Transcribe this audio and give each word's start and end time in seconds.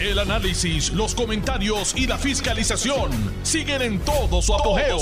El 0.00 0.20
análisis, 0.20 0.92
los 0.92 1.12
comentarios 1.12 1.92
y 1.96 2.06
la 2.06 2.16
fiscalización 2.18 3.10
siguen 3.42 3.82
en 3.82 3.98
todo 3.98 4.40
su 4.40 4.54
apogeo. 4.54 4.96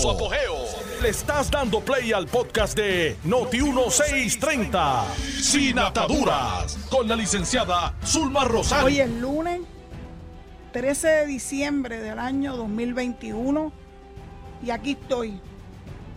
Le 1.03 1.11
estás 1.11 1.51
dando 1.51 1.81
play 1.81 2.13
al 2.13 2.27
podcast 2.27 2.75
de 2.75 3.15
Noti1630, 3.27 5.05
Sin 5.43 5.79
Ataduras, 5.79 6.79
con 6.89 7.07
la 7.09 7.15
licenciada 7.15 7.95
Zulma 8.07 8.45
Rosario. 8.45 8.87
Hoy 8.87 9.01
es 9.01 9.11
lunes 9.11 9.61
13 10.73 11.09
de 11.09 11.27
diciembre 11.27 11.99
del 11.99 12.19
año 12.19 12.57
2021 12.57 13.73
y 14.65 14.71
aquí 14.71 14.93
estoy 14.93 15.39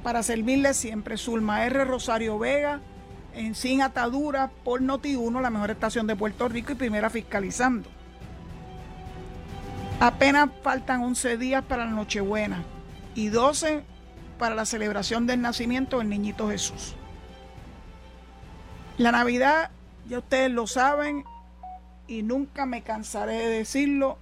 para 0.03 0.23
servirle 0.23 0.73
siempre. 0.73 1.17
Zulma 1.17 1.65
R. 1.65 1.83
Rosario 1.83 2.39
Vega 2.39 2.79
en 3.35 3.55
Sin 3.55 3.81
Ataduras 3.81 4.49
por 4.63 4.81
Noti1, 4.81 5.41
la 5.41 5.49
mejor 5.49 5.71
estación 5.71 6.07
de 6.07 6.15
Puerto 6.15 6.47
Rico 6.47 6.71
y 6.71 6.75
primera 6.75 7.09
fiscalizando. 7.09 7.98
Apenas 9.99 10.49
faltan 10.63 11.03
11 11.03 11.35
días 11.35 11.63
para 11.65 11.83
la 11.83 11.91
Nochebuena 11.91 12.63
y 13.15 13.27
12 13.27 13.83
para 14.37 14.55
la 14.55 14.65
celebración 14.65 15.27
del 15.27 15.41
nacimiento 15.41 15.99
del 15.99 16.07
niñito 16.07 16.49
Jesús. 16.49 16.95
La 18.97 19.11
Navidad, 19.11 19.71
ya 20.07 20.19
ustedes 20.19 20.51
lo 20.51 20.67
saben 20.67 21.25
y 22.07 22.23
nunca 22.23 22.65
me 22.65 22.81
cansaré 22.81 23.33
de 23.33 23.49
decirlo, 23.49 24.17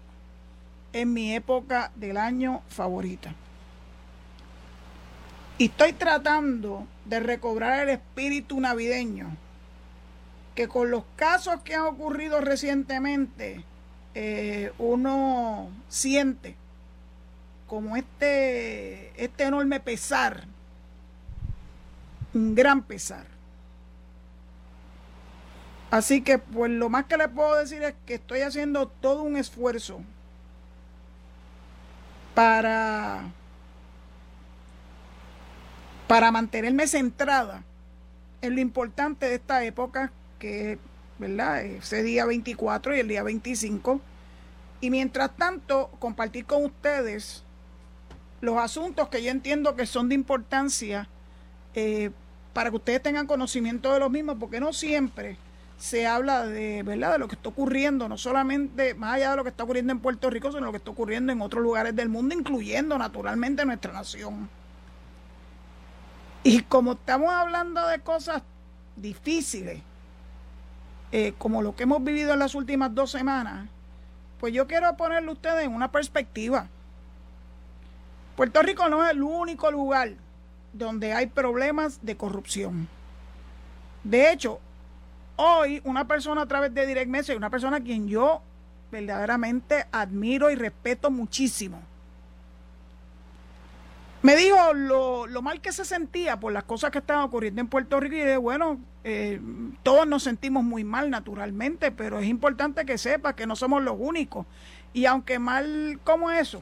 es 0.94 1.06
mi 1.06 1.36
época 1.36 1.92
del 1.96 2.18
año 2.18 2.64
favorita. 2.70 3.36
Y 5.60 5.66
estoy 5.66 5.94
tratando 5.94 6.88
de 7.06 7.20
recobrar 7.20 7.82
el 7.82 7.90
espíritu 7.90 8.60
navideño 8.60 9.38
que 10.56 10.68
con 10.68 10.90
los 10.90 11.04
casos 11.16 11.62
que 11.62 11.76
han 11.76 11.84
ocurrido 11.84 12.42
recientemente, 12.42 13.64
eh, 14.20 14.74
uno 14.80 15.70
siente 15.90 16.56
como 17.68 17.96
este, 17.96 19.12
este 19.24 19.44
enorme 19.44 19.80
pesar, 19.80 20.46
un 22.34 22.56
gran 22.56 22.82
pesar. 22.82 23.28
Así 25.92 26.22
que 26.24 26.40
pues 26.40 26.72
lo 26.72 26.90
más 26.90 27.06
que 27.06 27.16
le 27.18 27.30
puedo 27.30 27.58
decir 27.58 27.84
es 27.84 27.94
que 28.08 28.16
estoy 28.16 28.42
haciendo 28.42 28.88
todo 28.88 29.22
un 29.22 29.38
esfuerzo 29.38 30.02
para, 32.34 33.22
para 36.08 36.32
mantenerme 36.32 36.88
centrada 36.88 37.62
en 38.42 38.56
lo 38.56 38.62
importante 38.62 39.28
de 39.28 39.36
esta 39.36 39.64
época 39.64 40.12
que 40.40 40.80
¿verdad? 41.20 41.64
Ese 41.66 42.04
día 42.04 42.26
24 42.26 42.96
y 42.96 43.00
el 43.00 43.08
día 43.08 43.24
25. 43.24 44.02
Y 44.82 44.90
mientras 44.90 45.36
tanto, 45.36 45.90
compartir 46.00 46.46
con 46.46 46.66
ustedes 46.66 47.44
los 48.42 48.58
asuntos 48.58 49.10
que 49.10 49.24
yo 49.24 49.32
entiendo 49.32 49.76
que 49.76 49.86
son 49.86 50.10
de 50.10 50.16
importancia 50.16 51.08
eh, 51.74 52.12
para 52.54 52.70
que 52.70 52.76
ustedes 52.76 53.02
tengan 53.02 53.28
conocimiento 53.28 53.94
de 53.94 54.00
los 54.00 54.12
mismos, 54.12 54.38
porque 54.40 54.60
no 54.60 54.74
siempre 54.74 55.38
se 55.78 56.08
habla 56.08 56.46
de, 56.46 56.82
¿verdad? 56.84 57.14
de 57.14 57.20
lo 57.20 57.28
que 57.28 57.36
está 57.36 57.50
ocurriendo, 57.50 58.10
no 58.10 58.18
solamente 58.18 58.96
más 58.96 59.16
allá 59.16 59.32
de 59.32 59.38
lo 59.38 59.44
que 59.44 59.50
está 59.50 59.64
ocurriendo 59.64 59.92
en 59.94 60.00
Puerto 60.00 60.30
Rico, 60.30 60.52
sino 60.52 60.66
lo 60.66 60.72
que 60.72 60.78
está 60.78 60.92
ocurriendo 60.92 61.32
en 61.32 61.42
otros 61.42 61.64
lugares 61.64 61.96
del 61.96 62.10
mundo, 62.10 62.36
incluyendo 62.36 62.98
naturalmente 62.98 63.64
nuestra 63.66 63.94
nación. 63.94 64.50
Y 66.44 66.62
como 66.62 66.94
estamos 66.94 67.30
hablando 67.30 67.86
de 67.88 68.00
cosas 68.00 68.42
difíciles, 68.96 69.82
eh, 71.12 71.34
como 71.38 71.62
lo 71.62 71.76
que 71.76 71.84
hemos 71.84 72.04
vivido 72.04 72.34
en 72.34 72.40
las 72.40 72.56
últimas 72.56 72.94
dos 72.94 73.12
semanas, 73.12 73.70
pues 74.40 74.54
yo 74.54 74.68
quiero 74.68 74.96
ponerle 74.98 75.30
a 75.30 75.34
ustedes 75.34 75.66
en 75.66 75.74
una 75.74 75.92
perspectiva. 75.92 76.68
Puerto 78.36 78.62
Rico 78.62 78.88
no 78.90 79.04
es 79.04 79.12
el 79.12 79.24
único 79.24 79.72
lugar 79.72 80.12
donde 80.74 81.14
hay 81.14 81.28
problemas 81.28 82.00
de 82.04 82.18
corrupción. 82.18 82.88
De 84.04 84.32
hecho, 84.32 84.60
hoy 85.38 85.82
una 85.84 86.08
persona 86.08 86.44
a 86.44 86.46
través 86.46 86.74
de 86.74 86.86
Direct 86.86 87.10
Message, 87.10 87.38
una 87.38 87.50
persona 87.50 87.78
a 87.78 87.82
quien 87.82 88.08
yo 88.08 88.42
verdaderamente 88.92 89.86
admiro 89.92 90.50
y 90.52 90.56
respeto 90.56 91.10
muchísimo, 91.10 91.82
me 94.22 94.36
dijo 94.36 94.74
lo, 94.74 95.28
lo, 95.28 95.42
mal 95.42 95.62
que 95.62 95.72
se 95.72 95.86
sentía 95.86 96.40
por 96.40 96.52
las 96.52 96.64
cosas 96.64 96.92
que 96.92 96.98
estaban 97.00 97.24
ocurriendo 97.24 97.62
en 97.62 97.68
Puerto 97.68 98.00
Rico 98.00 98.16
y 98.16 98.36
bueno, 98.38 98.80
eh, 99.04 99.40
todos 99.84 100.08
nos 100.08 100.24
sentimos 100.24 100.64
muy 100.64 100.84
mal 100.84 101.10
naturalmente, 101.10 101.92
pero 101.92 102.20
es 102.20 102.28
importante 102.28 102.86
que 102.86 102.98
sepa 102.98 103.36
que 103.36 103.48
no 103.48 103.56
somos 103.56 103.82
los 103.84 103.96
únicos. 103.98 104.46
Y 104.92 105.06
aunque 105.06 105.40
mal 105.40 106.00
como 106.04 106.32
eso, 106.32 106.62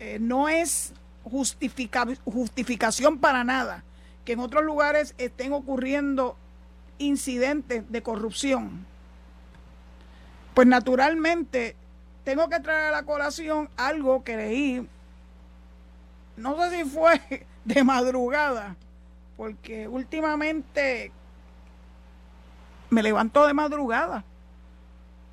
eh, 0.00 0.18
no 0.20 0.48
es 0.48 0.94
justificación 1.24 3.18
para 3.18 3.44
nada 3.44 3.84
que 4.24 4.32
en 4.32 4.40
otros 4.40 4.64
lugares 4.64 5.14
estén 5.18 5.52
ocurriendo 5.52 6.36
incidentes 6.98 7.84
de 7.90 8.02
corrupción. 8.02 8.86
Pues 10.54 10.66
naturalmente 10.66 11.76
tengo 12.24 12.48
que 12.48 12.60
traer 12.60 12.86
a 12.86 12.90
la 12.90 13.02
colación 13.04 13.68
algo 13.76 14.24
que 14.24 14.36
leí 14.36 14.88
no 16.42 16.58
sé 16.60 16.76
si 16.76 16.84
fue 16.88 17.46
de 17.64 17.84
madrugada, 17.84 18.76
porque 19.36 19.88
últimamente 19.88 21.12
me 22.90 23.02
levantó 23.02 23.46
de 23.46 23.54
madrugada. 23.54 24.24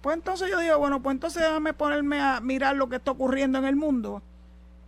Pues 0.02 0.16
entonces 0.16 0.50
yo 0.50 0.60
digo, 0.60 0.78
bueno, 0.78 1.02
pues 1.02 1.16
entonces 1.16 1.44
déjame 1.44 1.74
ponerme 1.74 2.22
a 2.22 2.40
mirar 2.40 2.76
lo 2.76 2.88
que 2.88 2.96
está 2.96 3.12
ocurriendo 3.12 3.58
en 3.58 3.66
el 3.66 3.76
mundo 3.76 4.22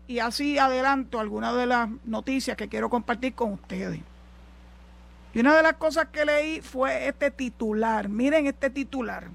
y 0.08 0.20
así 0.20 0.58
adelanto 0.58 1.20
algunas 1.20 1.56
de 1.56 1.66
las 1.66 1.90
noticias 2.06 2.56
que 2.56 2.70
quiero 2.70 2.90
compartir 2.90 3.34
con 3.34 3.54
ustedes. 3.54 4.00
Y 5.34 5.40
una 5.40 5.56
de 5.56 5.64
las 5.64 5.74
cosas 5.74 6.08
que 6.12 6.26
leí 6.26 6.62
fue 6.62 7.08
este 7.08 7.32
titular. 7.32 8.10
Miren 8.10 8.48
este 8.48 8.70
titular. 8.70 9.30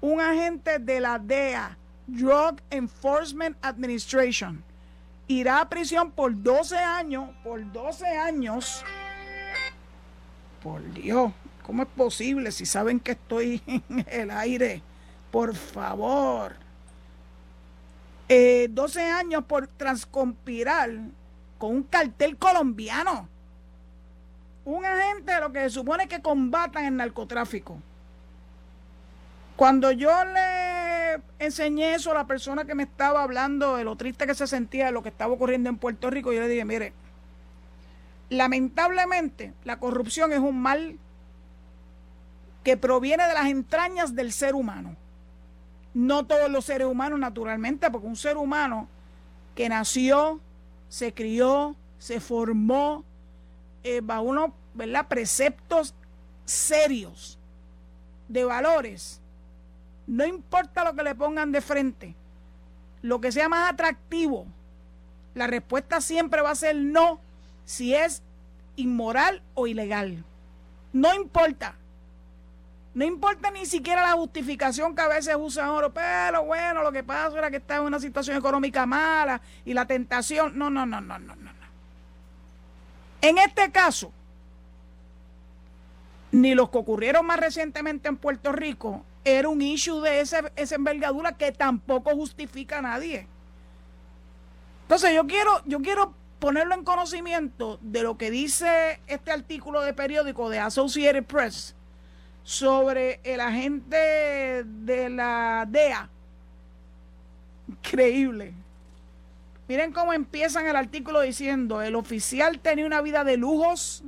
Un 0.00 0.20
agente 0.20 0.78
de 0.78 1.00
la 1.00 1.18
DEA, 1.18 1.76
Drug 2.06 2.56
Enforcement 2.70 3.56
Administration, 3.60 4.64
irá 5.30 5.60
a 5.60 5.68
prisión 5.68 6.10
por 6.10 6.42
12 6.42 6.76
años, 6.76 7.30
por 7.44 7.70
12 7.72 8.06
años. 8.06 8.84
Por 10.62 10.82
Dios, 10.92 11.32
¿cómo 11.64 11.82
es 11.82 11.88
posible 11.88 12.50
si 12.50 12.66
saben 12.66 12.98
que 12.98 13.12
estoy 13.12 13.62
en 13.66 14.04
el 14.08 14.30
aire? 14.30 14.82
Por 15.30 15.54
favor. 15.54 16.56
12 18.28 19.00
eh, 19.00 19.10
años 19.10 19.44
por 19.44 19.68
transconspirar 19.68 20.90
con 21.58 21.76
un 21.76 21.82
cartel 21.84 22.36
colombiano. 22.36 23.28
Un 24.64 24.84
agente 24.84 25.32
de 25.32 25.40
lo 25.40 25.52
que 25.52 25.60
se 25.60 25.70
supone 25.70 26.08
que 26.08 26.20
combatan 26.20 26.84
el 26.84 26.96
narcotráfico. 26.96 27.78
Cuando 29.56 29.92
yo 29.92 30.10
le 30.24 30.79
enseñé 31.38 31.94
eso 31.94 32.10
a 32.10 32.14
la 32.14 32.26
persona 32.26 32.64
que 32.64 32.74
me 32.74 32.82
estaba 32.82 33.22
hablando 33.22 33.76
de 33.76 33.84
lo 33.84 33.96
triste 33.96 34.26
que 34.26 34.34
se 34.34 34.46
sentía 34.46 34.86
de 34.86 34.92
lo 34.92 35.02
que 35.02 35.08
estaba 35.08 35.32
ocurriendo 35.32 35.68
en 35.68 35.78
Puerto 35.78 36.10
Rico, 36.10 36.32
yo 36.32 36.40
le 36.40 36.48
dije, 36.48 36.64
mire, 36.64 36.92
lamentablemente 38.28 39.52
la 39.64 39.78
corrupción 39.78 40.32
es 40.32 40.38
un 40.38 40.60
mal 40.60 40.98
que 42.62 42.76
proviene 42.76 43.26
de 43.26 43.34
las 43.34 43.46
entrañas 43.46 44.14
del 44.14 44.32
ser 44.32 44.54
humano. 44.54 44.96
No 45.92 46.26
todos 46.26 46.50
los 46.50 46.64
seres 46.64 46.86
humanos, 46.86 47.18
naturalmente, 47.18 47.90
porque 47.90 48.06
un 48.06 48.16
ser 48.16 48.36
humano 48.36 48.88
que 49.54 49.68
nació, 49.68 50.40
se 50.88 51.12
crió, 51.12 51.74
se 51.98 52.20
formó 52.20 53.04
eh, 53.82 54.00
bajo 54.02 54.22
unos 54.22 54.50
preceptos 55.08 55.94
serios 56.44 57.38
de 58.28 58.44
valores 58.44 59.19
no 60.10 60.26
importa 60.26 60.82
lo 60.82 60.96
que 60.96 61.04
le 61.04 61.14
pongan 61.14 61.52
de 61.52 61.60
frente, 61.60 62.16
lo 63.00 63.20
que 63.20 63.30
sea 63.30 63.48
más 63.48 63.70
atractivo, 63.70 64.44
la 65.34 65.46
respuesta 65.46 66.00
siempre 66.00 66.42
va 66.42 66.50
a 66.50 66.56
ser 66.56 66.74
no 66.74 67.20
si 67.64 67.94
es 67.94 68.20
inmoral 68.74 69.40
o 69.54 69.68
ilegal. 69.68 70.24
No 70.92 71.14
importa. 71.14 71.76
No 72.92 73.04
importa 73.04 73.52
ni 73.52 73.66
siquiera 73.66 74.02
la 74.02 74.14
justificación 74.14 74.96
que 74.96 75.02
a 75.02 75.06
veces 75.06 75.36
usan 75.38 75.66
ahora, 75.66 75.90
pero 75.90 76.44
bueno, 76.44 76.82
lo 76.82 76.90
que 76.90 77.04
pasa 77.04 77.38
era 77.38 77.48
que 77.48 77.58
está 77.58 77.76
en 77.76 77.82
una 77.82 78.00
situación 78.00 78.36
económica 78.36 78.86
mala 78.86 79.40
y 79.64 79.74
la 79.74 79.86
tentación. 79.86 80.58
No, 80.58 80.70
no, 80.70 80.86
no, 80.86 81.00
no, 81.00 81.20
no, 81.20 81.36
no. 81.36 81.50
En 83.20 83.38
este 83.38 83.70
caso, 83.70 84.10
ni 86.32 86.56
los 86.56 86.68
que 86.68 86.78
ocurrieron 86.78 87.24
más 87.24 87.38
recientemente 87.38 88.08
en 88.08 88.16
Puerto 88.16 88.50
Rico, 88.50 89.04
era 89.24 89.48
un 89.48 89.60
issue 89.62 90.00
de 90.00 90.20
esa, 90.20 90.50
esa 90.56 90.74
envergadura 90.74 91.32
que 91.36 91.52
tampoco 91.52 92.10
justifica 92.10 92.78
a 92.78 92.82
nadie. 92.82 93.26
Entonces 94.82 95.14
yo 95.14 95.26
quiero, 95.26 95.62
yo 95.66 95.80
quiero 95.80 96.14
ponerlo 96.38 96.74
en 96.74 96.84
conocimiento 96.84 97.78
de 97.82 98.02
lo 98.02 98.16
que 98.16 98.30
dice 98.30 99.00
este 99.06 99.30
artículo 99.30 99.82
de 99.82 99.92
periódico 99.92 100.48
de 100.48 100.58
Associated 100.58 101.24
Press 101.24 101.74
sobre 102.42 103.20
el 103.22 103.40
agente 103.40 104.64
de 104.64 105.10
la 105.10 105.66
DEA 105.68 106.08
Increíble. 107.70 108.52
Miren 109.68 109.92
cómo 109.92 110.12
empiezan 110.12 110.66
el 110.66 110.74
artículo 110.74 111.20
diciendo, 111.20 111.80
el 111.82 111.94
oficial 111.94 112.58
tenía 112.58 112.84
una 112.84 113.00
vida 113.00 113.22
de 113.22 113.36
lujos, 113.36 114.02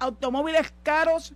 automóviles 0.00 0.72
caros, 0.82 1.32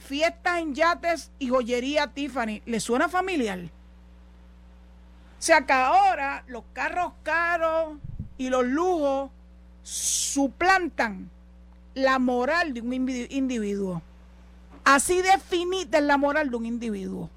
fiestas 0.00 0.58
en 0.58 0.74
yates 0.74 1.30
y 1.38 1.48
joyería 1.48 2.08
Tiffany. 2.08 2.62
¿Le 2.66 2.80
suena 2.80 3.08
familiar? 3.08 3.60
O 3.60 5.42
sea 5.42 5.64
que 5.64 5.72
ahora 5.72 6.42
los 6.48 6.64
carros 6.72 7.12
caros 7.22 7.98
y 8.36 8.48
los 8.48 8.66
lujos 8.66 9.30
suplantan 9.82 11.30
la 11.94 12.18
moral 12.18 12.74
de 12.74 12.80
un 12.80 12.92
individuo. 12.92 14.02
Así 14.84 15.22
definida 15.22 15.98
es 15.98 16.04
la 16.04 16.16
moral 16.16 16.50
de 16.50 16.56
un 16.56 16.66
individuo. 16.66 17.30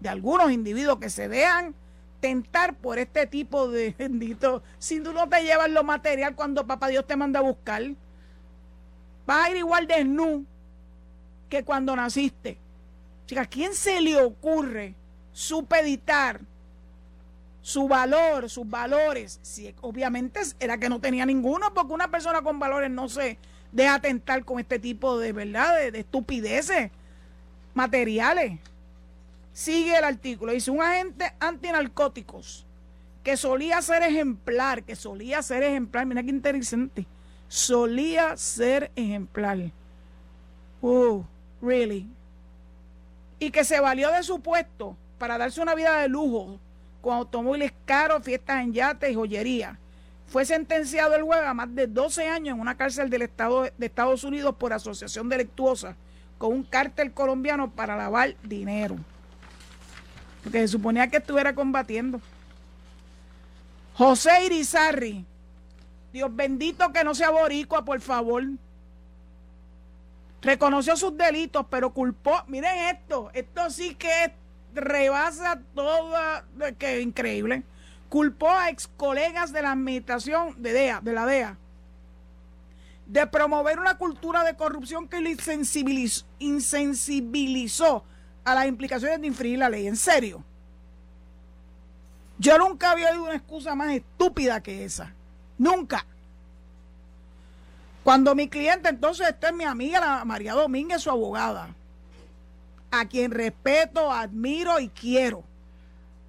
De 0.00 0.08
algunos 0.08 0.50
individuos 0.50 0.98
que 0.98 1.10
se 1.10 1.28
dejan 1.28 1.74
tentar 2.20 2.74
por 2.74 2.98
este 2.98 3.26
tipo 3.26 3.68
de 3.68 3.94
bendito. 3.98 4.62
Si 4.78 5.00
tú 5.00 5.12
no 5.12 5.28
te 5.28 5.42
llevas 5.42 5.70
lo 5.70 5.84
material 5.84 6.34
cuando 6.34 6.66
papá 6.66 6.88
Dios 6.88 7.06
te 7.06 7.16
manda 7.16 7.40
a 7.40 7.42
buscar, 7.42 7.82
vas 9.26 9.46
a 9.46 9.50
ir 9.50 9.58
igual 9.58 9.86
de 9.86 10.04
nu 10.04 10.46
que 11.54 11.64
cuando 11.64 11.94
naciste. 11.94 12.58
Chica, 13.26 13.42
¿a 13.42 13.46
quién 13.46 13.74
se 13.74 14.00
le 14.00 14.20
ocurre 14.20 14.94
supeditar 15.32 16.40
su 17.62 17.86
valor, 17.86 18.50
sus 18.50 18.68
valores? 18.68 19.38
Si 19.42 19.72
obviamente 19.80 20.40
era 20.58 20.78
que 20.78 20.88
no 20.88 21.00
tenía 21.00 21.24
ninguno, 21.24 21.72
porque 21.72 21.92
una 21.92 22.10
persona 22.10 22.42
con 22.42 22.58
valores 22.58 22.90
no 22.90 23.08
se 23.08 23.38
deja 23.70 24.00
tentar 24.00 24.44
con 24.44 24.58
este 24.58 24.80
tipo 24.80 25.18
de 25.18 25.32
verdad, 25.32 25.92
de 25.92 26.00
estupideces 26.00 26.90
materiales. 27.72 28.58
Sigue 29.52 29.96
el 29.96 30.04
artículo. 30.04 30.52
Dice, 30.52 30.72
un 30.72 30.82
agente 30.82 31.34
antinarcóticos 31.38 32.66
que 33.22 33.36
solía 33.36 33.80
ser 33.80 34.02
ejemplar, 34.02 34.82
que 34.82 34.96
solía 34.96 35.40
ser 35.40 35.62
ejemplar, 35.62 36.04
mira 36.04 36.22
qué 36.24 36.30
interesante, 36.30 37.06
solía 37.46 38.36
ser 38.36 38.90
ejemplar. 38.96 39.70
Uh, 40.82 41.22
really. 41.64 42.06
Y 43.38 43.50
que 43.50 43.64
se 43.64 43.80
valió 43.80 44.10
de 44.10 44.22
su 44.22 44.40
puesto 44.40 44.96
para 45.18 45.38
darse 45.38 45.60
una 45.60 45.74
vida 45.74 45.98
de 45.98 46.08
lujo 46.08 46.58
con 47.00 47.14
automóviles 47.16 47.72
caros, 47.84 48.22
fiestas 48.22 48.62
en 48.62 48.72
yates 48.72 49.10
y 49.10 49.14
joyería. 49.14 49.78
Fue 50.26 50.44
sentenciado 50.44 51.14
el 51.14 51.22
jueves 51.22 51.46
a 51.46 51.54
más 51.54 51.74
de 51.74 51.86
12 51.86 52.28
años 52.28 52.54
en 52.54 52.60
una 52.60 52.76
cárcel 52.76 53.10
del 53.10 53.22
estado 53.22 53.62
de 53.62 53.86
Estados 53.86 54.24
Unidos 54.24 54.54
por 54.56 54.72
asociación 54.72 55.28
delictuosa 55.28 55.96
con 56.38 56.52
un 56.52 56.62
cártel 56.64 57.12
colombiano 57.12 57.70
para 57.70 57.96
lavar 57.96 58.34
dinero 58.42 58.96
porque 60.44 60.60
se 60.60 60.68
suponía 60.68 61.08
que 61.08 61.16
estuviera 61.16 61.54
combatiendo. 61.54 62.20
José 63.94 64.44
Irizarri, 64.44 65.24
Dios 66.12 66.36
bendito 66.36 66.92
que 66.92 67.02
no 67.02 67.14
sea 67.14 67.30
boricua, 67.30 67.84
por 67.84 68.00
favor. 68.02 68.44
Reconoció 70.44 70.94
sus 70.94 71.16
delitos, 71.16 71.64
pero 71.70 71.94
culpó, 71.94 72.44
miren 72.48 72.94
esto, 72.94 73.30
esto 73.32 73.70
sí 73.70 73.94
que 73.94 74.34
rebasa 74.74 75.58
toda, 75.74 76.44
que 76.78 77.00
increíble. 77.00 77.62
Culpó 78.10 78.50
a 78.50 78.68
ex 78.68 78.86
colegas 78.86 79.54
de 79.54 79.62
la 79.62 79.72
administración 79.72 80.54
de 80.62 80.74
DEA, 80.74 81.00
de 81.00 81.12
la 81.14 81.24
DEA, 81.24 81.56
de 83.06 83.26
promover 83.26 83.80
una 83.80 83.96
cultura 83.96 84.44
de 84.44 84.54
corrupción 84.54 85.08
que 85.08 85.22
le 85.22 85.34
insensibilizó 86.40 88.04
a 88.44 88.54
las 88.54 88.66
implicaciones 88.66 89.22
de 89.22 89.26
infringir 89.26 89.58
la 89.58 89.70
ley. 89.70 89.86
En 89.86 89.96
serio. 89.96 90.44
Yo 92.36 92.58
nunca 92.58 92.90
había 92.90 93.12
oído 93.12 93.24
una 93.24 93.36
excusa 93.36 93.74
más 93.74 93.92
estúpida 93.92 94.62
que 94.62 94.84
esa. 94.84 95.14
Nunca. 95.56 96.04
Cuando 98.04 98.34
mi 98.34 98.48
cliente, 98.48 98.90
entonces, 98.90 99.26
esta 99.28 99.48
es 99.48 99.54
mi 99.54 99.64
amiga, 99.64 99.98
la 99.98 100.24
María 100.26 100.52
Domínguez, 100.52 101.00
su 101.00 101.10
abogada, 101.10 101.74
a 102.90 103.06
quien 103.06 103.30
respeto, 103.30 104.12
admiro 104.12 104.78
y 104.78 104.88
quiero, 104.90 105.42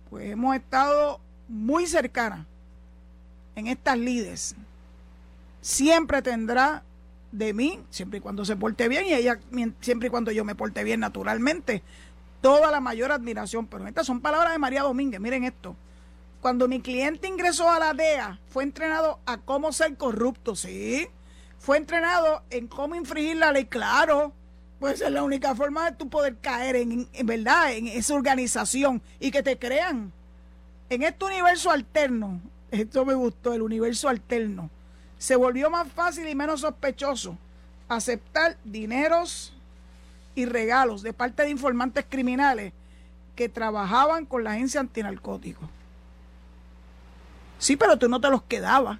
pues 0.09 0.31
hemos 0.31 0.55
estado 0.55 1.19
muy 1.49 1.85
cercanas 1.85 2.45
en 3.55 3.67
estas 3.67 3.97
lides. 3.97 4.55
Siempre 5.59 6.21
tendrá 6.21 6.83
de 7.33 7.53
mí, 7.53 7.81
siempre 7.89 8.19
y 8.19 8.21
cuando 8.21 8.45
se 8.45 8.55
porte 8.55 8.87
bien, 8.87 9.05
y 9.05 9.13
ella 9.13 9.37
siempre 9.81 10.07
y 10.07 10.11
cuando 10.11 10.31
yo 10.31 10.45
me 10.45 10.55
porte 10.55 10.81
bien 10.85 11.01
naturalmente, 11.01 11.83
toda 12.39 12.71
la 12.71 12.79
mayor 12.79 13.11
admiración. 13.11 13.67
Pero 13.67 13.85
estas 13.85 14.07
son 14.07 14.21
palabras 14.21 14.53
de 14.53 14.59
María 14.59 14.83
Domínguez, 14.83 15.19
miren 15.19 15.43
esto. 15.43 15.75
Cuando 16.39 16.69
mi 16.69 16.79
cliente 16.79 17.27
ingresó 17.27 17.69
a 17.69 17.79
la 17.79 17.93
DEA, 17.93 18.39
fue 18.47 18.63
entrenado 18.63 19.19
a 19.25 19.37
cómo 19.39 19.73
ser 19.73 19.97
corrupto, 19.97 20.55
sí. 20.55 21.07
Fue 21.59 21.77
entrenado 21.77 22.43
en 22.49 22.67
cómo 22.67 22.95
infringir 22.95 23.37
la 23.37 23.51
ley, 23.51 23.65
claro. 23.65 24.33
Pues 24.79 25.01
es 25.01 25.11
la 25.11 25.23
única 25.23 25.55
forma 25.55 25.89
de 25.89 25.97
tú 25.97 26.09
poder 26.09 26.37
caer 26.37 26.75
en, 26.75 27.07
en 27.11 27.25
verdad, 27.25 27.73
en 27.73 27.87
esa 27.87 28.13
organización 28.13 29.01
y 29.19 29.31
que 29.31 29.41
te 29.41 29.57
crean. 29.57 30.11
En 30.89 31.01
este 31.01 31.25
universo 31.25 31.71
alterno, 31.71 32.41
esto 32.71 33.05
me 33.05 33.13
gustó, 33.13 33.53
el 33.53 33.61
universo 33.61 34.09
alterno 34.09 34.69
se 35.17 35.35
volvió 35.35 35.69
más 35.69 35.87
fácil 35.91 36.27
y 36.27 36.35
menos 36.35 36.61
sospechoso 36.61 37.37
aceptar 37.87 38.57
dineros 38.63 39.53
y 40.35 40.45
regalos 40.45 41.01
de 41.01 41.13
parte 41.13 41.43
de 41.43 41.49
informantes 41.49 42.05
criminales 42.07 42.73
que 43.35 43.49
trabajaban 43.49 44.25
con 44.25 44.43
la 44.43 44.51
agencia 44.51 44.79
antinarcóticos. 44.79 45.67
Sí, 47.57 47.75
pero 47.75 47.97
tú 47.97 48.09
no 48.09 48.19
te 48.19 48.29
los 48.29 48.43
quedabas. 48.43 48.99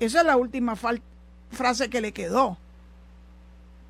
Esa 0.00 0.20
es 0.20 0.26
la 0.26 0.38
última 0.38 0.76
frase 0.76 1.90
que 1.90 2.00
le 2.00 2.12
quedó. 2.12 2.56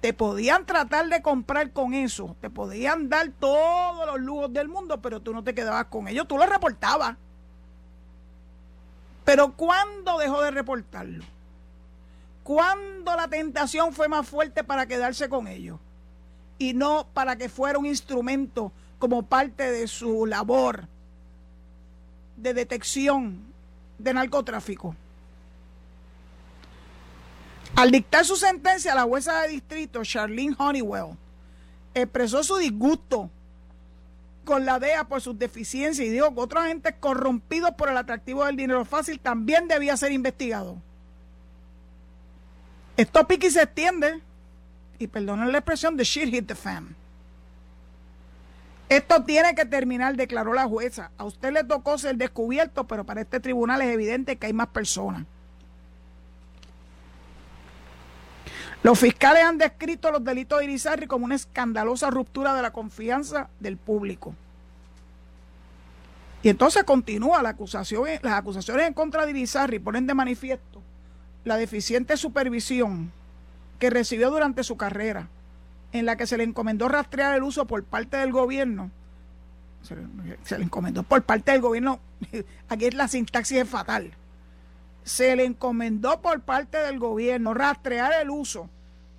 Te 0.01 0.13
podían 0.13 0.67
tratar 0.67 1.09
de 1.09 1.23
comprar 1.23 1.73
con 1.73 1.95
eso, 1.95 2.35
te 2.41 2.51
podían 2.51 3.09
dar 3.09 3.31
todos 3.39 4.07
los 4.07 4.21
lujos 4.21 4.53
del 4.53 4.69
mundo, 4.69 5.01
pero 5.01 5.21
tú 5.21 5.33
no 5.33 5.45
te 5.45 5.55
quedabas 5.55 5.87
con 5.87 6.09
ellos, 6.09 6.27
tú 6.27 6.37
lo 6.37 6.47
reportabas. 6.47 7.17
Pero 9.25 9.53
¿cuándo 9.53 10.19
dejó 10.19 10.43
de 10.43 10.51
reportarlo? 10.51 11.25
¿Cuándo 12.43 13.15
la 13.15 13.29
tentación 13.29 13.93
fue 13.93 14.09
más 14.09 14.27
fuerte 14.27 14.65
para 14.65 14.87
quedarse 14.87 15.29
con 15.29 15.47
ellos? 15.47 15.79
Y 16.59 16.73
no 16.73 17.07
para 17.13 17.37
que 17.37 17.49
fuera 17.49 17.79
un 17.79 17.87
instrumento 17.87 18.73
como 18.99 19.23
parte 19.23 19.71
de 19.71 19.87
su 19.87 20.27
labor 20.27 20.89
de 22.37 22.55
detección 22.55 23.45
de 23.99 24.15
narcotráfico. 24.15 24.97
Al 27.77 27.91
dictar 27.91 28.25
su 28.25 28.37
sentencia, 28.37 28.95
la 28.95 29.05
jueza 29.05 29.43
de 29.43 29.49
distrito, 29.49 30.05
Charlene 30.05 30.55
Honeywell, 30.59 31.17
expresó 31.95 32.43
su 32.43 32.57
disgusto 32.57 33.31
con 34.45 34.65
la 34.65 34.79
DEA 34.79 35.05
por 35.05 35.21
sus 35.21 35.39
deficiencias 35.39 36.07
y 36.07 36.11
dijo 36.11 36.35
que 36.35 36.41
otros 36.41 36.65
agentes 36.65 36.95
corrompidos 36.99 37.71
por 37.73 37.89
el 37.89 37.97
atractivo 37.97 38.45
del 38.45 38.57
dinero 38.57 38.85
fácil 38.85 39.21
también 39.21 39.69
debía 39.69 39.97
ser 39.97 40.13
investigado. 40.13 40.77
Esto 42.97 43.27
pique 43.27 43.47
y 43.47 43.51
se 43.51 43.63
extiende, 43.63 44.21
y 44.99 45.07
perdonen 45.07 45.53
la 45.53 45.59
expresión, 45.59 45.97
de 45.97 46.05
shit 46.05 46.29
hit 46.31 46.47
the 46.47 46.55
fan. 46.55 46.95
Esto 48.91 49.23
tiene 49.23 49.55
que 49.55 49.65
terminar, 49.65 50.17
declaró 50.17 50.53
la 50.53 50.67
jueza. 50.67 51.13
A 51.17 51.25
usted 51.25 51.53
le 51.53 51.63
tocó 51.65 51.97
ser 51.97 52.17
descubierto, 52.17 52.89
pero 52.89 53.05
para 53.05 53.21
este 53.21 53.39
tribunal 53.39 53.81
es 53.83 53.89
evidente 53.89 54.37
que 54.37 54.47
hay 54.49 54.53
más 54.53 54.67
personas. 54.67 55.25
Los 58.83 58.99
fiscales 58.99 59.45
han 59.45 59.59
descrito 59.59 60.11
los 60.11 60.25
delitos 60.25 60.59
de 60.59 60.65
Irizarry 60.65 61.07
como 61.07 61.27
una 61.27 61.35
escandalosa 61.35 62.09
ruptura 62.09 62.55
de 62.55 62.63
la 62.63 62.73
confianza 62.73 63.51
del 63.61 63.77
público. 63.77 64.35
Y 66.43 66.49
entonces 66.49 66.85
continúa 66.85 67.43
la 67.43 67.51
acusación, 67.51 68.09
las 68.23 68.33
acusaciones 68.33 68.87
en 68.87 68.95
contra 68.95 69.27
de 69.27 69.33
Irizarry 69.33 69.79
ponen 69.79 70.07
de 70.07 70.15
manifiesto 70.15 70.81
la 71.45 71.59
deficiente 71.59 72.17
supervisión 72.17 73.13
que 73.79 73.91
recibió 73.91 74.31
durante 74.31 74.65
su 74.65 74.79
carrera, 74.79 75.29
en 75.93 76.07
la 76.07 76.17
que 76.17 76.27
se 76.27 76.39
le 76.39 76.45
encomendó 76.45 76.89
rastrear 76.89 77.37
el 77.37 77.43
uso 77.43 77.67
por 77.67 77.85
parte 77.85 78.17
del 78.17 78.33
gobierno. 78.33 78.91
Se 79.83 79.97
le, 79.97 80.03
se 80.45 80.59
le 80.59 80.65
encomendó 80.65 81.03
por 81.03 81.23
parte 81.23 81.53
del 81.53 81.61
gobierno, 81.61 82.01
aquí 82.69 82.91
la 82.91 83.09
sintaxis 83.09 83.59
es 83.59 83.69
fatal 83.69 84.13
se 85.05 85.35
le 85.37 85.45
encomendó 85.45 86.21
por 86.21 86.41
parte 86.41 86.79
del 86.79 86.99
gobierno 86.99 87.55
rastrear 87.55 88.13
el 88.21 88.31
uso 88.31 88.69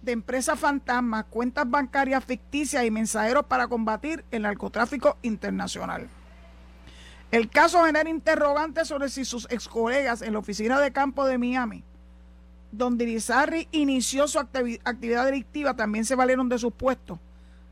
de 0.01 0.13
empresas 0.13 0.59
fantasmas, 0.59 1.25
cuentas 1.25 1.69
bancarias 1.69 2.23
ficticias 2.23 2.83
y 2.85 2.91
mensajeros 2.91 3.45
para 3.45 3.67
combatir 3.67 4.23
el 4.31 4.43
narcotráfico 4.43 5.17
internacional. 5.21 6.07
El 7.31 7.49
caso 7.49 7.85
genera 7.85 8.09
interrogantes 8.09 8.87
sobre 8.87 9.09
si 9.09 9.23
sus 9.23 9.47
ex 9.49 9.67
colegas 9.67 10.21
en 10.21 10.33
la 10.33 10.39
oficina 10.39 10.79
de 10.79 10.91
campo 10.91 11.25
de 11.25 11.37
Miami, 11.37 11.83
donde 12.71 13.05
Irizarry 13.05 13.67
inició 13.71 14.27
su 14.27 14.39
actividad 14.39 15.25
delictiva, 15.25 15.75
también 15.75 16.03
se 16.03 16.15
valieron 16.15 16.49
de 16.49 16.57
sus 16.57 16.73
puestos 16.73 17.19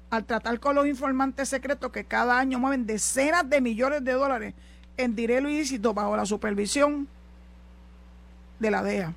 al 0.10 0.25
tratar 0.25 0.60
con 0.60 0.75
los 0.75 0.88
informantes 0.88 1.50
secretos 1.50 1.92
que 1.92 2.06
cada 2.06 2.39
año 2.39 2.58
mueven 2.60 2.86
decenas 2.86 3.48
de 3.50 3.62
millones 3.62 4.04
de 4.04 4.13
dólares 4.13 4.54
en 4.98 5.16
dinero 5.16 5.50
ilícito 5.50 5.94
bajo 5.94 6.16
la 6.18 6.25
supervisión 6.25 7.08
de 8.60 8.72
la 8.72 8.84
DEA. 8.84 9.13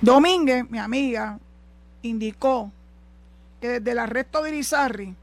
Domínguez, 0.00 0.68
mi 0.70 0.78
amiga, 0.78 1.38
indicó 2.02 2.70
que 3.60 3.80
desde 3.80 3.92
el 3.92 3.98
arresto 3.98 4.42
de 4.42 4.50
Irizarry 4.50 5.14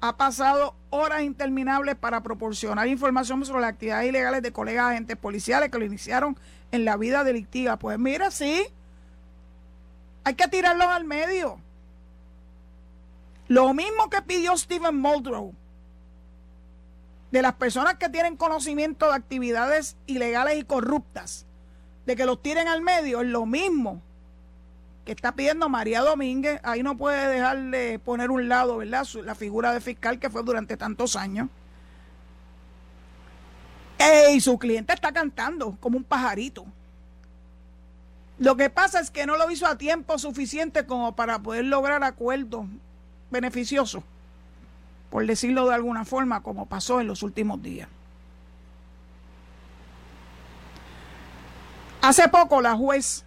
ha 0.00 0.16
pasado 0.16 0.74
horas 0.90 1.22
interminables 1.22 1.94
para 1.94 2.22
proporcionar 2.22 2.88
información 2.88 3.44
sobre 3.46 3.62
las 3.62 3.70
actividades 3.70 4.08
ilegales 4.08 4.42
de 4.42 4.52
colegas 4.52 4.90
agentes 4.90 5.16
policiales 5.16 5.70
que 5.70 5.78
lo 5.78 5.84
iniciaron 5.84 6.36
en 6.70 6.84
la 6.84 6.96
vida 6.96 7.24
delictiva. 7.24 7.78
Pues 7.78 7.98
mira, 7.98 8.30
sí, 8.30 8.64
hay 10.24 10.34
que 10.34 10.48
tirarlos 10.48 10.88
al 10.88 11.04
medio. 11.04 11.58
Lo 13.48 13.72
mismo 13.74 14.10
que 14.10 14.22
pidió 14.22 14.56
Stephen 14.56 14.96
Muldrow 14.96 15.54
de 17.32 17.42
las 17.42 17.54
personas 17.54 17.94
que 17.94 18.10
tienen 18.10 18.36
conocimiento 18.36 19.08
de 19.08 19.14
actividades 19.14 19.96
ilegales 20.06 20.58
y 20.58 20.64
corruptas, 20.64 21.46
de 22.06 22.14
que 22.14 22.26
los 22.26 22.40
tiren 22.42 22.68
al 22.68 22.82
medio, 22.82 23.22
es 23.22 23.26
lo 23.26 23.46
mismo 23.46 24.02
que 25.04 25.12
está 25.12 25.32
pidiendo 25.34 25.68
María 25.68 26.02
Domínguez, 26.02 26.60
ahí 26.62 26.82
no 26.82 26.96
puede 26.96 27.26
dejarle 27.26 27.98
poner 27.98 28.30
un 28.30 28.48
lado, 28.48 28.76
¿verdad? 28.76 29.06
la 29.24 29.34
figura 29.34 29.72
de 29.72 29.80
fiscal 29.80 30.18
que 30.20 30.30
fue 30.30 30.42
durante 30.44 30.76
tantos 30.76 31.16
años. 31.16 31.48
Y 34.32 34.40
su 34.40 34.58
cliente 34.58 34.92
está 34.92 35.12
cantando 35.12 35.76
como 35.80 35.96
un 35.96 36.04
pajarito. 36.04 36.66
Lo 38.38 38.56
que 38.56 38.68
pasa 38.68 39.00
es 39.00 39.10
que 39.10 39.26
no 39.26 39.36
lo 39.36 39.50
hizo 39.50 39.66
a 39.66 39.78
tiempo 39.78 40.18
suficiente 40.18 40.86
como 40.86 41.14
para 41.14 41.38
poder 41.40 41.64
lograr 41.64 42.02
acuerdos 42.02 42.66
beneficiosos, 43.30 44.02
por 45.12 45.26
decirlo 45.26 45.68
de 45.68 45.74
alguna 45.74 46.06
forma, 46.06 46.42
como 46.42 46.64
pasó 46.64 46.98
en 46.98 47.06
los 47.06 47.22
últimos 47.22 47.62
días. 47.62 47.86
Hace 52.00 52.30
poco 52.30 52.62
la 52.62 52.74
juez 52.74 53.22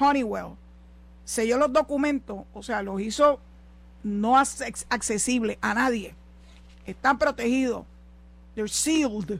Honeywell 0.00 0.54
selló 1.26 1.58
los 1.58 1.70
documentos, 1.74 2.44
o 2.54 2.62
sea, 2.62 2.80
los 2.80 3.02
hizo 3.02 3.38
no 4.02 4.38
accesible 4.38 5.58
a 5.60 5.74
nadie. 5.74 6.14
Están 6.86 7.18
protegidos. 7.18 7.84
They're 8.54 8.66
sealed. 8.66 9.38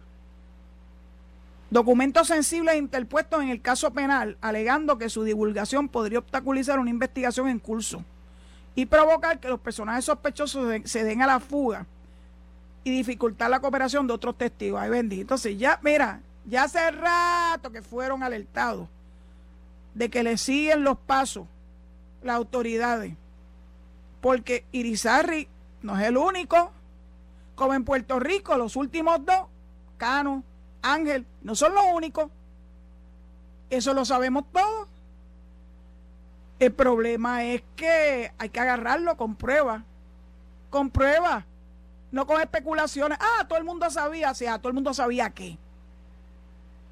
Documentos 1.71 2.29
sensibles 2.29 2.77
interpuestos 2.77 3.43
en 3.43 3.49
el 3.49 3.63
caso 3.63 3.91
penal, 3.95 4.37
alegando 4.43 4.99
que 4.99 5.09
su 5.09 5.25
divulgación 5.25 5.89
podría 5.89 6.19
obstaculizar 6.19 6.79
una 6.79 6.91
investigación 6.91 7.49
en 7.49 7.59
curso 7.59 8.05
y 8.77 8.87
provocar 8.87 9.41
que 9.41 9.49
los 9.49 9.59
personajes 9.59 10.05
sospechosos 10.05 10.83
se 10.85 11.03
den 11.03 11.23
a 11.23 11.27
la 11.27 11.41
fuga 11.41 11.87
y 12.85 12.91
dificultar 12.91 13.51
la 13.51 13.59
cooperación 13.59 14.07
de 14.07 14.13
otros 14.13 14.37
testigos. 14.37 14.81
Ay, 14.81 14.91
bendito. 14.91 15.23
Entonces, 15.23 15.59
ya, 15.59 15.81
mira, 15.83 16.21
ya 16.45 16.65
hace 16.65 16.91
rato 16.93 17.73
que 17.73 17.83
fueron 17.83 18.23
alertados 18.23 18.87
de 19.95 20.11
que 20.11 20.23
le 20.23 20.37
siguen 20.37 20.85
los 20.85 20.99
pasos 20.99 21.47
las 22.23 22.37
autoridades. 22.37 23.15
Porque 24.21 24.65
Irizarri 24.73 25.49
no 25.83 25.99
es 25.99 26.07
el 26.07 26.17
único. 26.17 26.71
Como 27.55 27.73
en 27.73 27.85
Puerto 27.85 28.21
Rico, 28.21 28.59
los 28.59 28.77
últimos 28.77 29.25
dos, 29.25 29.47
Cano, 29.97 30.43
Ángel, 30.83 31.25
no 31.43 31.55
son 31.55 31.75
los 31.75 31.85
únicos. 31.95 32.31
Eso 33.71 33.95
lo 33.95 34.05
sabemos 34.05 34.45
todos. 34.53 34.87
El 36.59 36.73
problema 36.73 37.45
es 37.45 37.63
que 37.77 38.33
hay 38.39 38.49
que 38.49 38.61
agarrarlo 38.61 39.17
con 39.17 39.35
pruebas. 39.37 39.83
Con 40.71 40.91
pruebas. 40.91 41.45
No 42.11 42.27
con 42.27 42.41
especulaciones. 42.41 43.19
Ah, 43.21 43.47
todo 43.47 43.59
el 43.59 43.65
mundo 43.65 43.91
sabía. 43.91 44.31
O 44.31 44.35
sea, 44.35 44.59
todo 44.59 44.69
el 44.69 44.75
mundo 44.75 44.95
sabía 44.95 45.31
que. 45.31 45.59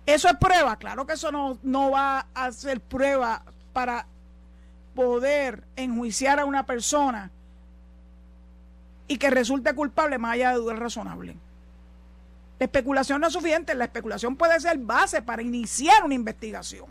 Eso 0.07 0.29
es 0.29 0.37
prueba. 0.37 0.77
Claro 0.77 1.07
que 1.07 1.15
eso 1.15 1.33
no, 1.33 1.59
no 1.63 1.91
va 1.91 2.27
a 2.35 2.53
ser 2.53 2.81
prueba 2.81 3.43
para 3.73 4.07
poder 4.95 5.65
enjuiciar 5.77 6.39
a 6.39 6.45
una 6.45 6.67
persona 6.67 7.31
y 9.09 9.19
que 9.19 9.31
resulte 9.31 9.75
culpable 9.75 10.19
más 10.19 10.35
allá 10.35 10.51
de 10.51 10.57
dudas 10.57 10.79
razonables. 10.79 11.37
La 12.59 12.67
especulación 12.67 13.21
no 13.21 13.27
es 13.27 13.33
suficiente, 13.33 13.75
la 13.75 13.85
especulación 13.85 14.37
puede 14.37 14.59
ser 14.61 14.79
base 14.79 15.21
para 15.23 15.43
iniciar 15.43 16.05
una 16.05 16.15
investigación. 16.15 16.87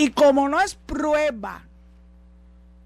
Y 0.00 0.12
como 0.12 0.48
no 0.48 0.58
es 0.62 0.76
prueba, 0.76 1.62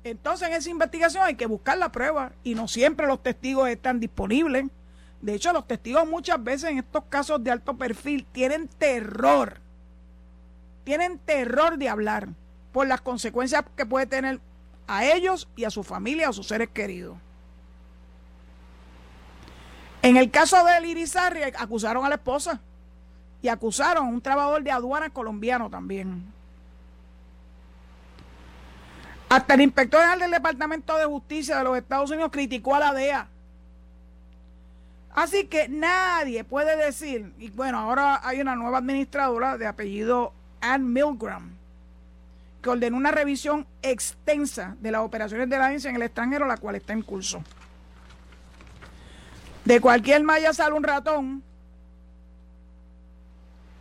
entonces 0.02 0.49
en 0.49 0.54
esa 0.54 0.68
investigación 0.68 1.23
hay 1.25 1.37
que 1.37 1.47
buscar 1.47 1.78
la 1.78 1.92
prueba 1.92 2.33
y 2.42 2.56
no 2.56 2.66
siempre 2.66 3.06
los 3.06 3.23
testigos 3.23 3.68
están 3.68 4.00
disponibles. 4.00 4.64
De 5.21 5.33
hecho, 5.33 5.52
los 5.52 5.64
testigos 5.64 6.09
muchas 6.09 6.42
veces 6.42 6.71
en 6.73 6.78
estos 6.78 7.04
casos 7.09 7.44
de 7.44 7.52
alto 7.52 7.76
perfil 7.76 8.26
tienen 8.33 8.66
terror, 8.66 9.61
tienen 10.83 11.21
terror 11.21 11.78
de 11.78 11.88
hablar 11.88 12.30
por 12.73 12.88
las 12.88 13.00
consecuencias 13.00 13.62
que 13.76 13.87
puede 13.87 14.06
tener 14.06 14.40
a 14.88 15.04
ellos 15.04 15.47
y 15.54 15.62
a 15.62 15.71
su 15.71 15.85
familia 15.85 16.30
a 16.30 16.33
sus 16.33 16.49
seres 16.49 16.71
queridos. 16.71 17.16
En 20.02 20.16
el 20.16 20.33
caso 20.33 20.56
de 20.64 20.85
Irizarry 20.85 21.42
acusaron 21.56 22.04
a 22.04 22.09
la 22.09 22.16
esposa 22.16 22.61
y 23.40 23.47
acusaron 23.47 24.04
a 24.04 24.11
un 24.11 24.21
trabajador 24.21 24.64
de 24.64 24.73
aduana 24.73 25.11
colombiano 25.11 25.71
también. 25.71 26.35
Hasta 29.28 29.54
el 29.54 29.62
inspector 29.62 30.00
general 30.00 30.21
del 30.21 30.31
Departamento 30.31 30.97
de 30.97 31.04
Justicia 31.04 31.59
de 31.59 31.64
los 31.64 31.76
Estados 31.76 32.11
Unidos 32.11 32.31
criticó 32.31 32.75
a 32.75 32.81
la 32.81 32.93
DEA. 32.93 33.28
Así 35.14 35.47
que 35.47 35.69
nadie 35.69 36.43
puede 36.43 36.76
decir, 36.76 37.33
y 37.38 37.50
bueno, 37.50 37.78
ahora 37.78 38.21
hay 38.26 38.40
una 38.40 38.57
nueva 38.57 38.78
administradora 38.78 39.57
de 39.57 39.66
apellido 39.66 40.33
Ann 40.61 40.93
Milgram, 40.93 41.52
que 42.61 42.71
ordenó 42.71 42.97
una 42.97 43.12
revisión 43.12 43.66
extensa 43.83 44.76
de 44.81 44.90
las 44.90 45.02
operaciones 45.02 45.49
de 45.49 45.59
la 45.59 45.66
agencia 45.66 45.90
en 45.90 45.97
el 45.97 46.02
extranjero, 46.02 46.47
la 46.47 46.57
cual 46.57 46.75
está 46.75 46.93
en 46.93 47.02
curso. 47.02 47.45
De 49.64 49.81
cualquier 49.81 50.23
malla 50.25 50.52
sale 50.52 50.75
un 50.75 50.83
ratón. 50.83 51.43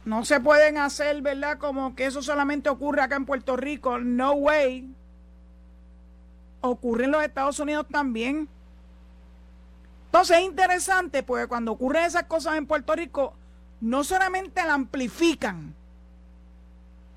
No 0.05 0.25
se 0.25 0.39
pueden 0.39 0.77
hacer, 0.77 1.21
¿verdad? 1.21 1.57
Como 1.57 1.95
que 1.95 2.05
eso 2.05 2.21
solamente 2.21 2.69
ocurre 2.69 3.01
acá 3.01 3.15
en 3.15 3.25
Puerto 3.25 3.57
Rico. 3.57 4.00
No 4.00 4.33
way. 4.33 4.88
Ocurre 6.65 7.05
en 7.05 7.12
los 7.12 7.24
Estados 7.24 7.60
Unidos 7.60 7.86
también. 7.91 8.48
Entonces 10.05 10.38
es 10.38 10.43
interesante 10.43 11.22
porque 11.22 11.48
cuando 11.48 11.74
ocurren 11.74 12.05
esas 12.05 12.24
cosas 12.24 12.55
en 12.55 12.65
Puerto 12.65 12.96
Rico, 12.96 13.34
no 13.82 14.03
solamente 14.03 14.63
la 14.63 14.75
amplifican, 14.75 15.75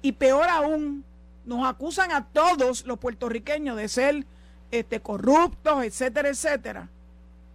y 0.02 0.12
peor 0.12 0.48
aún, 0.48 1.04
nos 1.44 1.66
acusan 1.66 2.12
a 2.12 2.24
todos 2.26 2.84
los 2.86 2.98
puertorriqueños 2.98 3.76
de 3.76 3.88
ser 3.88 4.26
este, 4.70 5.00
corruptos, 5.00 5.84
etcétera, 5.84 6.28
etcétera, 6.28 6.88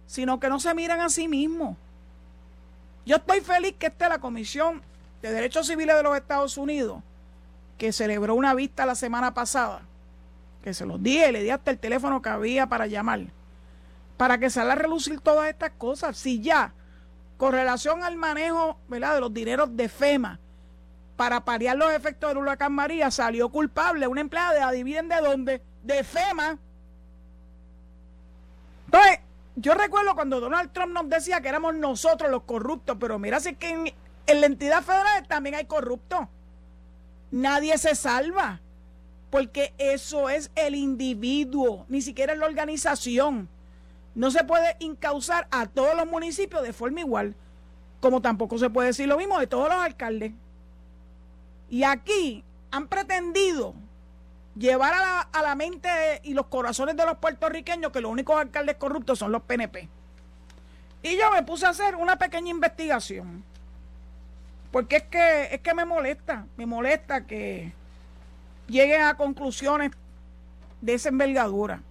sino 0.06 0.40
que 0.40 0.48
no 0.48 0.60
se 0.60 0.74
miran 0.74 1.00
a 1.00 1.10
sí 1.10 1.28
mismos. 1.28 1.76
Yo 3.04 3.16
estoy 3.16 3.40
feliz 3.40 3.74
que 3.78 3.86
esté 3.86 4.08
la 4.08 4.18
Comisión 4.18 4.82
de 5.20 5.30
Derechos 5.30 5.66
Civiles 5.66 5.96
de 5.96 6.02
los 6.02 6.16
Estados 6.16 6.56
Unidos, 6.56 7.02
que 7.78 7.92
celebró 7.92 8.34
una 8.34 8.54
vista 8.54 8.86
la 8.86 8.94
semana 8.94 9.34
pasada, 9.34 9.82
que 10.62 10.74
se 10.74 10.86
los 10.86 11.02
dije, 11.02 11.32
le 11.32 11.42
di 11.42 11.50
hasta 11.50 11.70
el 11.70 11.78
teléfono 11.78 12.22
que 12.22 12.28
había 12.28 12.66
para 12.68 12.86
llamar, 12.86 13.26
para 14.16 14.38
que 14.38 14.48
salga 14.48 14.72
a 14.72 14.76
relucir 14.76 15.20
todas 15.20 15.48
estas 15.48 15.72
cosas. 15.72 16.16
Si 16.16 16.40
ya, 16.40 16.72
con 17.36 17.52
relación 17.52 18.04
al 18.04 18.16
manejo 18.16 18.78
¿verdad? 18.88 19.14
de 19.14 19.20
los 19.20 19.34
dineros 19.34 19.76
de 19.76 19.88
FEMA, 19.88 20.38
para 21.16 21.44
paliar 21.44 21.76
los 21.76 21.92
efectos 21.92 22.30
del 22.30 22.38
huracán 22.38 22.72
María, 22.72 23.10
salió 23.10 23.48
culpable 23.50 24.06
una 24.06 24.20
empleada 24.20 24.54
de 24.54 24.60
adivinen 24.60 25.08
de 25.08 25.20
dónde, 25.20 25.62
de 25.82 26.04
FEMA. 26.04 26.58
Entonces, 28.86 29.18
yo 29.56 29.74
recuerdo 29.74 30.14
cuando 30.14 30.40
Donald 30.40 30.72
Trump 30.72 30.92
nos 30.92 31.08
decía 31.08 31.40
que 31.40 31.48
éramos 31.48 31.74
nosotros 31.74 32.30
los 32.30 32.44
corruptos, 32.44 32.96
pero 32.98 33.18
mira, 33.18 33.40
si 33.40 33.54
que 33.54 33.68
en, 33.68 33.94
en 34.26 34.40
la 34.40 34.46
entidad 34.46 34.82
federal 34.82 35.26
también 35.28 35.56
hay 35.56 35.66
corruptos. 35.66 36.20
Nadie 37.30 37.76
se 37.78 37.94
salva, 37.94 38.61
porque 39.32 39.72
eso 39.78 40.28
es 40.28 40.50
el 40.56 40.74
individuo, 40.74 41.86
ni 41.88 42.02
siquiera 42.02 42.34
la 42.34 42.44
organización. 42.44 43.48
No 44.14 44.30
se 44.30 44.44
puede 44.44 44.76
incausar 44.78 45.48
a 45.50 45.64
todos 45.64 45.96
los 45.96 46.06
municipios 46.06 46.62
de 46.62 46.74
forma 46.74 47.00
igual, 47.00 47.34
como 48.00 48.20
tampoco 48.20 48.58
se 48.58 48.68
puede 48.68 48.88
decir 48.88 49.08
lo 49.08 49.16
mismo 49.16 49.38
de 49.38 49.46
todos 49.46 49.70
los 49.70 49.78
alcaldes. 49.78 50.32
Y 51.70 51.82
aquí 51.82 52.44
han 52.70 52.88
pretendido 52.88 53.74
llevar 54.54 54.92
a 55.32 55.42
la, 55.42 55.54
mente 55.54 55.88
y 56.24 56.34
los 56.34 56.48
corazones 56.48 56.94
de 56.94 57.06
los 57.06 57.16
puertorriqueños 57.16 57.90
que 57.90 58.02
los 58.02 58.12
únicos 58.12 58.38
alcaldes 58.38 58.76
corruptos 58.76 59.18
son 59.18 59.32
los 59.32 59.40
PNP. 59.44 59.88
Y 61.02 61.16
yo 61.16 61.32
me 61.32 61.42
puse 61.42 61.64
a 61.64 61.70
hacer 61.70 61.96
una 61.96 62.16
pequeña 62.16 62.50
investigación. 62.50 63.42
Porque 64.70 64.96
es 64.96 65.02
que, 65.04 65.54
es 65.54 65.60
que 65.62 65.72
me 65.72 65.86
molesta, 65.86 66.44
me 66.58 66.66
molesta 66.66 67.26
que 67.26 67.72
lleguen 68.68 69.02
a 69.02 69.16
conclusiones 69.16 69.92
de 70.80 70.94
esa 70.94 71.08
envergadura. 71.08 71.82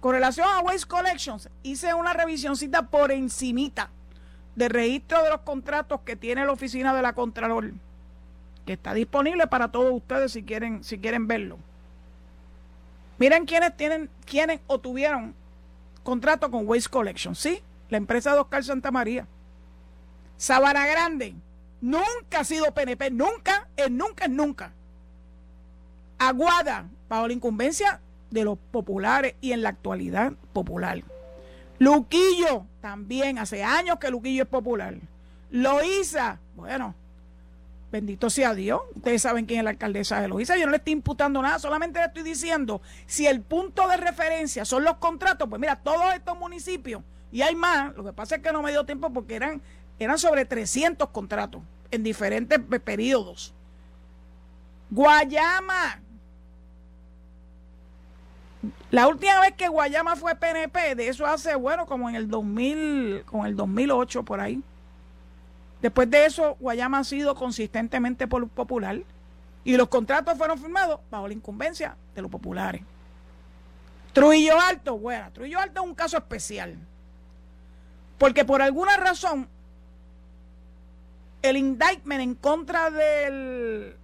Con 0.00 0.12
relación 0.14 0.48
a 0.48 0.60
Waste 0.60 0.88
Collections, 0.88 1.48
hice 1.62 1.94
una 1.94 2.12
revisioncita 2.12 2.82
por 2.88 3.12
encimita 3.12 3.90
de 4.56 4.68
registro 4.68 5.22
de 5.22 5.30
los 5.30 5.40
contratos 5.42 6.00
que 6.04 6.16
tiene 6.16 6.44
la 6.44 6.52
oficina 6.52 6.94
de 6.94 7.02
la 7.02 7.12
Contralor, 7.12 7.72
que 8.66 8.72
está 8.74 8.94
disponible 8.94 9.46
para 9.46 9.70
todos 9.70 9.92
ustedes 9.92 10.32
si 10.32 10.42
quieren, 10.42 10.84
si 10.84 10.98
quieren 10.98 11.26
verlo. 11.26 11.58
Miren 13.18 13.46
quiénes 13.46 13.76
tienen, 13.76 14.10
quiénes 14.26 14.60
o 14.66 14.80
tuvieron 14.80 15.34
contrato 16.02 16.50
con 16.50 16.66
Waste 16.66 16.90
Collection, 16.90 17.34
¿sí? 17.34 17.62
La 17.88 17.96
empresa 17.96 18.34
de 18.34 18.40
Oscar 18.40 18.64
Santa 18.64 18.90
María. 18.90 19.26
Sabana 20.36 20.86
Grande, 20.86 21.34
nunca 21.80 22.40
ha 22.40 22.44
sido 22.44 22.72
PNP, 22.74 23.12
nunca, 23.12 23.68
es 23.76 23.90
nunca, 23.90 24.24
es 24.24 24.30
nunca. 24.30 24.72
Aguada, 26.28 26.88
bajo 27.08 27.26
la 27.26 27.32
incumbencia 27.32 28.00
de 28.30 28.44
los 28.44 28.58
populares 28.70 29.34
y 29.40 29.52
en 29.52 29.62
la 29.62 29.70
actualidad 29.70 30.32
popular. 30.52 31.02
Luquillo, 31.78 32.66
también 32.80 33.38
hace 33.38 33.62
años 33.62 33.98
que 33.98 34.10
Luquillo 34.10 34.44
es 34.44 34.48
popular. 34.48 34.94
Loíza, 35.50 36.38
bueno, 36.54 36.94
bendito 37.90 38.30
sea 38.30 38.54
Dios. 38.54 38.80
Ustedes 38.94 39.22
saben 39.22 39.46
quién 39.46 39.60
es 39.60 39.64
la 39.64 39.70
alcaldesa 39.70 40.20
de 40.20 40.28
Loíza. 40.28 40.56
Yo 40.56 40.64
no 40.64 40.70
le 40.70 40.78
estoy 40.78 40.94
imputando 40.94 41.42
nada, 41.42 41.58
solamente 41.58 41.98
le 41.98 42.06
estoy 42.06 42.22
diciendo, 42.22 42.80
si 43.06 43.26
el 43.26 43.42
punto 43.42 43.86
de 43.88 43.98
referencia 43.98 44.64
son 44.64 44.84
los 44.84 44.96
contratos, 44.96 45.48
pues 45.48 45.60
mira, 45.60 45.76
todos 45.76 46.14
estos 46.14 46.38
municipios, 46.38 47.02
y 47.30 47.42
hay 47.42 47.54
más, 47.54 47.94
lo 47.96 48.04
que 48.04 48.12
pasa 48.12 48.36
es 48.36 48.42
que 48.42 48.52
no 48.52 48.62
me 48.62 48.70
dio 48.70 48.84
tiempo 48.84 49.10
porque 49.12 49.34
eran, 49.36 49.60
eran 49.98 50.18
sobre 50.18 50.44
300 50.44 51.08
contratos 51.08 51.62
en 51.90 52.02
diferentes 52.02 52.58
periodos. 52.84 53.54
Guayama, 54.90 56.00
la 58.90 59.08
última 59.08 59.40
vez 59.40 59.54
que 59.54 59.68
Guayama 59.68 60.16
fue 60.16 60.36
PNP, 60.36 60.94
de 60.94 61.08
eso 61.08 61.26
hace, 61.26 61.54
bueno, 61.56 61.86
como 61.86 62.08
en 62.08 62.14
el 62.14 62.28
2000, 62.28 63.24
con 63.24 63.46
el 63.46 63.56
2008 63.56 64.22
por 64.22 64.40
ahí. 64.40 64.62
Después 65.80 66.08
de 66.10 66.26
eso, 66.26 66.56
Guayama 66.60 66.98
ha 66.98 67.04
sido 67.04 67.34
consistentemente 67.34 68.28
popular 68.28 69.00
y 69.64 69.76
los 69.76 69.88
contratos 69.88 70.38
fueron 70.38 70.58
firmados 70.58 71.00
bajo 71.10 71.26
la 71.26 71.34
incumbencia 71.34 71.96
de 72.14 72.22
los 72.22 72.30
populares. 72.30 72.82
Trujillo 74.12 74.60
Alto, 74.60 74.98
bueno, 74.98 75.32
Trujillo 75.32 75.58
Alto 75.58 75.80
es 75.82 75.86
un 75.88 75.94
caso 75.94 76.18
especial. 76.18 76.76
Porque 78.18 78.44
por 78.44 78.62
alguna 78.62 78.96
razón, 78.96 79.48
el 81.42 81.56
indictment 81.56 82.20
en 82.20 82.34
contra 82.36 82.90
del 82.90 83.96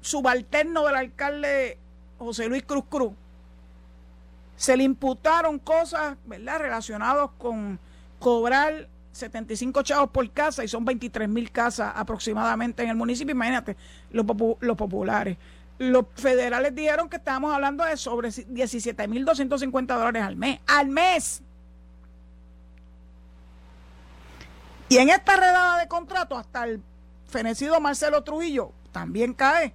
subalterno 0.00 0.84
del 0.84 0.94
alcalde 0.94 1.78
José 2.18 2.48
Luis 2.48 2.64
Cruz 2.64 2.84
Cruz, 2.88 3.12
se 4.56 4.76
le 4.76 4.84
imputaron 4.84 5.58
cosas, 5.58 6.16
¿verdad?, 6.24 6.58
relacionadas 6.58 7.30
con 7.38 7.78
cobrar 8.18 8.88
75 9.12 9.82
chavos 9.82 10.10
por 10.10 10.30
casa 10.30 10.64
y 10.64 10.68
son 10.68 10.84
23 10.84 11.28
mil 11.28 11.50
casas 11.50 11.92
aproximadamente 11.94 12.82
en 12.82 12.90
el 12.90 12.96
municipio. 12.96 13.32
Imagínate, 13.32 13.76
los, 14.10 14.26
populares. 14.76 15.36
Los 15.78 16.06
federales 16.14 16.74
dijeron 16.74 17.08
que 17.08 17.16
estábamos 17.16 17.54
hablando 17.54 17.84
de 17.84 17.96
sobre 17.96 18.30
17 18.30 19.08
mil 19.08 19.24
250 19.24 19.94
dólares 19.94 20.22
al 20.22 20.36
mes. 20.36 20.60
¡Al 20.66 20.88
mes! 20.88 21.42
Y 24.88 24.98
en 24.98 25.10
esta 25.10 25.36
redada 25.36 25.78
de 25.78 25.88
contrato, 25.88 26.36
hasta 26.36 26.64
el 26.64 26.80
fenecido 27.28 27.80
Marcelo 27.80 28.22
Trujillo 28.22 28.72
también 28.92 29.34
cae. 29.34 29.74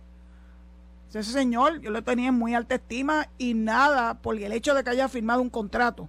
Ese 1.13 1.33
señor, 1.33 1.81
yo 1.81 1.91
lo 1.91 2.03
tenía 2.03 2.29
en 2.29 2.35
muy 2.35 2.55
alta 2.55 2.75
estima 2.75 3.27
y 3.37 3.53
nada, 3.53 4.13
por 4.15 4.37
el 4.37 4.53
hecho 4.53 4.73
de 4.73 4.83
que 4.83 4.91
haya 4.91 5.09
firmado 5.09 5.41
un 5.41 5.49
contrato 5.49 6.07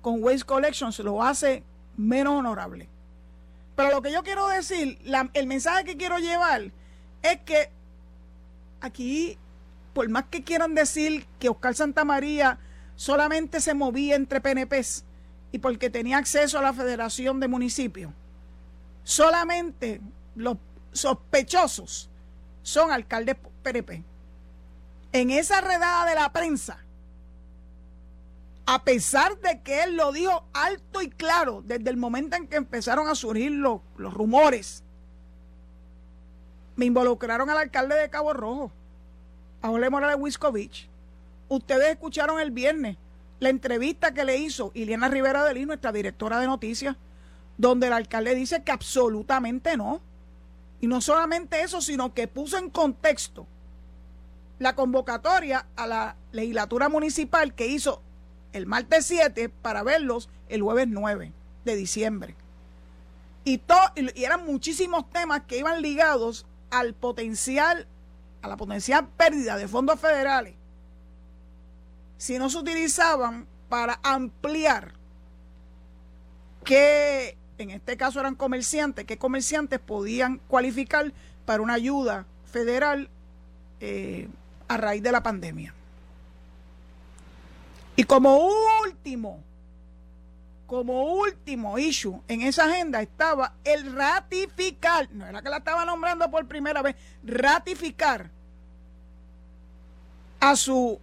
con 0.00 0.22
Waste 0.22 0.44
Collections 0.44 0.98
lo 1.00 1.22
hace 1.22 1.64
menos 1.96 2.34
honorable. 2.34 2.88
Pero 3.74 3.90
lo 3.90 4.02
que 4.02 4.12
yo 4.12 4.22
quiero 4.22 4.46
decir, 4.46 4.98
el 5.32 5.46
mensaje 5.46 5.84
que 5.84 5.96
quiero 5.96 6.18
llevar 6.18 6.70
es 7.22 7.40
que 7.40 7.70
aquí, 8.80 9.38
por 9.92 10.08
más 10.08 10.26
que 10.30 10.44
quieran 10.44 10.74
decir 10.74 11.26
que 11.40 11.48
Oscar 11.48 11.74
Santamaría 11.74 12.58
solamente 12.94 13.60
se 13.60 13.74
movía 13.74 14.14
entre 14.14 14.40
PNPs 14.40 15.04
y 15.50 15.58
porque 15.58 15.90
tenía 15.90 16.18
acceso 16.18 16.60
a 16.60 16.62
la 16.62 16.72
Federación 16.72 17.40
de 17.40 17.48
Municipios, 17.48 18.12
solamente 19.02 20.00
los 20.36 20.58
sospechosos 20.92 22.08
son 22.62 22.92
alcaldes 22.92 23.36
PNP 23.62 24.13
en 25.14 25.30
esa 25.30 25.60
redada 25.60 26.06
de 26.06 26.16
la 26.16 26.32
prensa, 26.32 26.84
a 28.66 28.82
pesar 28.82 29.38
de 29.38 29.62
que 29.62 29.84
él 29.84 29.96
lo 29.96 30.10
dijo 30.10 30.44
alto 30.52 31.02
y 31.02 31.08
claro 31.08 31.62
desde 31.64 31.88
el 31.88 31.96
momento 31.96 32.34
en 32.34 32.48
que 32.48 32.56
empezaron 32.56 33.06
a 33.06 33.14
surgir 33.14 33.52
los, 33.52 33.80
rumores, 33.96 34.82
me 36.74 36.86
involucraron 36.86 37.48
al 37.48 37.58
alcalde 37.58 37.94
de 37.94 38.10
Cabo 38.10 38.32
Rojo, 38.32 38.72
a 39.62 39.68
Jorge 39.68 39.88
Morales 39.88 40.16
Wiscovich. 40.18 40.88
Ustedes 41.48 41.92
escucharon 41.92 42.40
el 42.40 42.50
viernes 42.50 42.96
la 43.38 43.50
entrevista 43.50 44.14
que 44.14 44.24
le 44.24 44.38
hizo 44.38 44.72
Iliana 44.74 45.08
Rivera 45.08 45.44
de 45.44 45.54
Lino, 45.54 45.68
nuestra 45.68 45.92
directora 45.92 46.40
de 46.40 46.46
noticias, 46.46 46.96
donde 47.56 47.86
el 47.86 47.92
alcalde 47.92 48.34
dice 48.34 48.64
que 48.64 48.72
absolutamente 48.72 49.76
no. 49.76 50.00
Y 50.80 50.88
no 50.88 51.00
solamente 51.00 51.60
eso, 51.62 51.80
sino 51.80 52.14
que 52.14 52.26
puso 52.26 52.58
en 52.58 52.68
contexto 52.68 53.46
la 54.64 54.74
convocatoria 54.74 55.66
a 55.76 55.86
la 55.86 56.16
legislatura 56.32 56.88
municipal 56.88 57.54
que 57.54 57.66
hizo 57.66 58.02
el 58.54 58.64
martes 58.64 59.04
7 59.04 59.50
para 59.50 59.82
verlos 59.82 60.30
el 60.48 60.62
jueves 60.62 60.88
9 60.88 61.32
de 61.66 61.76
diciembre. 61.76 62.34
Y, 63.44 63.60
y 64.14 64.24
eran 64.24 64.46
muchísimos 64.46 65.10
temas 65.10 65.42
que 65.42 65.58
iban 65.58 65.82
ligados 65.82 66.46
al 66.70 66.94
potencial, 66.94 67.86
a 68.40 68.48
la 68.48 68.56
potencial 68.56 69.06
pérdida 69.18 69.58
de 69.58 69.68
fondos 69.68 70.00
federales 70.00 70.54
si 72.16 72.38
no 72.38 72.48
se 72.48 72.56
utilizaban 72.56 73.46
para 73.68 74.00
ampliar 74.02 74.94
que 76.64 77.36
en 77.58 77.68
este 77.68 77.98
caso 77.98 78.18
eran 78.18 78.34
comerciantes, 78.34 79.04
que 79.04 79.18
comerciantes 79.18 79.78
podían 79.78 80.38
cualificar 80.48 81.12
para 81.44 81.62
una 81.62 81.74
ayuda 81.74 82.24
federal 82.46 83.10
eh, 83.80 84.28
a 84.68 84.76
raíz 84.76 85.02
de 85.02 85.12
la 85.12 85.22
pandemia. 85.22 85.74
Y 87.96 88.04
como 88.04 88.48
último, 88.82 89.42
como 90.66 91.04
último 91.14 91.78
issue 91.78 92.20
en 92.26 92.42
esa 92.42 92.64
agenda 92.64 93.00
estaba 93.00 93.54
el 93.62 93.94
ratificar, 93.94 95.08
no 95.12 95.26
era 95.26 95.42
que 95.42 95.48
la 95.48 95.58
estaba 95.58 95.84
nombrando 95.84 96.30
por 96.30 96.46
primera 96.46 96.82
vez, 96.82 96.96
ratificar 97.22 98.30
a 100.40 100.56
su 100.56 100.98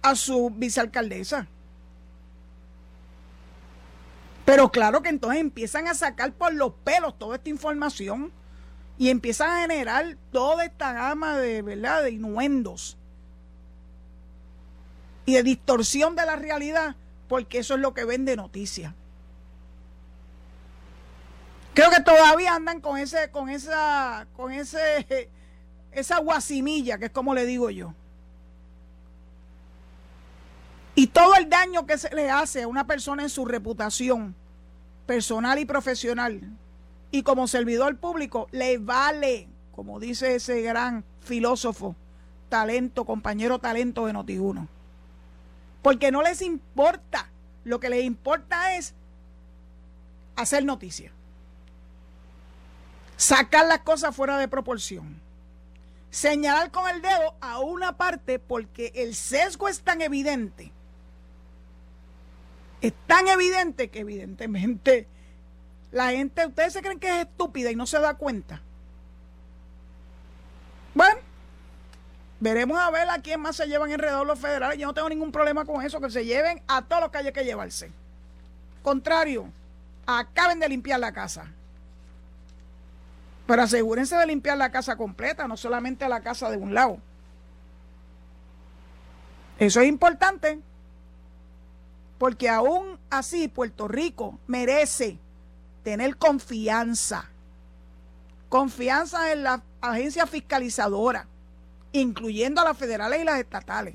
a 0.00 0.16
su 0.16 0.50
vicealcaldesa. 0.50 1.46
Pero 4.44 4.72
claro 4.72 5.02
que 5.02 5.08
entonces 5.08 5.40
empiezan 5.40 5.86
a 5.86 5.94
sacar 5.94 6.32
por 6.32 6.52
los 6.52 6.72
pelos 6.84 7.16
toda 7.18 7.36
esta 7.36 7.48
información 7.48 8.32
y 9.02 9.10
empiezan 9.10 9.50
a 9.50 9.60
generar 9.62 10.16
toda 10.30 10.64
esta 10.64 10.92
gama 10.92 11.36
de, 11.36 11.60
¿verdad? 11.60 12.04
de 12.04 12.12
inuendos 12.12 12.96
y 15.26 15.34
de 15.34 15.42
distorsión 15.42 16.14
de 16.14 16.24
la 16.24 16.36
realidad, 16.36 16.94
porque 17.26 17.58
eso 17.58 17.74
es 17.74 17.80
lo 17.80 17.94
que 17.94 18.04
vende 18.04 18.36
noticias. 18.36 18.94
Creo 21.74 21.90
que 21.90 22.00
todavía 22.00 22.54
andan 22.54 22.80
con 22.80 22.96
ese, 22.96 23.28
con 23.32 23.48
esa, 23.48 24.28
con 24.36 24.52
ese, 24.52 25.28
esa 25.90 26.18
guasimilla, 26.20 26.96
que 26.96 27.06
es 27.06 27.10
como 27.10 27.34
le 27.34 27.44
digo 27.44 27.70
yo. 27.70 27.94
Y 30.94 31.08
todo 31.08 31.34
el 31.34 31.50
daño 31.50 31.86
que 31.86 31.98
se 31.98 32.14
le 32.14 32.30
hace 32.30 32.62
a 32.62 32.68
una 32.68 32.86
persona 32.86 33.24
en 33.24 33.30
su 33.30 33.46
reputación 33.46 34.36
personal 35.06 35.58
y 35.58 35.64
profesional 35.64 36.40
y 37.12 37.22
como 37.22 37.46
servidor 37.46 37.98
público 37.98 38.48
le 38.50 38.78
vale, 38.78 39.46
como 39.76 40.00
dice 40.00 40.34
ese 40.34 40.62
gran 40.62 41.04
filósofo, 41.20 41.94
talento, 42.48 43.04
compañero 43.04 43.58
talento 43.58 44.06
de 44.06 44.14
Notiuno. 44.14 44.66
Porque 45.82 46.10
no 46.10 46.22
les 46.22 46.40
importa, 46.40 47.28
lo 47.64 47.80
que 47.80 47.90
les 47.90 48.04
importa 48.04 48.76
es 48.76 48.94
hacer 50.36 50.64
noticia. 50.64 51.12
Sacar 53.18 53.66
las 53.66 53.80
cosas 53.80 54.16
fuera 54.16 54.38
de 54.38 54.48
proporción. 54.48 55.20
Señalar 56.10 56.70
con 56.70 56.88
el 56.88 57.02
dedo 57.02 57.34
a 57.42 57.60
una 57.60 57.96
parte 57.98 58.38
porque 58.38 58.90
el 58.94 59.14
sesgo 59.14 59.68
es 59.68 59.82
tan 59.82 60.00
evidente. 60.00 60.72
Es 62.80 62.94
tan 63.06 63.28
evidente 63.28 63.90
que 63.90 64.00
evidentemente 64.00 65.06
la 65.92 66.10
gente, 66.10 66.46
ustedes 66.46 66.72
se 66.72 66.82
creen 66.82 66.98
que 66.98 67.08
es 67.08 67.26
estúpida 67.26 67.70
y 67.70 67.76
no 67.76 67.86
se 67.86 68.00
da 68.00 68.14
cuenta. 68.14 68.60
Bueno, 70.94 71.20
Veremos 72.42 72.76
a 72.76 72.90
ver 72.90 73.08
a 73.08 73.20
quién 73.20 73.40
más 73.40 73.54
se 73.54 73.68
llevan 73.68 73.92
enredados 73.92 74.26
los 74.26 74.36
federales. 74.36 74.76
Yo 74.76 74.88
no 74.88 74.94
tengo 74.94 75.08
ningún 75.08 75.30
problema 75.30 75.64
con 75.64 75.80
eso, 75.80 76.00
que 76.00 76.10
se 76.10 76.24
lleven 76.24 76.60
a 76.66 76.82
todos 76.82 77.02
los 77.02 77.12
que 77.12 77.18
haya 77.18 77.32
que 77.32 77.44
llevarse. 77.44 77.92
Contrario, 78.82 79.48
acaben 80.06 80.58
de 80.58 80.68
limpiar 80.68 80.98
la 80.98 81.12
casa. 81.12 81.46
Pero 83.46 83.62
asegúrense 83.62 84.16
de 84.16 84.26
limpiar 84.26 84.58
la 84.58 84.72
casa 84.72 84.96
completa, 84.96 85.46
no 85.46 85.56
solamente 85.56 86.08
la 86.08 86.20
casa 86.20 86.50
de 86.50 86.56
un 86.56 86.74
lado. 86.74 86.98
Eso 89.60 89.80
es 89.80 89.86
importante, 89.86 90.58
porque 92.18 92.48
aún 92.48 92.98
así 93.08 93.46
Puerto 93.46 93.86
Rico 93.86 94.40
merece 94.48 95.16
tener 95.82 96.16
confianza. 96.16 97.28
Confianza 98.48 99.32
en 99.32 99.44
la 99.44 99.62
agencia 99.80 100.26
fiscalizadora 100.26 101.26
incluyendo 101.92 102.60
a 102.60 102.64
las 102.64 102.76
federales 102.76 103.20
y 103.20 103.24
las 103.24 103.38
estatales. 103.38 103.94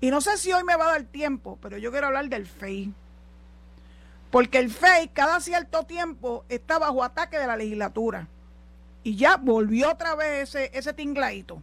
Y 0.00 0.10
no 0.10 0.20
sé 0.20 0.36
si 0.36 0.52
hoy 0.52 0.64
me 0.64 0.76
va 0.76 0.86
a 0.86 0.92
dar 0.92 1.04
tiempo, 1.04 1.58
pero 1.62 1.78
yo 1.78 1.90
quiero 1.90 2.08
hablar 2.08 2.28
del 2.28 2.46
FEI. 2.46 2.92
Porque 4.30 4.58
el 4.58 4.70
FEI 4.70 5.08
cada 5.08 5.40
cierto 5.40 5.84
tiempo 5.84 6.44
está 6.48 6.78
bajo 6.78 7.02
ataque 7.02 7.38
de 7.38 7.46
la 7.46 7.56
legislatura. 7.56 8.26
Y 9.02 9.16
ya 9.16 9.36
volvió 9.36 9.92
otra 9.92 10.14
vez 10.14 10.54
ese, 10.54 10.70
ese 10.76 10.92
tingladito. 10.92 11.62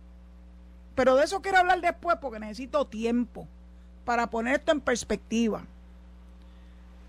Pero 0.96 1.16
de 1.16 1.26
eso 1.26 1.42
quiero 1.42 1.60
hablar 1.60 1.82
después 1.82 2.18
porque 2.22 2.40
necesito 2.40 2.86
tiempo 2.86 3.48
para 4.06 4.30
poner 4.30 4.56
esto 4.56 4.72
en 4.72 4.82
perspectiva. 4.82 5.64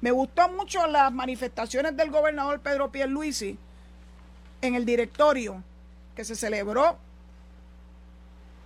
Me 0.02 0.10
gustó 0.10 0.48
mucho 0.48 0.84
las 0.88 1.12
manifestaciones 1.12 1.96
del 1.96 2.10
gobernador 2.10 2.58
Pedro 2.60 2.90
Pierluisi 2.90 3.56
en 4.60 4.74
el 4.74 4.84
directorio 4.84 5.62
que 6.16 6.24
se 6.24 6.34
celebró 6.34 6.98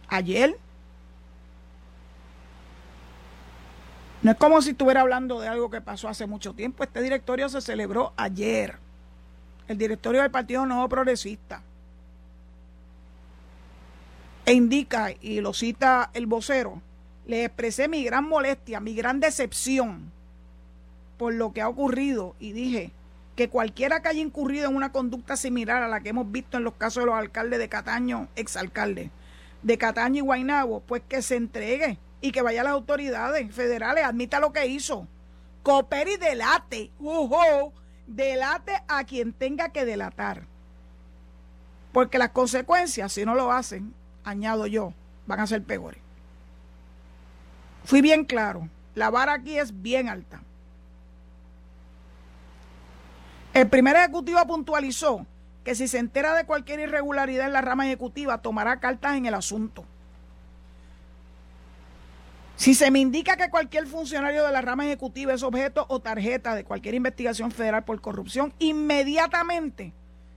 ayer. 0.09 0.59
No 4.22 4.31
es 4.31 4.38
como 4.38 4.62
si 4.62 4.70
estuviera 4.70 5.03
hablando 5.03 5.38
de 5.38 5.49
algo 5.49 5.70
que 5.70 5.83
pasó 5.83 6.09
hace 6.09 6.27
mucho 6.27 6.55
tiempo. 6.55 6.83
Este 6.83 7.03
directorio 7.03 7.51
se 7.51 7.61
celebró 7.61 8.14
ayer. 8.16 8.79
El 9.68 9.77
directorio 9.77 10.22
del 10.22 10.31
Partido 10.31 10.64
Nuevo 10.64 10.88
Progresista. 10.88 11.62
E 14.46 14.55
indica, 14.55 15.11
y 15.20 15.42
lo 15.42 15.53
cita 15.53 16.11
el 16.14 16.25
vocero, 16.27 16.81
le 17.27 17.44
expresé 17.44 17.88
mi 17.88 18.03
gran 18.05 18.27
molestia, 18.27 18.81
mi 18.81 18.94
gran 18.94 19.20
decepción 19.20 20.15
por 21.16 21.35
lo 21.35 21.52
que 21.52 21.62
ha 21.62 21.68
ocurrido 21.68 22.35
y 22.38 22.52
dije 22.52 22.92
que 23.37 23.48
cualquiera 23.48 24.00
que 24.00 24.09
haya 24.09 24.20
incurrido 24.20 24.68
en 24.68 24.76
una 24.76 24.92
conducta 24.92 25.37
similar 25.37 25.83
a 25.83 25.88
la 25.88 26.00
que 26.00 26.09
hemos 26.09 26.31
visto 26.33 26.57
en 26.57 26.64
los 26.64 26.74
casos 26.74 27.02
de 27.02 27.07
los 27.07 27.14
alcaldes 27.14 27.59
de 27.59 27.68
Cataño, 27.68 28.29
exalcaldes, 28.35 29.11
de 29.62 29.79
Cataño 29.79 30.18
y 30.18 30.26
Guaynabo, 30.26 30.81
pues 30.81 31.02
que 31.07 31.20
se 31.20 31.37
entregue 31.37 31.98
y 32.20 32.33
que 32.33 32.42
vaya 32.42 32.62
a 32.62 32.64
las 32.64 32.72
autoridades 32.72 33.55
federales, 33.55 34.05
admita 34.05 34.40
lo 34.40 34.52
que 34.52 34.66
hizo. 34.66 35.07
Coopere 35.62 36.12
y 36.12 36.16
delate, 36.16 36.90
uh 36.98 37.72
delate 38.07 38.72
a 38.88 39.05
quien 39.05 39.33
tenga 39.33 39.68
que 39.68 39.85
delatar. 39.85 40.44
Porque 41.92 42.18
las 42.18 42.31
consecuencias, 42.31 43.12
si 43.12 43.24
no 43.24 43.35
lo 43.35 43.52
hacen, 43.52 43.92
añado 44.24 44.66
yo, 44.66 44.92
van 45.26 45.40
a 45.40 45.46
ser 45.46 45.62
peores. 45.62 46.00
Fui 47.85 48.00
bien 48.00 48.24
claro, 48.24 48.68
la 48.94 49.11
vara 49.11 49.35
aquí 49.35 49.59
es 49.59 49.83
bien 49.83 50.09
alta. 50.09 50.42
El 53.57 53.71
primer 53.71 53.97
ejecutivo 53.97 54.47
puntualizó 54.47 55.25
que 55.64 55.75
si 55.75 55.88
se 55.88 55.97
entera 55.97 56.35
de 56.35 56.45
cualquier 56.45 56.79
irregularidad 56.79 57.47
en 57.47 57.55
la 57.55 57.62
rama 57.62 57.87
ejecutiva, 57.87 58.42
tomará 58.42 58.81
cartas 58.81 59.16
en 59.16 59.25
el 59.25 59.33
asunto. 59.33 59.83
Si 62.57 62.75
se 62.75 62.90
me 62.90 62.99
indica 62.99 63.38
que 63.38 63.49
cualquier 63.49 63.87
funcionario 63.87 64.45
de 64.45 64.53
la 64.53 64.61
rama 64.61 64.85
ejecutiva 64.85 65.33
es 65.33 65.42
objeto 65.42 65.87
o 65.88 66.01
tarjeta 66.01 66.55
de 66.55 66.64
cualquier 66.64 66.97
investigación 66.97 67.51
federal 67.51 67.83
por 67.83 67.99
corrupción, 68.03 68.53
inmediatamente 68.59 69.95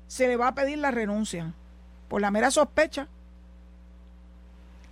se 0.08 0.30
le 0.30 0.38
va 0.38 0.48
a 0.48 0.56
pedir 0.56 0.78
la 0.78 0.92
renuncia 0.92 1.52
por 2.08 2.22
la 2.22 2.32
mera 2.32 2.52
sospecha. 2.52 3.10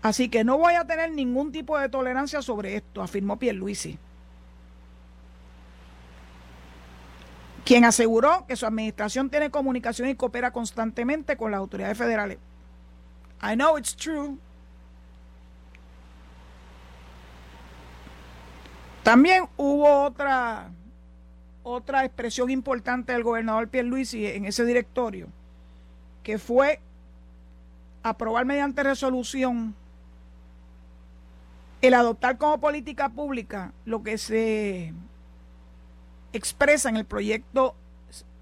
Así 0.02 0.28
que 0.28 0.44
no 0.44 0.58
voy 0.58 0.74
a 0.74 0.84
tener 0.84 1.14
ningún 1.14 1.54
tipo 1.54 1.80
de 1.80 1.88
tolerancia 1.88 2.42
sobre 2.42 2.76
esto, 2.76 3.02
afirmó 3.02 3.40
Pierluisi. 3.40 3.98
Quien 7.68 7.84
aseguró 7.84 8.46
que 8.48 8.56
su 8.56 8.66
administración 8.66 9.30
tiene 9.30 9.52
comunicación 9.52 10.08
y 10.08 10.16
coopera 10.16 10.52
constantemente 10.52 11.36
con 11.36 11.52
las 11.52 11.58
autoridades 11.58 11.98
federales. 11.98 12.38
I 13.44 13.56
know 13.56 13.78
it's 13.78 13.94
true. 13.94 14.38
También 19.04 19.50
hubo 19.58 20.04
otra 20.04 20.70
otra 21.62 22.06
expresión 22.06 22.50
importante 22.50 23.12
del 23.12 23.24
gobernador 23.24 23.68
Pierluisi 23.68 24.26
en 24.26 24.46
ese 24.46 24.64
directorio, 24.64 25.28
que 26.24 26.40
fue 26.40 26.80
aprobar 28.02 28.46
mediante 28.46 28.82
resolución 28.82 29.76
el 31.82 31.94
adoptar 31.94 32.38
como 32.38 32.62
política 32.62 33.10
pública 33.10 33.74
lo 33.84 34.04
que 34.04 34.18
se 34.18 34.94
expresa 36.38 36.90
en 36.90 36.96
el 36.98 37.06
proyecto 37.06 37.76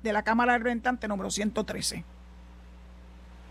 de 0.06 0.14
la 0.14 0.24
Cámara 0.24 0.54
de 0.54 0.60
Representantes 0.60 1.10
número 1.10 1.32
113, 1.32 2.06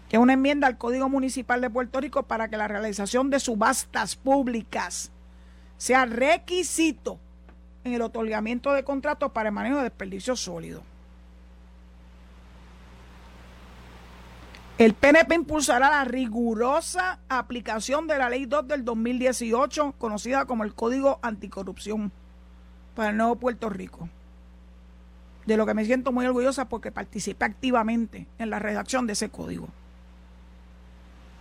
que 0.09 0.17
es 0.17 0.23
una 0.23 0.35
enmienda 0.35 0.67
al 0.69 0.79
Código 0.79 1.09
Municipal 1.09 1.61
de 1.61 1.69
Puerto 1.69 2.01
Rico 2.01 2.23
para 2.23 2.49
que 2.49 2.57
la 2.57 2.69
realización 2.69 3.29
de 3.29 3.41
subastas 3.41 4.17
públicas 4.17 5.11
sea 5.77 6.07
requisito 6.07 7.19
en 7.83 7.95
el 7.95 8.03
otorgamiento 8.03 8.73
de 8.73 8.85
contratos 8.85 9.33
para 9.33 9.49
el 9.49 9.55
manejo 9.55 9.79
de 9.79 9.85
desperdicios 9.85 10.41
sólidos. 10.41 10.83
El 14.79 14.95
PNP 14.95 15.35
impulsará 15.35 15.91
la 15.91 16.05
rigurosa 16.05 17.21
aplicación 17.29 18.07
de 18.07 18.19
la 18.19 18.29
Ley 18.29 18.47
2 18.47 18.67
del 18.67 18.85
2018, 18.85 19.95
conocida 19.99 20.47
como 20.47 20.65
el 20.65 20.75
Código 20.75 21.21
Anticorrupción, 21.23 22.11
para 22.95 23.11
el 23.11 23.17
nuevo 23.17 23.37
Puerto 23.37 23.71
Rico 23.71 24.09
de 25.47 25.57
lo 25.57 25.67
que 25.67 25.75
me 25.75 25.85
siento 25.85 26.13
muy 26.13 26.27
orgullosa 26.27 26.69
porque 26.69 26.93
participé 26.93 27.45
activamente 27.45 28.27
en 28.39 28.51
la 28.51 28.59
redacción 28.59 29.07
de 29.07 29.13
ese 29.13 29.29
código. 29.29 29.69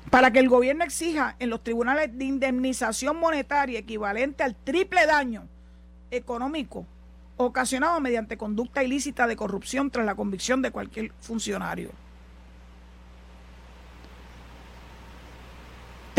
Para 0.10 0.32
que 0.32 0.40
el 0.40 0.50
gobierno 0.50 0.84
exija 0.84 1.36
en 1.40 1.50
los 1.50 1.64
tribunales 1.64 2.18
de 2.18 2.26
indemnización 2.26 3.20
monetaria 3.20 3.80
equivalente 3.80 4.44
al 4.44 4.56
triple 4.56 5.06
daño 5.06 5.48
económico 6.12 6.86
ocasionado 7.38 8.00
mediante 8.00 8.38
conducta 8.38 8.84
ilícita 8.84 9.26
de 9.28 9.36
corrupción 9.36 9.90
tras 9.90 10.06
la 10.06 10.16
convicción 10.16 10.62
de 10.62 10.72
cualquier 10.72 11.12
funcionario. 11.20 11.90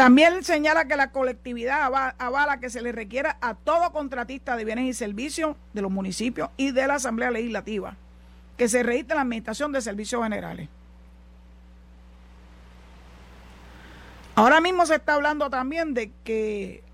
También 0.04 0.44
señala 0.44 0.84
que 0.84 0.96
la 0.96 1.12
colectividad 1.12 1.90
avala 2.18 2.60
que 2.60 2.68
se 2.68 2.82
le 2.82 2.92
requiera 2.92 3.38
a 3.40 3.54
todo 3.54 3.90
contratista 3.90 4.54
de 4.54 4.66
bienes 4.66 4.84
y 4.84 4.92
servicios 4.92 5.56
de 5.72 5.80
los 5.80 5.90
municipios 5.90 6.50
y 6.58 6.72
de 6.72 6.86
la 6.86 6.96
Asamblea 6.96 7.30
Legislativa 7.30 7.96
que 8.58 8.68
se 8.68 8.82
registre 8.82 9.14
la 9.14 9.22
Administración 9.22 9.72
de 9.72 9.80
Servicios 9.80 10.22
Generales. 10.22 10.68
Ahora 14.34 14.60
mismo 14.60 14.84
se 14.84 14.96
está 14.96 15.14
hablando 15.14 15.48
también 15.48 15.94
de 15.94 16.12
que 16.22 16.84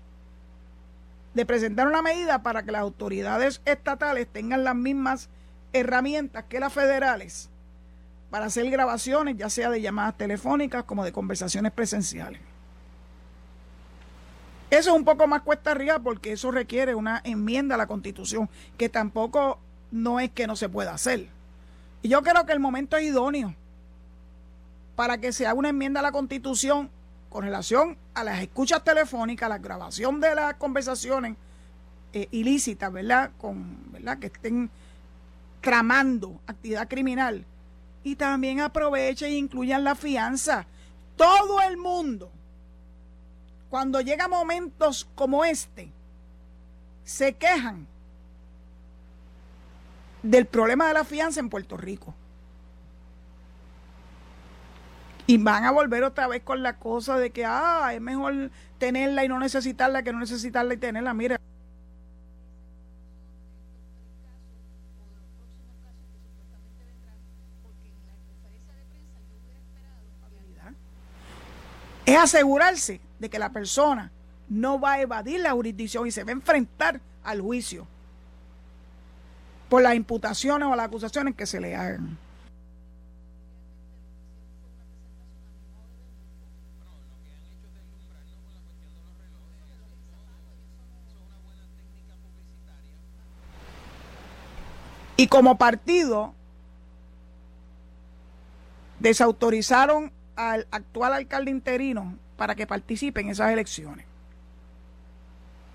de 1.33 1.45
presentar 1.45 1.87
una 1.87 2.01
medida 2.01 2.43
para 2.43 2.63
que 2.63 2.71
las 2.71 2.79
autoridades 2.79 3.61
estatales 3.65 4.25
tengan 4.31 4.63
las 4.63 4.75
mismas 4.75 5.27
herramientas 5.73 6.45
que 6.47 6.61
las 6.61 6.71
federales 6.71 7.49
para 8.29 8.45
hacer 8.45 8.69
grabaciones, 8.69 9.35
ya 9.35 9.49
sea 9.49 9.69
de 9.69 9.81
llamadas 9.81 10.17
telefónicas 10.17 10.85
como 10.85 11.03
de 11.03 11.11
conversaciones 11.11 11.73
presenciales. 11.73 12.50
Eso 14.71 14.91
es 14.91 14.95
un 14.95 15.03
poco 15.03 15.27
más 15.27 15.41
cuesta 15.41 15.71
arriba 15.71 15.99
porque 15.99 16.31
eso 16.31 16.49
requiere 16.49 16.95
una 16.95 17.19
enmienda 17.25 17.75
a 17.75 17.77
la 17.77 17.87
constitución, 17.87 18.49
que 18.77 18.87
tampoco 18.87 19.59
no 19.91 20.21
es 20.21 20.31
que 20.31 20.47
no 20.47 20.55
se 20.55 20.69
pueda 20.69 20.93
hacer. 20.93 21.27
Y 22.01 22.07
yo 22.07 22.23
creo 22.23 22.45
que 22.45 22.53
el 22.53 22.61
momento 22.61 22.95
es 22.95 23.03
idóneo 23.03 23.53
para 24.95 25.17
que 25.17 25.33
se 25.33 25.45
haga 25.45 25.55
una 25.55 25.69
enmienda 25.69 25.99
a 25.99 26.03
la 26.03 26.13
constitución 26.13 26.89
con 27.29 27.43
relación 27.43 27.97
a 28.13 28.23
las 28.23 28.41
escuchas 28.41 28.81
telefónicas, 28.81 29.49
la 29.49 29.57
grabación 29.57 30.21
de 30.21 30.35
las 30.35 30.53
conversaciones 30.53 31.35
eh, 32.13 32.29
ilícitas, 32.31 32.93
¿verdad? 32.93 33.31
Con, 33.37 33.91
¿verdad? 33.91 34.19
Que 34.19 34.27
estén 34.27 34.69
tramando 35.59 36.39
actividad 36.47 36.87
criminal. 36.87 37.43
Y 38.05 38.15
también 38.15 38.61
aprovechen 38.61 39.31
e 39.31 39.35
incluyan 39.35 39.83
la 39.83 39.95
fianza. 39.95 40.65
Todo 41.17 41.61
el 41.61 41.75
mundo 41.75 42.31
cuando 43.71 44.01
llega 44.01 44.27
momentos 44.27 45.07
como 45.15 45.45
este, 45.45 45.89
se 47.05 47.33
quejan 47.35 47.87
del 50.21 50.45
problema 50.45 50.89
de 50.89 50.93
la 50.93 51.05
fianza 51.05 51.39
en 51.39 51.49
Puerto 51.49 51.77
Rico. 51.77 52.13
Y 55.25 55.37
van 55.37 55.63
a 55.63 55.71
volver 55.71 56.03
otra 56.03 56.27
vez 56.27 56.43
con 56.43 56.61
la 56.61 56.79
cosa 56.79 57.17
de 57.17 57.29
que, 57.29 57.45
ah, 57.45 57.91
es 57.93 58.01
mejor 58.01 58.51
tenerla 58.77 59.23
y 59.23 59.29
no 59.29 59.39
necesitarla 59.39 60.03
que 60.03 60.11
no 60.11 60.19
necesitarla 60.19 60.73
y 60.73 60.77
tenerla. 60.77 61.13
Mira. 61.13 61.39
Es 72.05 72.17
asegurarse 72.17 72.99
de 73.21 73.29
que 73.29 73.39
la 73.39 73.51
persona 73.51 74.11
no 74.49 74.79
va 74.81 74.93
a 74.93 75.01
evadir 75.01 75.39
la 75.39 75.51
jurisdicción 75.51 76.07
y 76.07 76.11
se 76.11 76.23
va 76.23 76.31
a 76.31 76.33
enfrentar 76.33 76.99
al 77.23 77.39
juicio 77.39 77.87
por 79.69 79.83
las 79.83 79.95
imputaciones 79.95 80.67
o 80.67 80.75
las 80.75 80.87
acusaciones 80.87 81.35
que 81.35 81.45
se 81.45 81.61
le 81.61 81.75
hagan. 81.75 82.17
Y 95.15 95.27
como 95.27 95.59
partido, 95.59 96.33
desautorizaron 98.99 100.11
al 100.35 100.65
actual 100.71 101.13
alcalde 101.13 101.51
interino 101.51 102.17
para 102.41 102.55
que 102.55 102.65
participe 102.65 103.21
en 103.21 103.29
esas 103.29 103.51
elecciones. 103.51 104.03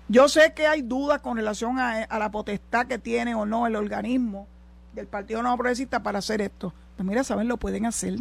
Yo 0.09 0.27
sé 0.27 0.53
que 0.53 0.67
hay 0.67 0.81
dudas 0.81 1.21
con 1.21 1.37
relación 1.37 1.79
a, 1.79 2.05
la 2.19 2.29
potestad 2.29 2.87
que 2.87 2.97
tiene 2.97 3.35
o 3.35 3.45
no 3.45 3.67
el 3.67 3.77
organismo 3.77 4.49
del 4.91 5.07
Partido 5.07 5.41
Nuevo 5.41 5.55
Progresista 5.59 6.03
para 6.03 6.19
hacer 6.19 6.41
esto. 6.41 6.73
Pues 6.97 7.07
mira, 7.07 7.23
¿saben? 7.23 7.47
Lo 7.47 7.55
pueden 7.55 7.85
hacer. 7.85 8.17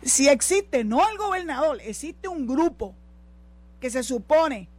Si 0.00 0.26
existe, 0.26 0.84
no 0.84 1.06
el 1.10 1.18
gobernador, 1.18 1.80
existe 1.82 2.28
un 2.28 2.46
grupo 2.46 2.94
que 3.78 3.90
se 3.90 4.02
supone 4.02 4.70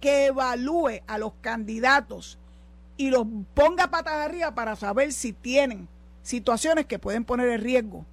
que 0.00 0.28
evalúe 0.28 1.02
a 1.06 1.18
los 1.18 1.34
candidatos 1.42 2.38
y 2.96 3.10
los 3.10 3.26
ponga 3.52 3.90
patas 3.90 4.14
arriba 4.14 4.54
para 4.54 4.74
saber 4.74 5.12
si 5.12 5.34
tienen 5.34 5.86
situaciones 6.22 6.86
que 6.86 6.98
pueden 6.98 7.26
poner 7.26 7.50
en 7.50 7.60
riesgo. 7.60 8.06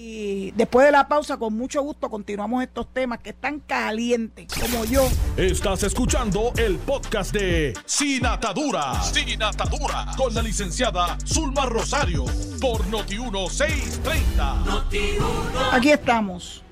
Y 0.00 0.52
después 0.52 0.86
de 0.86 0.92
la 0.92 1.08
pausa, 1.08 1.38
con 1.38 1.54
mucho 1.54 1.82
gusto, 1.82 2.08
continuamos 2.08 2.62
estos 2.62 2.94
temas 2.94 3.18
que 3.18 3.30
están 3.30 3.58
calientes, 3.58 4.46
como 4.54 4.84
yo. 4.84 5.08
Estás 5.36 5.82
escuchando 5.82 6.52
el 6.56 6.78
podcast 6.78 7.32
de 7.32 7.76
Sin 7.84 8.24
Atadura. 8.24 9.02
Sin 9.02 9.42
Atadura. 9.42 10.06
Con 10.16 10.32
la 10.36 10.42
licenciada 10.42 11.18
Zulma 11.26 11.66
Rosario. 11.66 12.26
Por 12.60 12.84
Noti1630. 12.84 15.72
Aquí 15.72 15.90
estamos. 15.90 16.62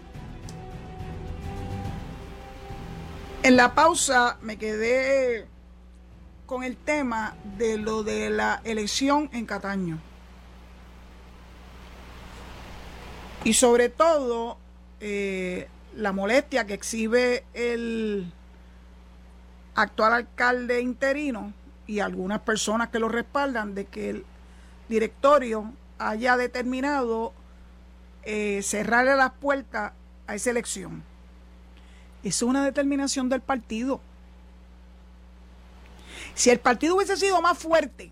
En 3.43 3.57
la 3.57 3.75
pausa 3.75 4.39
me 4.41 4.57
quedé 4.57 5.49
con 6.47 6.63
el 6.63 6.77
tema 6.77 7.35
de 7.59 7.77
lo 7.77 8.05
de 8.05 8.31
la 8.31 8.61
elección 8.63 9.29
en 9.33 9.47
Cataño. 9.47 9.99
Y 13.47 13.55
sobre 13.55 13.91
todo 13.91 14.59
eh, 14.99 15.69
la 15.95 16.11
molestia 16.11 16.67
que 16.67 16.75
exhibe 16.75 17.45
el 17.55 18.33
actual 19.77 20.15
alcalde 20.15 20.81
interino 20.81 21.53
y 21.87 22.01
algunas 22.01 22.41
personas 22.41 22.89
que 22.89 22.99
lo 22.99 23.09
respaldan 23.09 23.77
de 23.77 23.85
que 23.85 24.11
el 24.11 24.27
directorio 24.89 25.73
haya 25.97 26.37
determinado 26.37 27.33
eh, 28.25 28.63
cerrarle 28.65 29.15
las 29.15 29.31
puertas 29.35 29.93
a 30.27 30.35
esa 30.35 30.51
elección 30.51 31.05
es 32.25 32.43
una 32.43 32.65
determinación 32.65 33.29
del 33.29 33.43
partido. 33.43 34.01
Si 36.35 36.51
el 36.51 36.59
partido 36.59 36.97
hubiese 36.97 37.17
sido 37.17 37.41
más 37.41 37.57
fuerte 37.57 38.11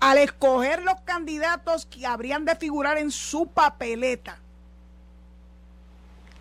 al 0.00 0.18
escoger 0.18 0.82
los 0.82 0.98
candidatos 1.02 1.86
que 1.86 2.06
habrían 2.06 2.44
de 2.44 2.56
figurar 2.56 2.98
en 2.98 3.10
su 3.10 3.46
papeleta 3.46 4.38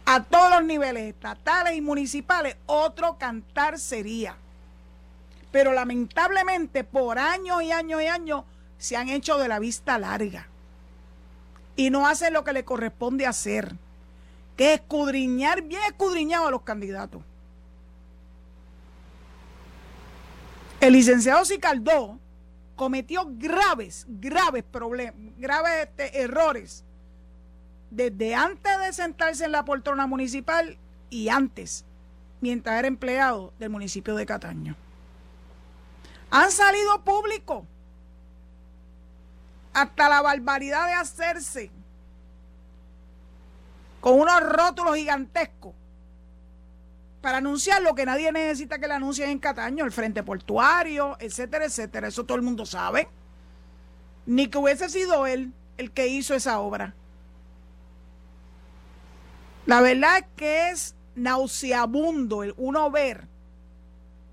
a 0.06 0.24
todos 0.24 0.50
los 0.50 0.64
niveles 0.64 1.04
estatales 1.04 1.76
y 1.76 1.82
municipales, 1.82 2.56
otro 2.66 3.20
cantar 3.20 3.78
sería. 3.78 4.36
Pero 5.52 5.72
lamentablemente 5.74 6.84
por 6.84 7.20
años 7.20 7.62
y 7.62 7.72
años 7.72 8.02
y 8.02 8.08
años 8.08 8.44
se 8.80 8.98
han 8.98 9.10
hecho 9.10 9.38
de 9.38 9.48
la 9.48 9.60
vista 9.60 10.00
larga 10.00 10.48
y 11.76 11.92
no 11.92 12.08
hacen 12.08 12.34
lo 12.34 12.44
que 12.44 12.54
le 12.54 12.66
corresponde 12.66 13.28
hacer 13.28 13.76
que 14.58 14.74
escudriñar, 14.74 15.62
bien 15.62 15.82
escudriñado 15.88 16.48
a 16.48 16.52
los 16.52 16.64
candidatos. 16.64 17.22
El 20.82 20.94
licenciado 20.94 21.46
Sicaldó 21.46 22.18
cometió 22.80 23.26
graves, 23.28 24.06
graves 24.08 24.64
problemas, 24.64 25.14
graves 25.38 25.90
este, 25.90 26.22
errores 26.22 26.86
desde 27.92 28.34
antes 28.34 28.80
de 28.80 28.94
sentarse 28.94 29.44
en 29.44 29.52
la 29.52 29.66
poltrona 29.66 30.08
municipal 30.08 30.78
y 31.10 31.28
antes, 31.28 31.84
mientras 32.40 32.80
era 32.80 32.88
empleado 32.88 33.52
del 33.60 33.70
municipio 33.70 34.16
de 34.16 34.26
Cataño. 34.26 34.78
Han 36.32 36.52
salido 36.52 37.04
públicos 37.04 37.66
hasta 39.74 40.08
la 40.08 40.22
barbaridad 40.22 40.88
de 40.88 40.94
hacerse 40.94 41.72
con 44.00 44.22
unos 44.22 44.40
rótulos 44.40 44.96
gigantescos 44.96 45.74
para 47.22 47.40
anunciar 47.40 47.82
lo 47.82 47.96
que 47.96 48.06
nadie 48.06 48.32
necesita 48.32 48.80
que 48.80 48.88
le 48.88 48.94
anuncien 48.94 49.30
en 49.30 49.40
Cataño, 49.40 49.86
el 49.86 49.92
frente 49.92 50.24
portuario, 50.24 51.18
etcétera, 51.20 51.66
etcétera. 51.66 52.08
Eso 52.08 52.24
todo 52.24 52.38
el 52.38 52.44
mundo 52.44 52.66
sabe. 52.66 53.10
Ni 54.26 54.48
que 54.48 54.58
hubiese 54.58 54.90
sido 54.90 55.28
él 55.28 55.52
el 55.78 55.92
que 55.92 56.08
hizo 56.08 56.34
esa 56.34 56.60
obra. 56.60 56.94
La 59.66 59.82
verdad 59.82 60.20
es 60.20 60.26
que 60.36 60.70
es 60.70 60.96
nauseabundo 61.16 62.44
el 62.44 62.54
uno 62.58 62.90
ver 62.90 63.28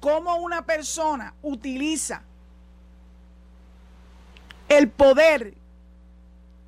cómo 0.01 0.37
una 0.37 0.64
persona 0.64 1.35
utiliza 1.42 2.22
el 4.68 4.88
poder 4.88 5.55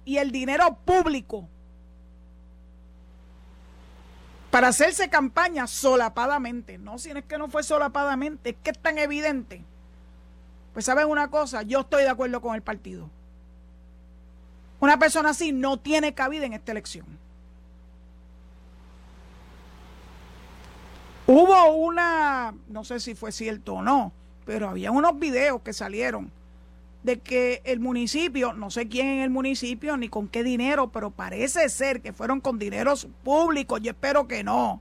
y 0.04 0.18
el 0.18 0.32
dinero 0.32 0.78
público 0.84 1.48
para 4.50 4.68
hacerse 4.68 5.08
campaña 5.08 5.66
solapadamente. 5.66 6.78
No, 6.78 6.98
si 6.98 7.10
es 7.10 7.24
que 7.24 7.38
no 7.38 7.48
fue 7.48 7.62
solapadamente, 7.62 8.50
es 8.50 8.56
que 8.62 8.70
es 8.70 8.78
tan 8.78 8.98
evidente. 8.98 9.62
Pues 10.72 10.84
saben 10.84 11.08
una 11.08 11.30
cosa, 11.30 11.62
yo 11.62 11.80
estoy 11.80 12.04
de 12.04 12.08
acuerdo 12.08 12.40
con 12.40 12.54
el 12.54 12.62
partido. 12.62 13.10
Una 14.80 14.98
persona 14.98 15.30
así 15.30 15.52
no 15.52 15.78
tiene 15.78 16.14
cabida 16.14 16.46
en 16.46 16.52
esta 16.52 16.72
elección. 16.72 17.06
Hubo 21.26 21.72
una, 21.72 22.54
no 22.68 22.84
sé 22.84 23.00
si 23.00 23.14
fue 23.14 23.32
cierto 23.32 23.74
o 23.74 23.82
no, 23.82 24.12
pero 24.46 24.70
había 24.70 24.90
unos 24.90 25.18
videos 25.18 25.60
que 25.60 25.74
salieron 25.74 26.30
de 27.02 27.20
que 27.20 27.62
el 27.64 27.80
municipio, 27.80 28.52
no 28.52 28.70
sé 28.70 28.88
quién 28.88 29.06
en 29.06 29.20
el 29.20 29.30
municipio 29.30 29.96
ni 29.96 30.08
con 30.08 30.28
qué 30.28 30.42
dinero, 30.42 30.90
pero 30.90 31.10
parece 31.10 31.68
ser 31.68 32.00
que 32.02 32.12
fueron 32.12 32.40
con 32.40 32.58
dineros 32.58 33.08
públicos, 33.22 33.80
yo 33.80 33.90
espero 33.90 34.26
que 34.26 34.42
no. 34.42 34.80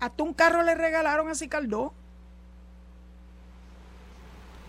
Hasta 0.00 0.22
un 0.22 0.34
carro 0.34 0.62
le 0.62 0.74
regalaron 0.74 1.28
a 1.28 1.34
Cicaldó. 1.34 1.92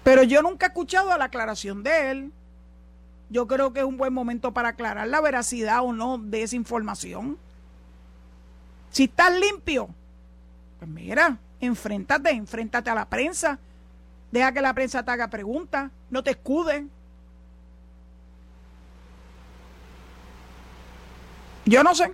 Pero 0.03 0.23
yo 0.23 0.41
nunca 0.41 0.67
he 0.67 0.69
escuchado 0.69 1.15
la 1.17 1.25
aclaración 1.25 1.83
de 1.83 2.11
él. 2.11 2.31
Yo 3.29 3.45
creo 3.45 3.73
que 3.73 3.81
es 3.81 3.85
un 3.85 3.97
buen 3.97 4.13
momento 4.13 4.53
para 4.53 4.69
aclarar 4.69 5.07
la 5.07 5.21
veracidad 5.21 5.83
o 5.83 5.93
no 5.93 6.17
de 6.17 6.41
esa 6.41 6.55
información. 6.55 7.37
Si 8.89 9.03
estás 9.03 9.31
limpio, 9.37 9.89
pues 10.79 10.89
mira, 10.89 11.37
enfréntate, 11.59 12.31
enfréntate 12.31 12.89
a 12.89 12.95
la 12.95 13.07
prensa 13.07 13.59
Deja 14.31 14.51
que 14.51 14.61
la 14.61 14.73
prensa 14.73 15.03
te 15.03 15.11
haga 15.11 15.29
preguntas, 15.29 15.91
no 16.09 16.23
te 16.23 16.31
escuden. 16.31 16.91
Yo 21.65 21.83
no 21.83 21.95
sé. 21.95 22.13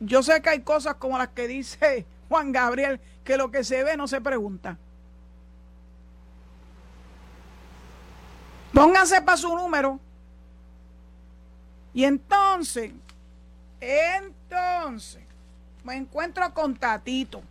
Yo 0.00 0.22
sé 0.22 0.40
que 0.42 0.50
hay 0.50 0.60
cosas 0.60 0.94
como 0.94 1.18
las 1.18 1.28
que 1.28 1.48
dice 1.48 2.06
Juan 2.28 2.52
Gabriel, 2.52 3.00
que 3.24 3.36
lo 3.36 3.50
que 3.50 3.64
se 3.64 3.84
ve 3.84 3.96
no 3.96 4.08
se 4.08 4.20
pregunta. 4.20 4.78
Pónganse 8.72 9.22
para 9.22 9.36
su 9.36 9.54
número. 9.54 9.98
Y 11.94 12.04
entonces, 12.04 12.92
entonces, 13.80 15.22
me 15.82 15.96
encuentro 15.96 16.52
con 16.54 16.76
Tatito. 16.76 17.42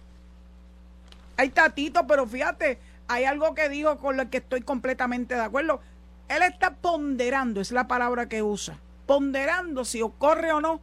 Hay 1.35 1.49
Tatito, 1.49 2.05
pero 2.07 2.25
fíjate, 2.25 2.79
hay 3.07 3.25
algo 3.25 3.55
que 3.55 3.69
dijo 3.69 3.97
con 3.97 4.17
lo 4.17 4.29
que 4.29 4.37
estoy 4.37 4.61
completamente 4.61 5.35
de 5.35 5.41
acuerdo. 5.41 5.81
él 6.27 6.41
está 6.43 6.75
ponderando, 6.75 7.61
es 7.61 7.71
la 7.71 7.87
palabra 7.87 8.27
que 8.27 8.43
usa, 8.43 8.77
ponderando 9.05 9.85
si 9.85 10.01
ocurre 10.01 10.51
o 10.51 10.61
no 10.61 10.81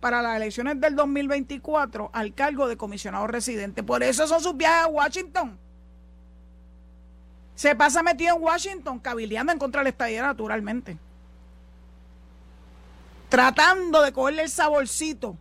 para 0.00 0.22
las 0.22 0.36
elecciones 0.36 0.80
del 0.80 0.94
2024 0.94 2.10
al 2.12 2.34
cargo 2.34 2.68
de 2.68 2.76
comisionado 2.76 3.26
residente. 3.26 3.82
Por 3.82 4.02
eso 4.02 4.26
son 4.28 4.40
sus 4.40 4.56
viajes 4.56 4.84
a 4.84 4.88
Washington. 4.88 5.58
Se 7.56 7.74
pasa 7.74 8.02
metido 8.02 8.36
en 8.36 8.42
Washington, 8.42 9.00
cabildeando 9.00 9.52
en 9.52 9.58
contra 9.58 9.82
de 9.82 9.94
la 9.98 10.22
naturalmente. 10.22 10.98
Tratando 13.28 14.02
de 14.02 14.12
cogerle 14.12 14.42
el 14.42 14.50
saborcito 14.50 15.36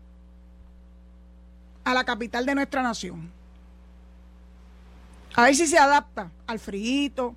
a 1.84 1.94
la 1.94 2.04
capital 2.04 2.46
de 2.46 2.56
nuestra 2.56 2.82
nación. 2.82 3.32
A 5.36 5.44
ver 5.44 5.56
si 5.56 5.68
se 5.68 5.78
adapta 5.78 6.32
al 6.48 6.60
frío. 6.60 7.36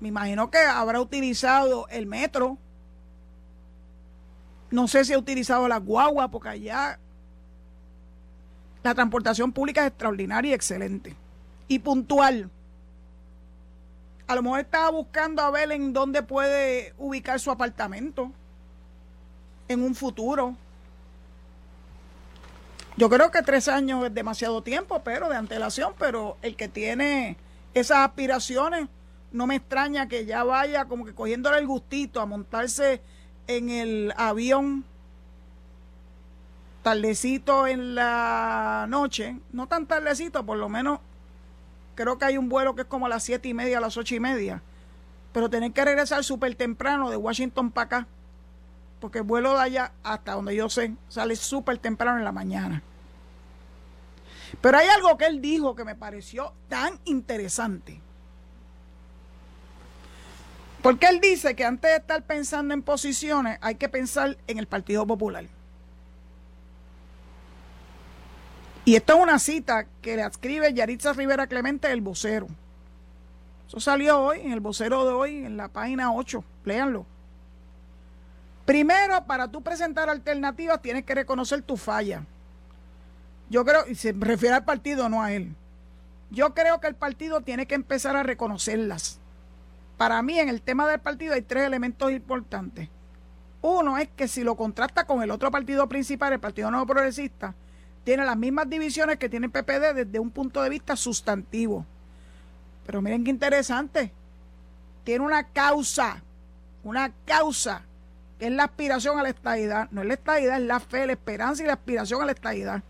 Me 0.00 0.08
imagino 0.08 0.50
que 0.50 0.58
habrá 0.58 1.00
utilizado 1.00 1.86
el 1.88 2.06
metro. 2.06 2.56
No 4.70 4.88
sé 4.88 5.04
si 5.04 5.12
ha 5.12 5.18
utilizado 5.18 5.68
la 5.68 5.78
guagua, 5.78 6.28
porque 6.28 6.48
allá 6.48 6.98
la 8.82 8.94
transportación 8.94 9.52
pública 9.52 9.82
es 9.82 9.88
extraordinaria 9.88 10.50
y 10.50 10.54
excelente. 10.54 11.14
Y 11.68 11.78
puntual. 11.78 12.50
A 14.26 14.34
lo 14.34 14.42
mejor 14.42 14.60
estaba 14.60 14.90
buscando 14.90 15.42
a 15.42 15.50
ver 15.50 15.70
en 15.72 15.92
dónde 15.92 16.22
puede 16.22 16.94
ubicar 16.98 17.38
su 17.38 17.50
apartamento 17.50 18.32
en 19.68 19.82
un 19.82 19.94
futuro. 19.94 20.56
Yo 22.96 23.10
creo 23.10 23.30
que 23.30 23.42
tres 23.42 23.68
años 23.68 24.06
es 24.06 24.14
demasiado 24.14 24.62
tiempo, 24.62 25.02
pero 25.04 25.28
de 25.28 25.36
antelación, 25.36 25.92
pero 25.98 26.38
el 26.40 26.56
que 26.56 26.66
tiene 26.66 27.36
esas 27.74 27.98
aspiraciones, 27.98 28.88
no 29.32 29.46
me 29.46 29.56
extraña 29.56 30.08
que 30.08 30.24
ya 30.24 30.44
vaya 30.44 30.86
como 30.86 31.04
que 31.04 31.12
cogiéndole 31.12 31.58
el 31.58 31.66
gustito 31.66 32.22
a 32.22 32.26
montarse 32.26 33.02
en 33.48 33.68
el 33.68 34.14
avión 34.16 34.84
tardecito 36.82 37.66
en 37.66 37.94
la 37.94 38.86
noche, 38.88 39.36
no 39.52 39.66
tan 39.66 39.86
tardecito, 39.86 40.46
por 40.46 40.56
lo 40.56 40.70
menos 40.70 41.00
creo 41.96 42.16
que 42.16 42.24
hay 42.24 42.38
un 42.38 42.48
vuelo 42.48 42.74
que 42.74 42.82
es 42.82 42.86
como 42.88 43.06
a 43.06 43.08
las 43.10 43.24
siete 43.24 43.48
y 43.48 43.54
media, 43.54 43.76
a 43.76 43.80
las 43.82 43.98
ocho 43.98 44.14
y 44.14 44.20
media, 44.20 44.62
pero 45.32 45.50
tener 45.50 45.72
que 45.72 45.84
regresar 45.84 46.24
súper 46.24 46.54
temprano 46.54 47.10
de 47.10 47.16
Washington 47.16 47.70
para 47.72 47.84
acá 47.84 48.06
porque 49.00 49.18
el 49.18 49.24
vuelo 49.24 49.54
de 49.54 49.60
allá 49.60 49.92
hasta 50.02 50.32
donde 50.32 50.56
yo 50.56 50.68
sé 50.68 50.94
sale 51.08 51.36
súper 51.36 51.78
temprano 51.78 52.18
en 52.18 52.24
la 52.24 52.32
mañana. 52.32 52.82
Pero 54.60 54.78
hay 54.78 54.88
algo 54.88 55.16
que 55.18 55.26
él 55.26 55.40
dijo 55.40 55.74
que 55.74 55.84
me 55.84 55.94
pareció 55.94 56.52
tan 56.68 56.98
interesante. 57.04 58.00
Porque 60.82 61.06
él 61.06 61.20
dice 61.20 61.56
que 61.56 61.64
antes 61.64 61.90
de 61.90 61.96
estar 61.96 62.22
pensando 62.22 62.72
en 62.72 62.82
posiciones 62.82 63.58
hay 63.60 63.74
que 63.74 63.88
pensar 63.88 64.38
en 64.46 64.58
el 64.58 64.66
Partido 64.66 65.06
Popular. 65.06 65.46
Y 68.84 68.94
esto 68.94 69.14
es 69.14 69.20
una 69.20 69.40
cita 69.40 69.86
que 70.00 70.14
le 70.14 70.22
escribe 70.22 70.72
Yaritza 70.72 71.12
Rivera 71.12 71.48
Clemente 71.48 71.88
del 71.88 72.00
vocero. 72.00 72.46
Eso 73.66 73.80
salió 73.80 74.20
hoy, 74.20 74.42
en 74.42 74.52
el 74.52 74.60
vocero 74.60 75.04
de 75.04 75.12
hoy, 75.12 75.44
en 75.44 75.56
la 75.56 75.66
página 75.66 76.12
8. 76.12 76.44
Léanlo. 76.64 77.04
Primero, 78.66 79.24
para 79.26 79.48
tú 79.48 79.62
presentar 79.62 80.10
alternativas, 80.10 80.82
tienes 80.82 81.04
que 81.04 81.14
reconocer 81.14 81.62
tu 81.62 81.76
falla. 81.76 82.24
Yo 83.48 83.64
creo, 83.64 83.86
y 83.86 83.94
se 83.94 84.12
refiere 84.12 84.56
al 84.56 84.64
partido, 84.64 85.08
no 85.08 85.22
a 85.22 85.32
él. 85.32 85.54
Yo 86.30 86.52
creo 86.52 86.80
que 86.80 86.88
el 86.88 86.96
partido 86.96 87.42
tiene 87.42 87.66
que 87.66 87.76
empezar 87.76 88.16
a 88.16 88.24
reconocerlas. 88.24 89.20
Para 89.96 90.20
mí, 90.20 90.40
en 90.40 90.48
el 90.48 90.60
tema 90.62 90.88
del 90.88 90.98
partido 90.98 91.34
hay 91.34 91.42
tres 91.42 91.64
elementos 91.64 92.10
importantes. 92.10 92.88
Uno 93.62 93.98
es 93.98 94.08
que 94.16 94.26
si 94.26 94.42
lo 94.42 94.56
contrasta 94.56 95.04
con 95.04 95.22
el 95.22 95.30
otro 95.30 95.52
partido 95.52 95.88
principal, 95.88 96.32
el 96.32 96.40
Partido 96.40 96.68
Nuevo 96.68 96.86
Progresista, 96.86 97.54
tiene 98.02 98.24
las 98.24 98.36
mismas 98.36 98.68
divisiones 98.68 99.16
que 99.16 99.28
tiene 99.28 99.46
el 99.46 99.52
PPD 99.52 99.94
desde 99.94 100.18
un 100.18 100.30
punto 100.30 100.60
de 100.60 100.70
vista 100.70 100.96
sustantivo. 100.96 101.86
Pero 102.84 103.00
miren 103.00 103.22
qué 103.22 103.30
interesante. 103.30 104.12
Tiene 105.04 105.24
una 105.24 105.44
causa, 105.44 106.22
una 106.82 107.12
causa 107.24 107.82
es 108.38 108.52
la 108.52 108.64
aspiración 108.64 109.18
a 109.18 109.22
la 109.22 109.30
estadidad. 109.30 109.88
No 109.90 110.02
es 110.02 110.08
la 110.08 110.14
estadidad, 110.14 110.60
es 110.60 110.66
la 110.66 110.80
fe, 110.80 111.06
la 111.06 111.12
esperanza 111.12 111.62
y 111.62 111.66
la 111.66 111.74
aspiración 111.74 112.22
a 112.22 112.26
la 112.26 112.32
estadidad. 112.32 112.82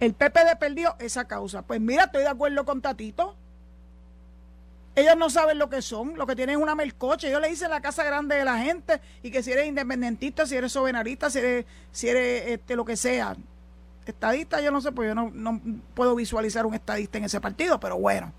El 0.00 0.12
PPD 0.12 0.58
perdió 0.58 0.96
esa 0.98 1.26
causa. 1.26 1.62
Pues 1.62 1.80
mira, 1.80 2.04
estoy 2.04 2.22
de 2.22 2.28
acuerdo 2.28 2.64
con 2.64 2.82
Tatito. 2.82 3.36
Ellos 4.96 5.16
no 5.16 5.28
saben 5.28 5.58
lo 5.58 5.68
que 5.68 5.82
son, 5.82 6.16
lo 6.16 6.26
que 6.26 6.36
tienen 6.36 6.56
es 6.56 6.62
una 6.62 6.74
melcocha. 6.74 7.26
Ellos 7.26 7.40
le 7.40 7.48
dicen 7.48 7.70
la 7.70 7.80
casa 7.80 8.04
grande 8.04 8.36
de 8.36 8.44
la 8.44 8.58
gente 8.58 9.00
y 9.22 9.30
que 9.30 9.42
si 9.42 9.50
eres 9.50 9.66
independentista, 9.66 10.46
si 10.46 10.56
eres 10.56 10.72
soberanista, 10.72 11.30
si 11.30 11.38
eres, 11.38 11.66
si 11.90 12.08
eres 12.08 12.46
este, 12.46 12.76
lo 12.76 12.84
que 12.84 12.96
sea. 12.96 13.36
Estadista, 14.06 14.60
yo 14.60 14.70
no 14.70 14.80
sé, 14.80 14.92
pues 14.92 15.08
yo 15.08 15.14
no, 15.14 15.30
no 15.32 15.60
puedo 15.94 16.14
visualizar 16.14 16.66
un 16.66 16.74
estadista 16.74 17.18
en 17.18 17.24
ese 17.24 17.40
partido, 17.40 17.80
pero 17.80 17.98
bueno. 17.98 18.32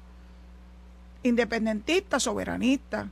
Independentista, 1.23 2.19
soberanista, 2.19 3.09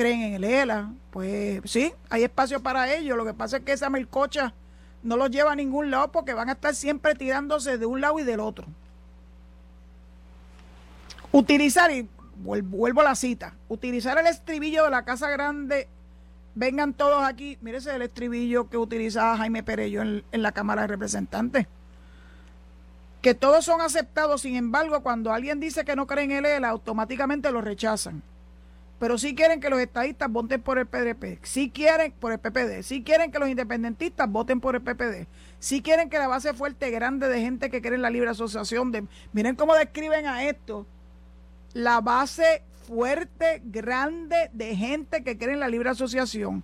creen 0.00 0.22
en 0.22 0.32
el 0.32 0.44
ELA, 0.44 0.94
pues 1.10 1.60
sí, 1.66 1.92
hay 2.08 2.24
espacio 2.24 2.62
para 2.62 2.90
ellos. 2.90 3.18
Lo 3.18 3.26
que 3.26 3.34
pasa 3.34 3.58
es 3.58 3.64
que 3.64 3.72
esa 3.72 3.90
melcocha 3.90 4.54
no 5.02 5.18
los 5.18 5.30
lleva 5.30 5.52
a 5.52 5.56
ningún 5.56 5.90
lado 5.90 6.10
porque 6.10 6.32
van 6.32 6.48
a 6.48 6.52
estar 6.52 6.74
siempre 6.74 7.14
tirándose 7.14 7.76
de 7.76 7.84
un 7.84 8.00
lado 8.00 8.18
y 8.18 8.22
del 8.22 8.40
otro. 8.40 8.66
Utilizar, 11.32 11.90
y 11.90 12.08
vuelvo 12.36 13.02
a 13.02 13.04
la 13.04 13.14
cita, 13.14 13.52
utilizar 13.68 14.16
el 14.16 14.26
estribillo 14.26 14.84
de 14.84 14.90
la 14.90 15.04
Casa 15.04 15.28
Grande, 15.28 15.86
vengan 16.54 16.94
todos 16.94 17.22
aquí, 17.22 17.58
mírese 17.60 17.94
el 17.94 18.00
estribillo 18.00 18.70
que 18.70 18.78
utilizaba 18.78 19.36
Jaime 19.36 19.62
Perello 19.62 20.00
en, 20.00 20.24
la 20.32 20.52
Cámara 20.52 20.82
de 20.82 20.88
Representantes 20.88 21.66
que 23.20 23.34
todos 23.34 23.66
son 23.66 23.82
aceptados, 23.82 24.40
sin 24.40 24.56
embargo, 24.56 25.02
cuando 25.02 25.30
alguien 25.30 25.60
dice 25.60 25.84
que 25.84 25.94
no 25.94 26.06
cree 26.06 26.24
en 26.24 26.30
el 26.30 26.46
ELA, 26.46 26.70
automáticamente 26.70 27.52
lo 27.52 27.60
rechazan 27.60 28.22
pero 29.00 29.16
sí 29.16 29.34
quieren 29.34 29.60
que 29.60 29.70
los 29.70 29.80
estadistas 29.80 30.30
voten 30.30 30.60
por 30.60 30.78
el 30.78 30.86
PDP, 30.86 31.42
sí 31.42 31.70
quieren 31.70 32.12
por 32.12 32.32
el 32.32 32.38
PPD, 32.38 32.82
sí 32.82 33.02
quieren 33.02 33.32
que 33.32 33.38
los 33.38 33.48
independentistas 33.48 34.30
voten 34.30 34.60
por 34.60 34.76
el 34.76 34.82
PPD, 34.82 35.26
sí 35.58 35.80
quieren 35.80 36.10
que 36.10 36.18
la 36.18 36.28
base 36.28 36.52
fuerte 36.52 36.90
grande 36.90 37.26
de 37.28 37.40
gente 37.40 37.70
que 37.70 37.80
quiere 37.80 37.96
la 37.96 38.10
libre 38.10 38.28
asociación, 38.28 38.92
de, 38.92 39.06
miren 39.32 39.56
cómo 39.56 39.74
describen 39.74 40.26
a 40.26 40.44
esto, 40.44 40.86
la 41.72 42.02
base 42.02 42.62
fuerte 42.86 43.62
grande 43.64 44.50
de 44.52 44.76
gente 44.76 45.24
que 45.24 45.38
quiere 45.38 45.56
la 45.56 45.68
libre 45.68 45.88
asociación 45.88 46.62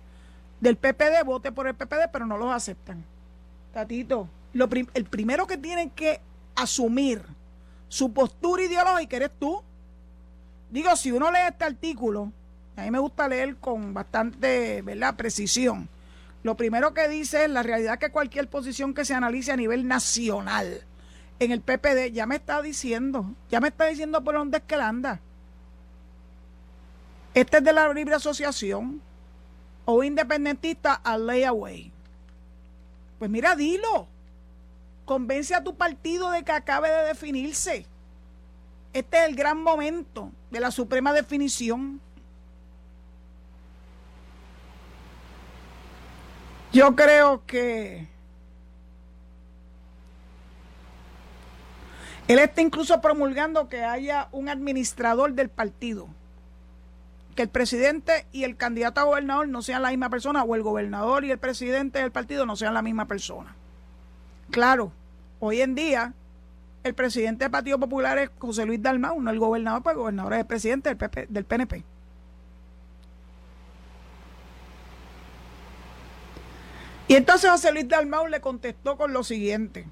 del 0.59 0.77
PPD 0.77 1.23
vote 1.25 1.51
por 1.51 1.65
el 1.65 1.73
PPD, 1.73 2.11
pero 2.13 2.27
no 2.27 2.37
los 2.37 2.53
aceptan. 2.53 3.03
Tatito, 3.73 4.29
el 4.93 5.05
primero 5.05 5.47
que 5.47 5.57
tienen 5.57 5.89
que 5.89 6.21
asumir 6.55 7.23
su 7.87 8.13
postura 8.13 8.61
ideológica 8.61 9.17
eres 9.17 9.31
tú 9.39 9.63
Digo, 10.69 10.95
si 10.95 11.11
uno 11.11 11.31
lee 11.31 11.47
este 11.49 11.65
artículo, 11.65 12.31
a 12.75 12.81
mí 12.81 12.91
me 12.91 12.99
gusta 12.99 13.27
leer 13.27 13.55
con 13.57 13.93
bastante 13.93 14.81
¿verdad? 14.81 15.15
precisión. 15.15 15.89
Lo 16.43 16.55
primero 16.55 16.93
que 16.93 17.07
dice 17.07 17.45
es 17.45 17.49
la 17.49 17.63
realidad 17.63 17.99
que 17.99 18.11
cualquier 18.11 18.47
posición 18.47 18.93
que 18.93 19.05
se 19.05 19.13
analice 19.13 19.51
a 19.51 19.57
nivel 19.57 19.87
nacional 19.87 20.83
en 21.39 21.51
el 21.51 21.61
PPD 21.61 22.11
ya 22.11 22.25
me 22.25 22.35
está 22.35 22.61
diciendo, 22.61 23.33
ya 23.49 23.59
me 23.59 23.67
está 23.69 23.85
diciendo 23.85 24.23
por 24.23 24.35
dónde 24.35 24.57
es 24.57 24.63
que 24.63 24.77
la 24.77 24.87
anda. 24.87 25.19
Este 27.33 27.57
es 27.57 27.63
de 27.63 27.73
la 27.73 27.91
libre 27.93 28.15
asociación 28.15 29.01
o 29.85 30.03
independentista 30.03 30.93
a 30.93 31.17
layaway. 31.17 31.91
Pues 33.19 33.29
mira, 33.29 33.55
dilo. 33.55 34.07
Convence 35.05 35.55
a 35.55 35.63
tu 35.63 35.75
partido 35.75 36.31
de 36.31 36.43
que 36.43 36.51
acabe 36.51 36.89
de 36.89 37.05
definirse. 37.05 37.85
Este 38.97 39.19
es 39.19 39.29
el 39.29 39.35
gran 39.35 39.61
momento 39.61 40.31
de 40.49 40.59
la 40.59 40.71
suprema 40.71 41.13
definición. 41.13 42.01
Yo 46.73 46.95
creo 46.95 47.45
que 47.45 48.07
él 52.27 52.39
está 52.39 52.61
incluso 52.63 52.99
promulgando 52.99 53.69
que 53.69 53.83
haya 53.83 54.29
un 54.31 54.49
administrador 54.49 55.33
del 55.33 55.49
partido, 55.49 56.07
que 57.35 57.43
el 57.43 57.49
presidente 57.49 58.25
y 58.31 58.45
el 58.45 58.57
candidato 58.57 58.99
a 58.99 59.03
gobernador 59.03 59.47
no 59.47 59.61
sean 59.61 59.83
la 59.83 59.89
misma 59.89 60.09
persona 60.09 60.41
o 60.41 60.55
el 60.55 60.63
gobernador 60.63 61.23
y 61.23 61.29
el 61.29 61.37
presidente 61.37 61.99
del 61.99 62.11
partido 62.11 62.47
no 62.47 62.55
sean 62.55 62.73
la 62.73 62.81
misma 62.81 63.07
persona. 63.07 63.55
Claro, 64.49 64.91
hoy 65.39 65.61
en 65.61 65.75
día 65.75 66.15
el 66.87 66.95
presidente 66.95 67.45
del 67.45 67.51
Partido 67.51 67.79
Popular 67.79 68.17
es 68.17 68.29
José 68.39 68.65
Luis 68.65 68.81
Dalmau, 68.81 69.21
no 69.21 69.29
el 69.31 69.39
gobernador, 69.39 69.83
pues 69.83 69.93
el 69.93 69.99
gobernador 69.99 70.33
es 70.33 70.39
el 70.39 70.45
presidente 70.45 70.95
del, 70.95 71.27
del 71.29 71.45
PNP. 71.45 71.83
Y 77.07 77.15
entonces 77.15 77.49
José 77.49 77.71
Luis 77.71 77.87
Dalmau 77.87 78.27
le 78.27 78.41
contestó 78.41 78.97
con 78.97 79.13
lo 79.13 79.23
siguiente. 79.23 79.87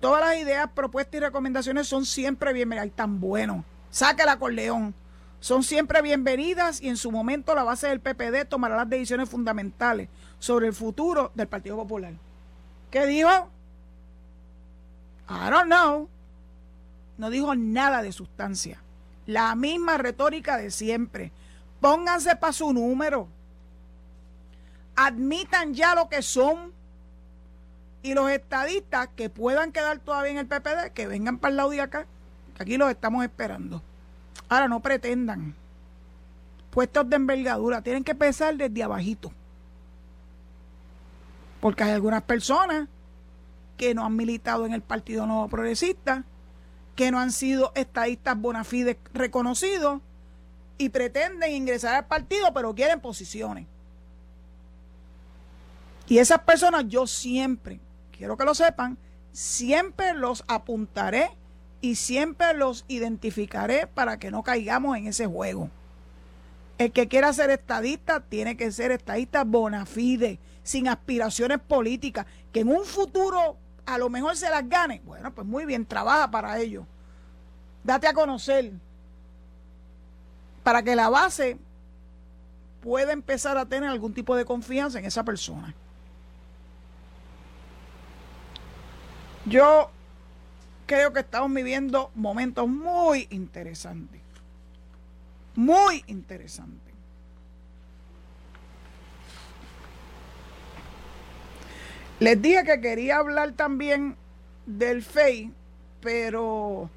Todas 0.00 0.20
las 0.22 0.38
ideas, 0.38 0.70
propuestas 0.74 1.16
y 1.16 1.20
recomendaciones 1.20 1.86
son 1.86 2.06
siempre 2.06 2.54
bienvenidas. 2.54 2.84
Ay, 2.84 2.90
tan 2.90 3.20
bueno. 3.20 3.64
Sáquela 3.90 4.38
con 4.38 4.56
León. 4.56 4.94
son 5.40 5.62
siempre 5.62 6.00
bienvenidas 6.00 6.80
y 6.80 6.88
en 6.88 6.96
su 6.96 7.10
momento 7.10 7.54
la 7.54 7.64
base 7.64 7.88
del 7.88 8.00
PPD 8.00 8.46
tomará 8.48 8.76
las 8.76 8.88
decisiones 8.88 9.28
fundamentales 9.28 10.08
sobre 10.38 10.66
el 10.68 10.74
futuro 10.74 11.32
del 11.34 11.48
Partido 11.48 11.76
Popular. 11.76 12.12
¿Qué 12.90 13.06
dijo? 13.06 13.48
I 15.30 15.48
don't 15.50 15.66
know. 15.66 16.08
No 17.16 17.30
dijo 17.30 17.54
nada 17.54 18.02
de 18.02 18.12
sustancia. 18.12 18.82
La 19.26 19.54
misma 19.54 19.96
retórica 19.96 20.56
de 20.56 20.70
siempre. 20.70 21.30
Pónganse 21.80 22.34
para 22.36 22.52
su 22.52 22.72
número. 22.72 23.28
Admitan 24.96 25.72
ya 25.72 25.94
lo 25.94 26.08
que 26.08 26.22
son. 26.22 26.72
Y 28.02 28.14
los 28.14 28.30
estadistas 28.30 29.08
que 29.14 29.30
puedan 29.30 29.72
quedar 29.72 29.98
todavía 29.98 30.32
en 30.32 30.38
el 30.38 30.46
PPD, 30.46 30.92
que 30.94 31.06
vengan 31.06 31.38
para 31.38 31.50
el 31.50 31.56
lado 31.58 31.70
de 31.70 31.82
acá, 31.82 32.06
que 32.56 32.62
aquí 32.62 32.76
los 32.78 32.90
estamos 32.90 33.22
esperando. 33.22 33.82
Ahora 34.48 34.68
no 34.68 34.80
pretendan 34.80 35.54
puestos 36.70 37.08
de 37.10 37.16
envergadura, 37.16 37.82
tienen 37.82 38.04
que 38.04 38.12
empezar 38.12 38.56
desde 38.56 38.82
abajito. 38.82 39.32
Porque 41.60 41.84
hay 41.84 41.90
algunas 41.90 42.22
personas 42.22 42.88
que 43.80 43.94
no 43.94 44.04
han 44.04 44.14
militado 44.14 44.66
en 44.66 44.74
el 44.74 44.82
Partido 44.82 45.24
Nuevo 45.24 45.48
Progresista, 45.48 46.24
que 46.96 47.10
no 47.10 47.18
han 47.18 47.32
sido 47.32 47.72
estadistas 47.74 48.38
bona 48.38 48.62
fide 48.62 48.98
reconocidos 49.14 50.02
y 50.76 50.90
pretenden 50.90 51.50
ingresar 51.52 51.94
al 51.94 52.06
partido, 52.06 52.52
pero 52.52 52.74
quieren 52.74 53.00
posiciones. 53.00 53.66
Y 56.08 56.18
esas 56.18 56.40
personas 56.40 56.88
yo 56.88 57.06
siempre, 57.06 57.80
quiero 58.12 58.36
que 58.36 58.44
lo 58.44 58.54
sepan, 58.54 58.98
siempre 59.32 60.12
los 60.12 60.44
apuntaré 60.46 61.30
y 61.80 61.94
siempre 61.94 62.52
los 62.52 62.84
identificaré 62.86 63.86
para 63.86 64.18
que 64.18 64.30
no 64.30 64.42
caigamos 64.42 64.94
en 64.98 65.06
ese 65.06 65.26
juego. 65.26 65.70
El 66.76 66.92
que 66.92 67.08
quiera 67.08 67.32
ser 67.32 67.48
estadista 67.48 68.20
tiene 68.20 68.58
que 68.58 68.72
ser 68.72 68.90
estadista 68.92 69.42
bona 69.44 69.86
fide, 69.86 70.38
sin 70.64 70.86
aspiraciones 70.86 71.60
políticas, 71.60 72.26
que 72.52 72.60
en 72.60 72.68
un 72.68 72.84
futuro 72.84 73.56
a 73.86 73.98
lo 73.98 74.08
mejor 74.08 74.36
se 74.36 74.50
las 74.50 74.68
gane. 74.68 75.00
Bueno, 75.04 75.32
pues 75.32 75.46
muy 75.46 75.64
bien, 75.64 75.86
trabaja 75.86 76.30
para 76.30 76.58
ello. 76.58 76.86
Date 77.82 78.06
a 78.06 78.12
conocer 78.12 78.72
para 80.62 80.82
que 80.82 80.94
la 80.94 81.08
base 81.08 81.58
pueda 82.82 83.12
empezar 83.12 83.58
a 83.58 83.66
tener 83.66 83.88
algún 83.88 84.14
tipo 84.14 84.36
de 84.36 84.44
confianza 84.44 84.98
en 84.98 85.04
esa 85.04 85.24
persona. 85.24 85.74
Yo 89.46 89.90
creo 90.86 91.12
que 91.12 91.20
estamos 91.20 91.52
viviendo 91.52 92.10
momentos 92.14 92.68
muy 92.68 93.26
interesantes. 93.30 94.20
Muy 95.54 96.04
interesantes. 96.06 96.89
Les 102.20 102.40
dije 102.40 102.62
que 102.64 102.80
quería 102.82 103.16
hablar 103.16 103.52
también 103.52 104.16
del 104.66 105.02
FEI, 105.02 105.54
pero 106.02 106.90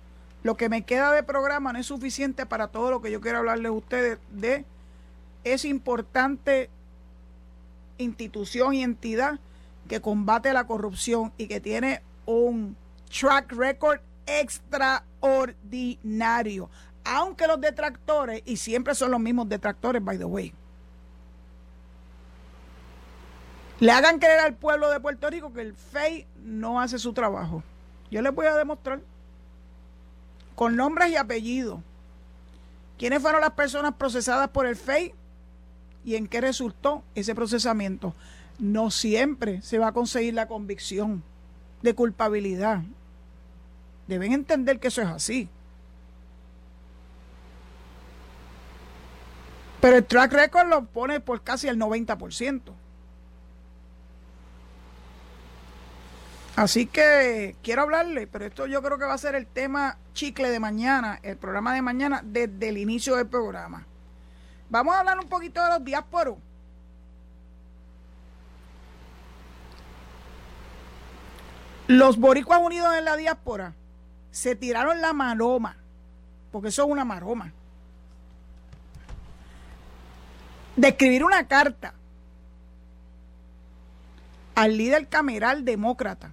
lo 0.44 0.58
que 0.58 0.68
me 0.68 0.82
queda 0.82 1.14
de 1.14 1.24
programa 1.24 1.72
no 1.72 1.80
es 1.80 1.86
suficiente 1.86 2.46
para 2.46 2.68
todo 2.68 2.92
lo 2.92 3.02
que 3.02 3.10
yo 3.10 3.22
quiero 3.22 3.38
hablarles 3.38 3.70
a 3.70 3.72
ustedes 3.72 4.20
de 4.32 4.66
esa 5.46 5.70
importante 5.70 6.70
institución 7.98 8.74
y 8.74 8.84
entidad 8.84 9.40
que 9.88 10.02
combate 10.02 10.52
la 10.52 10.68
corrupción 10.68 11.32
y 11.38 11.48
que 11.48 11.62
tiene 11.62 12.02
un 12.26 12.76
track 13.18 13.54
record 13.54 14.02
extraordinario. 14.26 16.70
Aunque 17.06 17.48
los 17.48 17.62
detractores, 17.62 18.42
y 18.46 18.58
siempre 18.58 18.94
son 18.94 19.12
los 19.12 19.22
mismos 19.22 19.48
detractores, 19.48 20.04
by 20.04 20.18
the 20.18 20.26
way, 20.26 20.54
le 23.80 23.92
hagan 23.92 24.20
creer 24.20 24.40
al 24.40 24.56
pueblo 24.56 24.90
de 24.90 25.00
Puerto 25.00 25.30
Rico 25.30 25.54
que 25.54 25.62
el 25.62 25.74
FEI 25.74 26.28
no 26.44 26.80
hace 26.80 27.00
su 27.00 27.14
trabajo. 27.14 27.64
Yo 28.12 28.22
les 28.22 28.34
voy 28.34 28.46
a 28.46 28.56
demostrar 28.56 29.02
con 30.56 30.76
nombres 30.76 31.10
y 31.10 31.16
apellidos 31.16 31.80
quiénes 32.98 33.22
fueron 33.22 33.42
las 33.42 33.52
personas 33.52 33.96
procesadas 33.96 34.50
por 34.50 34.66
el 34.66 34.76
FEI 34.76 35.14
y 36.06 36.16
en 36.16 36.28
qué 36.28 36.42
resultó 36.42 37.04
ese 37.16 37.34
procesamiento. 37.34 38.14
No 38.60 38.92
siempre 38.92 39.62
se 39.62 39.80
va 39.80 39.88
a 39.88 39.94
conseguir 39.94 40.34
la 40.36 40.48
convicción 40.48 41.24
de 41.82 41.96
culpabilidad. 41.96 42.82
Deben 44.08 44.32
entender 44.32 44.80
que 44.80 44.90
eso 44.90 45.02
es 45.02 45.08
así. 45.08 45.50
Pero 49.82 49.98
el 49.98 50.06
track 50.06 50.32
record 50.32 50.68
lo 50.70 50.86
pone 50.86 51.20
por 51.20 51.42
casi 51.42 51.68
el 51.68 51.78
90%. 51.78 52.62
Así 56.56 56.86
que 56.86 57.56
quiero 57.64 57.82
hablarle, 57.82 58.28
pero 58.28 58.46
esto 58.46 58.68
yo 58.68 58.84
creo 58.84 59.00
que 59.00 59.06
va 59.06 59.16
a 59.16 59.18
ser 59.18 59.34
el 59.34 59.48
tema 59.48 59.98
chicle 60.14 60.52
de 60.52 60.60
mañana, 60.60 61.20
el 61.24 61.36
programa 61.36 61.74
de 61.74 61.82
mañana, 61.82 62.22
desde 62.24 62.70
el 62.70 62.78
inicio 62.78 63.16
del 63.16 63.28
programa. 63.28 63.88
Vamos 64.70 64.94
a 64.94 65.00
hablar 65.00 65.20
un 65.20 65.28
poquito 65.28 65.64
de 65.64 65.70
los 65.70 65.84
diásporos. 65.84 66.38
Los 71.88 72.18
boricuas 72.18 72.60
unidos 72.62 72.96
en 72.96 73.06
la 73.06 73.16
diáspora 73.16 73.74
se 74.30 74.56
tiraron 74.56 75.02
la 75.02 75.12
maroma, 75.12 75.76
porque 76.52 76.68
eso 76.68 76.84
es 76.84 76.90
una 76.90 77.04
maroma, 77.04 77.52
de 80.76 80.88
escribir 80.88 81.24
una 81.24 81.48
carta 81.48 81.96
al 84.54 84.78
líder 84.78 85.08
cameral 85.08 85.66
demócrata 85.66 86.32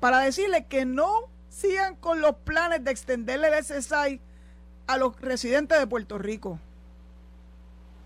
para 0.00 0.20
decirle 0.20 0.66
que 0.66 0.84
no 0.84 1.30
sigan 1.48 1.94
con 1.96 2.20
los 2.20 2.36
planes 2.36 2.82
de 2.84 2.90
extenderle 2.90 3.48
el 3.48 3.64
SSI 3.64 4.20
a 4.86 4.96
los 4.96 5.20
residentes 5.20 5.78
de 5.78 5.86
Puerto 5.86 6.18
Rico. 6.18 6.58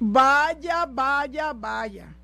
Vaya, 0.01 0.87
vaya, 0.87 1.53
vaya. 1.53 2.15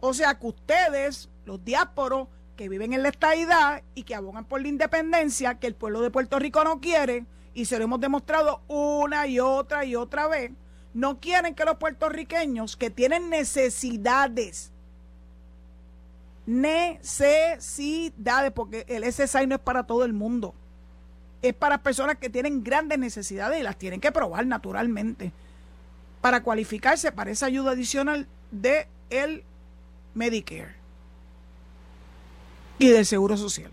O 0.00 0.12
sea 0.12 0.38
que 0.38 0.46
ustedes, 0.48 1.28
los 1.46 1.64
diásporos 1.64 2.28
que 2.56 2.68
viven 2.68 2.92
en 2.92 3.02
la 3.02 3.08
estadidad 3.08 3.82
y 3.94 4.02
que 4.02 4.14
abogan 4.14 4.44
por 4.44 4.60
la 4.60 4.68
independencia, 4.68 5.58
que 5.58 5.68
el 5.68 5.74
pueblo 5.74 6.00
de 6.00 6.10
Puerto 6.10 6.38
Rico 6.38 6.64
no 6.64 6.80
quiere, 6.80 7.24
y 7.54 7.64
se 7.64 7.78
lo 7.78 7.84
hemos 7.84 8.00
demostrado 8.00 8.62
una 8.68 9.26
y 9.26 9.40
otra 9.40 9.84
y 9.84 9.96
otra 9.96 10.28
vez, 10.28 10.52
no 10.92 11.20
quieren 11.20 11.54
que 11.54 11.64
los 11.64 11.76
puertorriqueños 11.76 12.76
que 12.76 12.90
tienen 12.90 13.30
necesidades, 13.30 14.72
necesidades, 16.48 18.52
porque 18.52 18.86
el 18.88 19.04
SSI 19.04 19.46
no 19.46 19.56
es 19.56 19.60
para 19.60 19.82
todo 19.82 20.06
el 20.06 20.14
mundo, 20.14 20.54
es 21.42 21.52
para 21.52 21.82
personas 21.82 22.16
que 22.16 22.30
tienen 22.30 22.64
grandes 22.64 22.98
necesidades 22.98 23.60
y 23.60 23.62
las 23.62 23.76
tienen 23.76 24.00
que 24.00 24.10
probar 24.10 24.46
naturalmente 24.46 25.30
para 26.22 26.42
cualificarse 26.42 27.12
para 27.12 27.30
esa 27.30 27.44
ayuda 27.44 27.72
adicional 27.72 28.26
de 28.50 28.88
el 29.10 29.44
Medicare 30.14 30.74
y 32.78 32.88
del 32.88 33.04
Seguro 33.04 33.36
Social. 33.36 33.70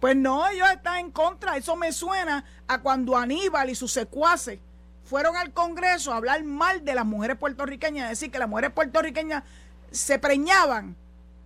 Pues 0.00 0.16
no, 0.16 0.48
ellos 0.48 0.68
están 0.72 0.98
en 0.98 1.12
contra. 1.12 1.56
Eso 1.56 1.76
me 1.76 1.92
suena 1.92 2.44
a 2.66 2.80
cuando 2.80 3.16
Aníbal 3.16 3.70
y 3.70 3.76
sus 3.76 3.92
secuaces 3.92 4.58
fueron 5.04 5.36
al 5.36 5.52
Congreso 5.52 6.12
a 6.12 6.16
hablar 6.16 6.42
mal 6.42 6.84
de 6.84 6.96
las 6.96 7.06
mujeres 7.06 7.36
puertorriqueñas, 7.36 8.08
decir 8.08 8.32
que 8.32 8.40
las 8.40 8.48
mujeres 8.48 8.72
puertorriqueñas 8.72 9.44
se 9.92 10.18
preñaban 10.18 10.96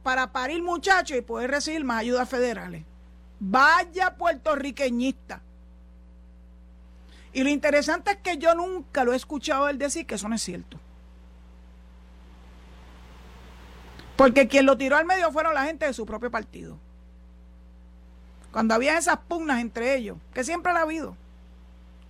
para 0.02 0.32
parir 0.32 0.62
muchachos 0.62 1.16
y 1.16 1.22
poder 1.22 1.50
recibir 1.50 1.84
más 1.84 2.00
ayudas 2.00 2.28
federales. 2.28 2.84
Vaya 3.38 4.16
puertorriqueñista. 4.16 5.40
Y 7.32 7.42
lo 7.42 7.50
interesante 7.50 8.12
es 8.12 8.16
que 8.18 8.38
yo 8.38 8.54
nunca 8.54 9.04
lo 9.04 9.12
he 9.12 9.16
escuchado 9.16 9.68
él 9.68 9.78
decir 9.78 10.06
que 10.06 10.16
eso 10.16 10.28
no 10.28 10.34
es 10.34 10.42
cierto. 10.42 10.78
Porque 14.16 14.48
quien 14.48 14.66
lo 14.66 14.76
tiró 14.76 14.96
al 14.96 15.06
medio 15.06 15.32
fueron 15.32 15.54
la 15.54 15.64
gente 15.64 15.86
de 15.86 15.94
su 15.94 16.04
propio 16.04 16.30
partido. 16.30 16.76
Cuando 18.52 18.74
había 18.74 18.98
esas 18.98 19.18
pugnas 19.28 19.60
entre 19.60 19.94
ellos, 19.94 20.18
que 20.34 20.44
siempre 20.44 20.72
la 20.72 20.80
ha 20.80 20.82
habido 20.82 21.16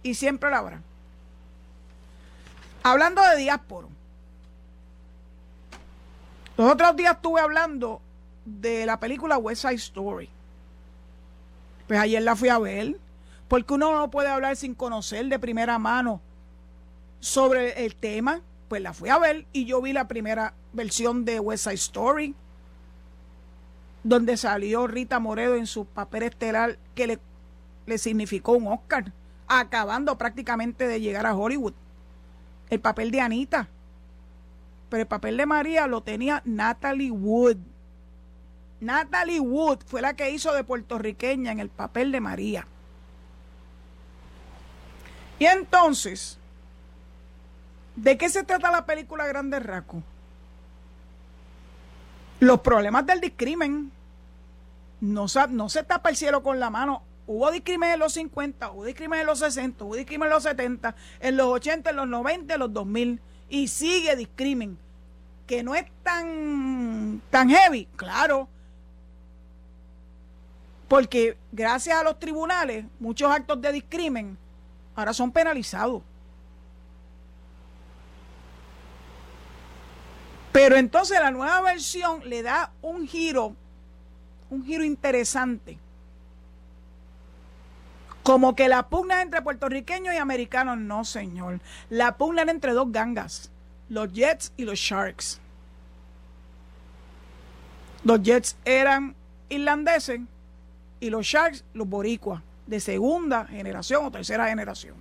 y 0.02 0.14
siempre 0.14 0.50
la 0.50 0.58
habrá. 0.58 0.82
Hablando 2.82 3.22
de 3.22 3.36
diáspora, 3.36 3.88
los 6.60 6.70
otros 6.70 6.94
días 6.94 7.14
estuve 7.14 7.40
hablando 7.40 8.02
de 8.44 8.84
la 8.84 9.00
película 9.00 9.38
West 9.38 9.62
Side 9.62 9.76
Story. 9.76 10.28
Pues 11.88 11.98
ayer 11.98 12.22
la 12.22 12.36
fui 12.36 12.50
a 12.50 12.58
ver, 12.58 12.98
porque 13.48 13.72
uno 13.72 13.96
no 13.96 14.10
puede 14.10 14.28
hablar 14.28 14.56
sin 14.56 14.74
conocer 14.74 15.24
de 15.28 15.38
primera 15.38 15.78
mano 15.78 16.20
sobre 17.18 17.86
el 17.86 17.94
tema. 17.96 18.42
Pues 18.68 18.82
la 18.82 18.92
fui 18.92 19.08
a 19.08 19.18
ver 19.18 19.46
y 19.54 19.64
yo 19.64 19.80
vi 19.80 19.94
la 19.94 20.06
primera 20.06 20.52
versión 20.74 21.24
de 21.24 21.40
West 21.40 21.64
Side 21.64 21.76
Story, 21.76 22.34
donde 24.04 24.36
salió 24.36 24.86
Rita 24.86 25.18
Moredo 25.18 25.54
en 25.54 25.66
su 25.66 25.86
papel 25.86 26.24
estelar 26.24 26.76
que 26.94 27.06
le, 27.06 27.18
le 27.86 27.96
significó 27.96 28.52
un 28.52 28.66
Oscar 28.66 29.14
acabando 29.48 30.18
prácticamente 30.18 30.86
de 30.86 31.00
llegar 31.00 31.24
a 31.24 31.34
Hollywood. 31.34 31.72
El 32.68 32.80
papel 32.80 33.10
de 33.12 33.22
Anita. 33.22 33.70
Pero 34.90 35.02
el 35.02 35.08
papel 35.08 35.36
de 35.36 35.46
María 35.46 35.86
lo 35.86 36.02
tenía 36.02 36.42
Natalie 36.44 37.12
Wood. 37.12 37.56
Natalie 38.80 39.40
Wood 39.40 39.78
fue 39.86 40.02
la 40.02 40.14
que 40.14 40.30
hizo 40.30 40.52
de 40.52 40.64
puertorriqueña 40.64 41.52
en 41.52 41.60
el 41.60 41.68
papel 41.68 42.10
de 42.10 42.20
María. 42.20 42.66
Y 45.38 45.46
entonces, 45.46 46.38
¿de 47.94 48.18
qué 48.18 48.28
se 48.28 48.42
trata 48.42 48.70
la 48.70 48.84
película 48.84 49.26
Grande 49.26 49.60
Raco? 49.60 50.02
Los 52.40 52.60
problemas 52.60 53.06
del 53.06 53.20
discrimen. 53.20 53.92
No, 55.00 55.26
no 55.50 55.68
se 55.68 55.82
tapa 55.84 56.10
el 56.10 56.16
cielo 56.16 56.42
con 56.42 56.58
la 56.58 56.68
mano. 56.68 57.02
Hubo 57.26 57.50
discrimen 57.52 57.92
en 57.92 58.00
los 58.00 58.14
50, 58.14 58.72
hubo 58.72 58.84
discrimen 58.84 59.20
en 59.20 59.26
los 59.26 59.38
60, 59.38 59.84
hubo 59.84 59.94
discrimen 59.94 60.26
en 60.26 60.34
los 60.34 60.42
70, 60.42 60.96
en 61.20 61.36
los 61.36 61.46
80, 61.46 61.90
en 61.90 61.96
los 61.96 62.08
90, 62.08 62.54
en 62.54 62.60
los 62.60 62.72
2000. 62.72 63.20
Y 63.50 63.68
sigue 63.68 64.16
discrimen. 64.16 64.78
Que 65.46 65.62
no 65.62 65.74
es 65.74 65.84
tan, 66.02 67.20
tan 67.30 67.50
heavy, 67.50 67.86
claro 67.96 68.48
porque 70.90 71.38
gracias 71.52 71.96
a 71.96 72.02
los 72.02 72.18
tribunales, 72.18 72.84
muchos 72.98 73.30
actos 73.30 73.60
de 73.60 73.70
discrimen 73.70 74.36
ahora 74.96 75.14
son 75.14 75.30
penalizados. 75.30 76.02
Pero 80.50 80.74
entonces 80.74 81.20
la 81.20 81.30
nueva 81.30 81.60
versión 81.60 82.28
le 82.28 82.42
da 82.42 82.72
un 82.82 83.06
giro, 83.06 83.54
un 84.50 84.64
giro 84.64 84.82
interesante. 84.82 85.78
Como 88.22 88.54
que 88.54 88.68
la 88.68 88.88
pugna 88.88 89.22
entre 89.22 89.42
puertorriqueños 89.42 90.14
y 90.14 90.18
americanos, 90.18 90.78
no 90.78 91.04
señor. 91.04 91.60
La 91.88 92.16
pugna 92.16 92.42
era 92.42 92.50
entre 92.50 92.72
dos 92.72 92.92
gangas, 92.92 93.50
los 93.88 94.12
Jets 94.12 94.52
y 94.56 94.64
los 94.64 94.78
Sharks. 94.78 95.40
Los 98.04 98.22
Jets 98.22 98.56
eran 98.64 99.14
irlandeses 99.48 100.20
y 101.00 101.10
los 101.10 101.26
Sharks, 101.26 101.64
los 101.74 101.88
boricuas, 101.88 102.42
de 102.66 102.78
segunda 102.80 103.46
generación 103.46 104.04
o 104.04 104.10
tercera 104.10 104.48
generación. 104.48 104.94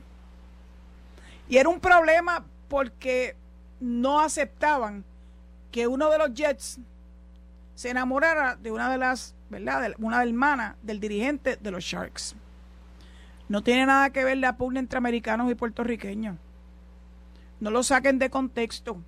Y 1.48 1.58
era 1.58 1.70
un 1.70 1.80
problema 1.80 2.44
porque 2.68 3.36
no 3.80 4.20
aceptaban 4.20 5.04
que 5.72 5.88
uno 5.88 6.10
de 6.10 6.18
los 6.18 6.34
Jets 6.34 6.80
se 7.76 7.90
enamorara 7.90 8.56
de 8.56 8.72
una 8.72 8.90
de 8.92 8.98
las, 8.98 9.34
¿verdad? 9.50 9.82
De 9.82 9.96
una 10.00 10.22
hermana 10.24 10.76
del 10.82 11.00
dirigente 11.00 11.58
de 11.58 11.72
los 11.72 11.84
Sharks. 11.84 12.36
No 13.50 13.64
tiene 13.64 13.88
nada 13.88 14.12
que 14.12 14.24
ver 14.24 14.38
la 14.38 14.56
pugna 14.58 14.80
entre 14.80 15.00
americanos 15.00 15.52
y 15.52 15.56
puertorriqueños. 15.56 16.38
No 17.60 17.72
lo 17.72 17.84
saquen 17.84 18.20
de 18.20 18.30
contexto. 18.30 19.02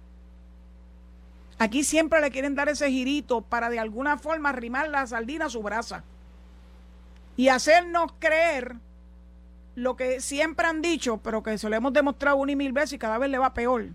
Aquí 1.59 1.83
siempre 1.83 2.19
le 2.21 2.31
quieren 2.31 2.55
dar 2.55 2.67
ese 2.67 2.89
girito 2.89 3.41
para 3.41 3.69
de 3.69 3.79
alguna 3.79 4.17
forma 4.17 4.49
arrimar 4.49 4.89
la 4.89 5.05
sardina 5.05 5.45
a 5.45 5.49
su 5.49 5.61
brasa 5.61 6.03
y 7.37 7.49
hacernos 7.49 8.13
creer 8.17 8.77
lo 9.75 9.95
que 9.95 10.21
siempre 10.21 10.65
han 10.65 10.81
dicho, 10.81 11.17
pero 11.17 11.43
que 11.43 11.57
se 11.59 11.69
lo 11.69 11.75
hemos 11.75 11.93
demostrado 11.93 12.37
una 12.37 12.51
y 12.51 12.55
mil 12.55 12.73
veces 12.73 12.93
y 12.93 12.97
cada 12.97 13.19
vez 13.19 13.29
le 13.29 13.37
va 13.37 13.53
peor, 13.53 13.89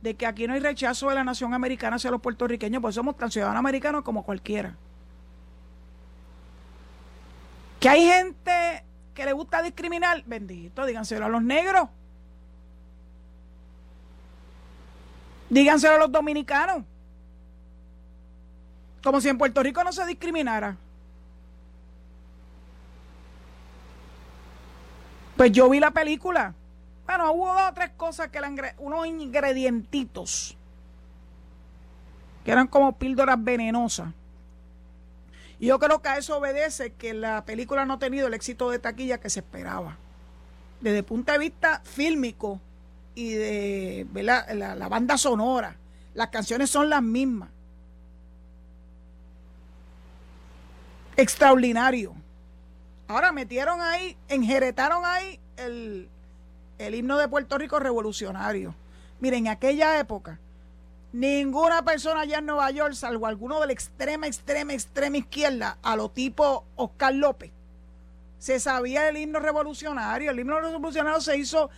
de 0.00 0.14
que 0.14 0.26
aquí 0.26 0.46
no 0.46 0.54
hay 0.54 0.60
rechazo 0.60 1.10
de 1.10 1.14
la 1.14 1.24
nación 1.24 1.52
americana 1.52 1.96
hacia 1.96 2.10
los 2.10 2.22
puertorriqueños, 2.22 2.80
pues 2.80 2.94
somos 2.94 3.16
tan 3.18 3.30
ciudadanos 3.30 3.58
americanos 3.58 4.02
como 4.02 4.24
cualquiera. 4.24 4.74
Que 7.80 7.88
hay 7.90 8.06
gente 8.06 8.82
que 9.16 9.24
le 9.24 9.32
gusta 9.32 9.62
discriminar, 9.62 10.22
bendito, 10.26 10.84
díganselo 10.84 11.24
a 11.24 11.28
los 11.30 11.42
negros. 11.42 11.88
Díganselo 15.48 15.94
a 15.94 15.98
los 15.98 16.12
dominicanos. 16.12 16.84
Como 19.02 19.20
si 19.20 19.30
en 19.30 19.38
Puerto 19.38 19.62
Rico 19.62 19.82
no 19.82 19.90
se 19.90 20.04
discriminara. 20.04 20.76
Pues 25.38 25.50
yo 25.50 25.70
vi 25.70 25.80
la 25.80 25.92
película. 25.92 26.52
Bueno, 27.06 27.32
hubo 27.32 27.54
dos 27.54 27.70
o 27.70 27.72
tres 27.72 27.90
cosas 27.96 28.28
que 28.28 28.36
eran 28.36 28.56
unos 28.78 29.06
ingredientitos 29.06 30.58
que 32.44 32.52
eran 32.52 32.66
como 32.66 32.92
píldoras 32.92 33.42
venenosas. 33.42 34.08
Y 35.58 35.66
yo 35.66 35.78
creo 35.78 36.02
que 36.02 36.08
a 36.08 36.18
eso 36.18 36.36
obedece 36.36 36.92
que 36.92 37.14
la 37.14 37.44
película 37.44 37.84
no 37.84 37.94
ha 37.94 37.98
tenido 37.98 38.26
el 38.26 38.34
éxito 38.34 38.70
de 38.70 38.78
taquilla 38.78 39.18
que 39.18 39.30
se 39.30 39.40
esperaba. 39.40 39.96
Desde 40.80 40.98
el 40.98 41.04
punto 41.04 41.32
de 41.32 41.38
vista 41.38 41.80
fílmico 41.84 42.60
y 43.14 43.30
de 43.30 44.06
La, 44.22 44.46
la 44.54 44.88
banda 44.88 45.16
sonora, 45.16 45.76
las 46.14 46.28
canciones 46.28 46.70
son 46.70 46.90
las 46.90 47.02
mismas. 47.02 47.48
Extraordinario. 51.16 52.14
Ahora 53.08 53.32
metieron 53.32 53.80
ahí, 53.80 54.16
enjeretaron 54.28 55.04
ahí 55.04 55.38
el, 55.56 56.08
himno 56.78 57.16
de 57.18 57.28
Puerto 57.28 57.56
Rico 57.56 57.78
revolucionario. 57.78 58.74
Miren, 59.20 59.46
en 59.46 59.52
aquella 59.52 59.98
época, 59.98 60.38
ninguna 61.16 61.82
persona 61.82 62.20
allá 62.20 62.38
en 62.38 62.46
Nueva 62.46 62.70
York, 62.70 62.92
salvo 62.92 63.26
alguno 63.26 63.58
de 63.60 63.68
la 63.68 63.72
extrema, 63.72 64.26
extrema, 64.26 64.74
extrema 64.74 65.16
izquierda, 65.16 65.78
a 65.82 65.96
lo 65.96 66.10
tipo 66.10 66.64
Oscar 66.76 67.14
López, 67.14 67.52
se 68.38 68.60
sabía 68.60 69.08
el 69.08 69.16
himno 69.16 69.40
revolucionario. 69.40 70.30
El 70.30 70.40
himno 70.40 70.60
revolucionario 70.60 71.20
se 71.22 71.38
hizo 71.38 71.70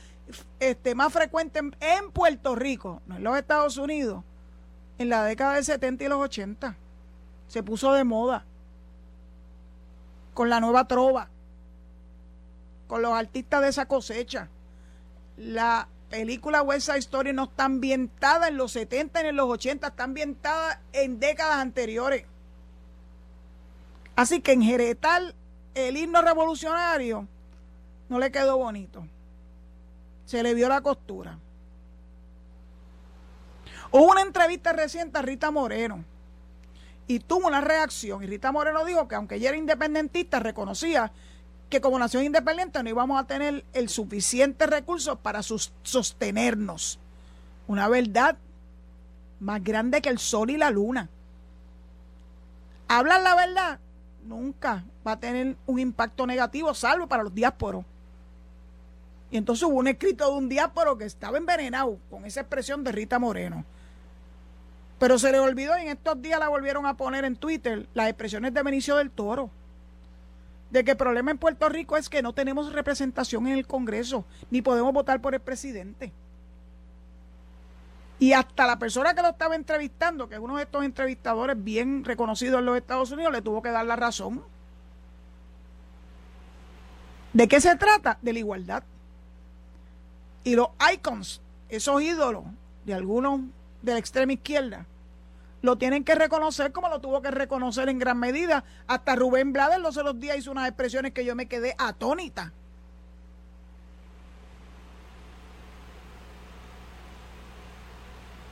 este, 0.58 0.94
más 0.96 1.12
frecuente 1.12 1.60
en, 1.60 1.76
en 1.80 2.10
Puerto 2.10 2.56
Rico, 2.56 3.00
no 3.06 3.16
en 3.16 3.24
los 3.24 3.38
Estados 3.38 3.76
Unidos, 3.76 4.24
en 4.98 5.08
la 5.08 5.24
década 5.24 5.54
del 5.54 5.64
70 5.64 6.04
y 6.04 6.08
los 6.08 6.20
80. 6.20 6.74
Se 7.46 7.62
puso 7.62 7.92
de 7.92 8.02
moda 8.02 8.44
con 10.34 10.50
la 10.50 10.58
nueva 10.58 10.88
trova, 10.88 11.28
con 12.88 13.02
los 13.02 13.12
artistas 13.12 13.62
de 13.62 13.68
esa 13.68 13.86
cosecha. 13.86 14.48
La 15.36 15.88
película 16.10 16.62
West 16.62 16.86
Side 16.86 16.98
Story 16.98 17.32
no 17.32 17.44
está 17.44 17.64
ambientada 17.64 18.48
en 18.48 18.56
los 18.56 18.72
70 18.72 19.22
ni 19.22 19.28
en 19.28 19.36
los 19.36 19.48
80, 19.48 19.86
está 19.86 20.04
ambientada 20.04 20.80
en 20.92 21.20
décadas 21.20 21.56
anteriores. 21.56 22.24
Así 24.16 24.40
que 24.40 24.52
en 24.52 24.62
Jeretal 24.62 25.34
el 25.74 25.96
himno 25.96 26.22
revolucionario 26.22 27.28
no 28.08 28.18
le 28.18 28.32
quedó 28.32 28.56
bonito. 28.56 29.06
Se 30.24 30.42
le 30.42 30.54
vio 30.54 30.68
la 30.68 30.80
costura. 30.80 31.38
Hubo 33.90 34.10
una 34.10 34.22
entrevista 34.22 34.72
reciente 34.72 35.18
a 35.18 35.22
Rita 35.22 35.50
Moreno 35.50 36.04
y 37.06 37.20
tuvo 37.20 37.46
una 37.46 37.60
reacción. 37.60 38.22
Y 38.22 38.26
Rita 38.26 38.52
Moreno 38.52 38.84
dijo 38.84 39.08
que 39.08 39.14
aunque 39.14 39.36
ella 39.36 39.50
era 39.50 39.58
independentista, 39.58 40.40
reconocía 40.40 41.12
que 41.68 41.80
como 41.80 41.98
nación 41.98 42.24
independiente 42.24 42.82
no 42.82 42.88
íbamos 42.88 43.20
a 43.20 43.26
tener 43.26 43.64
el 43.72 43.88
suficiente 43.88 44.66
recursos 44.66 45.18
para 45.18 45.42
sostenernos. 45.42 46.98
Una 47.66 47.88
verdad 47.88 48.36
más 49.40 49.62
grande 49.62 50.00
que 50.00 50.08
el 50.08 50.18
sol 50.18 50.50
y 50.50 50.56
la 50.56 50.70
luna. 50.70 51.08
Hablar 52.88 53.20
la 53.20 53.34
verdad 53.34 53.78
nunca 54.24 54.84
va 55.06 55.12
a 55.12 55.20
tener 55.20 55.56
un 55.66 55.78
impacto 55.78 56.26
negativo, 56.26 56.72
salvo 56.74 57.06
para 57.06 57.22
los 57.22 57.34
diásporos. 57.34 57.84
Y 59.30 59.36
entonces 59.36 59.62
hubo 59.64 59.76
un 59.76 59.88
escrito 59.88 60.30
de 60.30 60.38
un 60.38 60.48
diásporo 60.48 60.96
que 60.96 61.04
estaba 61.04 61.36
envenenado 61.36 61.98
con 62.10 62.24
esa 62.24 62.40
expresión 62.40 62.82
de 62.82 62.92
Rita 62.92 63.18
Moreno. 63.18 63.64
Pero 64.98 65.18
se 65.18 65.30
le 65.30 65.38
olvidó 65.38 65.76
y 65.78 65.82
en 65.82 65.88
estos 65.88 66.20
días 66.20 66.40
la 66.40 66.48
volvieron 66.48 66.86
a 66.86 66.96
poner 66.96 67.24
en 67.24 67.36
Twitter 67.36 67.86
las 67.92 68.08
expresiones 68.08 68.54
de 68.54 68.62
Benicio 68.62 68.96
del 68.96 69.10
Toro. 69.10 69.50
De 70.70 70.84
que 70.84 70.92
el 70.92 70.96
problema 70.96 71.30
en 71.30 71.38
Puerto 71.38 71.68
Rico 71.68 71.96
es 71.96 72.08
que 72.08 72.22
no 72.22 72.34
tenemos 72.34 72.72
representación 72.72 73.46
en 73.46 73.54
el 73.54 73.66
Congreso, 73.66 74.24
ni 74.50 74.60
podemos 74.60 74.92
votar 74.92 75.20
por 75.20 75.34
el 75.34 75.40
presidente. 75.40 76.12
Y 78.18 78.32
hasta 78.32 78.66
la 78.66 78.78
persona 78.78 79.14
que 79.14 79.22
lo 79.22 79.28
estaba 79.28 79.54
entrevistando, 79.54 80.28
que 80.28 80.34
es 80.34 80.40
uno 80.40 80.56
de 80.56 80.64
estos 80.64 80.84
entrevistadores 80.84 81.62
bien 81.62 82.04
reconocidos 82.04 82.58
en 82.58 82.66
los 82.66 82.76
Estados 82.76 83.10
Unidos, 83.12 83.32
le 83.32 83.42
tuvo 83.42 83.62
que 83.62 83.70
dar 83.70 83.86
la 83.86 83.96
razón. 83.96 84.42
¿De 87.32 87.46
qué 87.46 87.60
se 87.60 87.76
trata? 87.76 88.18
De 88.20 88.32
la 88.32 88.38
igualdad. 88.40 88.82
Y 90.42 90.56
los 90.56 90.68
icons, 90.92 91.40
esos 91.68 92.02
ídolos 92.02 92.44
de 92.84 92.94
algunos 92.94 93.40
de 93.82 93.92
la 93.92 93.98
extrema 93.98 94.32
izquierda, 94.32 94.86
lo 95.60 95.76
tienen 95.76 96.04
que 96.04 96.14
reconocer 96.14 96.72
como 96.72 96.88
lo 96.88 97.00
tuvo 97.00 97.20
que 97.22 97.30
reconocer 97.30 97.88
en 97.88 97.98
gran 97.98 98.18
medida. 98.18 98.64
Hasta 98.86 99.16
Rubén 99.16 99.52
Blades 99.52 99.80
los 99.80 99.96
otros 99.96 100.20
días 100.20 100.38
hizo 100.38 100.52
unas 100.52 100.68
expresiones 100.68 101.12
que 101.12 101.24
yo 101.24 101.34
me 101.34 101.46
quedé 101.46 101.74
atónita. 101.78 102.52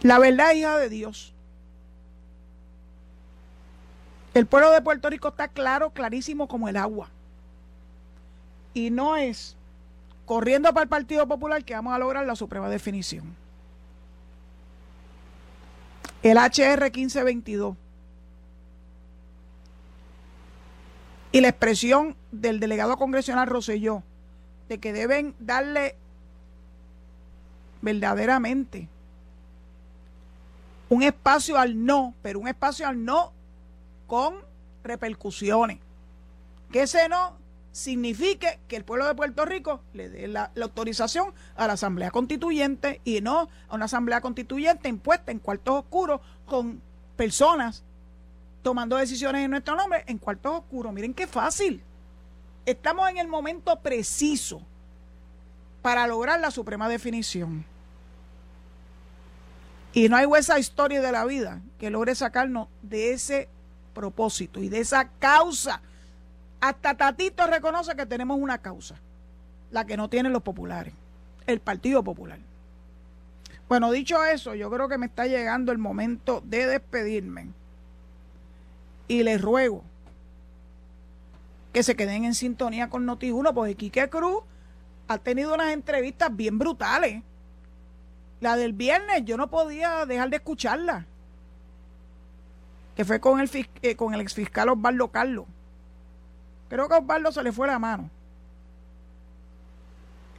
La 0.02 0.18
verdad, 0.18 0.52
hija 0.52 0.78
de 0.78 0.88
Dios. 0.88 1.32
El 4.34 4.46
pueblo 4.46 4.70
de 4.70 4.82
Puerto 4.82 5.08
Rico 5.08 5.28
está 5.28 5.48
claro, 5.48 5.90
clarísimo 5.90 6.46
como 6.46 6.68
el 6.68 6.76
agua. 6.76 7.08
Y 8.74 8.90
no 8.90 9.16
es 9.16 9.56
corriendo 10.26 10.68
para 10.74 10.82
el 10.82 10.88
Partido 10.88 11.26
Popular 11.26 11.64
que 11.64 11.74
vamos 11.74 11.94
a 11.94 11.98
lograr 11.98 12.26
la 12.26 12.36
suprema 12.36 12.68
definición. 12.68 13.34
El 16.26 16.38
HR 16.38 16.90
1522 16.90 17.76
y 21.30 21.40
la 21.40 21.48
expresión 21.48 22.16
del 22.32 22.58
delegado 22.58 22.96
congresional 22.96 23.46
Roselló 23.46 24.02
de 24.68 24.78
que 24.78 24.92
deben 24.92 25.36
darle 25.38 25.94
verdaderamente 27.80 28.88
un 30.88 31.04
espacio 31.04 31.58
al 31.58 31.84
no, 31.86 32.12
pero 32.22 32.40
un 32.40 32.48
espacio 32.48 32.88
al 32.88 33.04
no 33.04 33.32
con 34.08 34.34
repercusiones. 34.82 35.78
Que 36.72 36.82
ese 36.82 37.08
no 37.08 37.36
signifique 37.76 38.58
que 38.68 38.76
el 38.76 38.84
pueblo 38.84 39.06
de 39.06 39.14
Puerto 39.14 39.44
Rico 39.44 39.82
le 39.92 40.08
dé 40.08 40.28
la, 40.28 40.50
autorización 40.62 41.34
a 41.56 41.66
la 41.66 41.74
Asamblea 41.74 42.10
Constituyente 42.10 43.02
y 43.04 43.20
no 43.20 43.50
a 43.68 43.74
una 43.74 43.84
Asamblea 43.84 44.22
Constituyente 44.22 44.88
impuesta 44.88 45.30
en 45.30 45.38
cuartos 45.38 45.80
oscuros 45.80 46.22
con 46.46 46.80
personas 47.16 47.84
tomando 48.62 48.96
decisiones 48.96 49.44
en 49.44 49.50
nuestro 49.50 49.76
nombre 49.76 50.04
en 50.06 50.16
cuartos 50.16 50.60
oscuros. 50.60 50.90
Miren 50.94 51.12
qué 51.12 51.26
fácil. 51.26 51.82
Estamos 52.64 53.10
en 53.10 53.18
el 53.18 53.28
momento 53.28 53.78
preciso 53.80 54.62
para 55.82 56.06
lograr 56.06 56.40
la 56.40 56.50
suprema 56.50 56.88
definición. 56.88 57.66
Y 59.92 60.08
no 60.08 60.16
hay 60.16 60.24
huesa 60.24 60.58
historia 60.58 61.02
de 61.02 61.12
la 61.12 61.26
vida 61.26 61.60
que 61.78 61.90
logre 61.90 62.14
sacarnos 62.14 62.68
de 62.80 63.12
ese 63.12 63.50
propósito 63.92 64.60
y 64.60 64.70
de 64.70 64.80
esa 64.80 65.10
causa. 65.18 65.82
Hasta 66.66 66.96
Tatito 66.96 67.46
reconoce 67.46 67.94
que 67.94 68.06
tenemos 68.06 68.40
una 68.40 68.58
causa, 68.58 68.96
la 69.70 69.86
que 69.86 69.96
no 69.96 70.10
tienen 70.10 70.32
los 70.32 70.42
populares, 70.42 70.92
el 71.46 71.60
Partido 71.60 72.02
Popular. 72.02 72.40
Bueno, 73.68 73.92
dicho 73.92 74.24
eso, 74.24 74.52
yo 74.56 74.68
creo 74.68 74.88
que 74.88 74.98
me 74.98 75.06
está 75.06 75.28
llegando 75.28 75.70
el 75.70 75.78
momento 75.78 76.42
de 76.44 76.66
despedirme. 76.66 77.50
Y 79.06 79.22
les 79.22 79.40
ruego 79.40 79.84
que 81.72 81.84
se 81.84 81.94
queden 81.94 82.24
en 82.24 82.34
sintonía 82.34 82.90
con 82.90 83.06
Noti1, 83.06 83.54
porque 83.54 83.76
Quique 83.76 84.10
Cruz 84.10 84.42
ha 85.06 85.18
tenido 85.18 85.54
unas 85.54 85.72
entrevistas 85.72 86.34
bien 86.34 86.58
brutales 86.58 87.22
la 88.40 88.56
del 88.56 88.72
viernes 88.72 89.24
yo 89.24 89.36
no 89.36 89.50
podía 89.50 90.04
dejar 90.04 90.30
de 90.30 90.38
escucharla. 90.38 91.06
Que 92.96 93.04
fue 93.04 93.20
con 93.20 93.38
el, 93.38 93.48
eh, 93.82 93.94
con 93.94 94.14
el 94.14 94.20
exfiscal 94.20 94.68
Osvaldo 94.68 95.12
Carlos. 95.12 95.46
Creo 96.68 96.88
que 96.88 96.94
a 96.94 96.98
Osvaldo 96.98 97.32
se 97.32 97.42
le 97.42 97.52
fue 97.52 97.66
la 97.66 97.78
mano. 97.78 98.10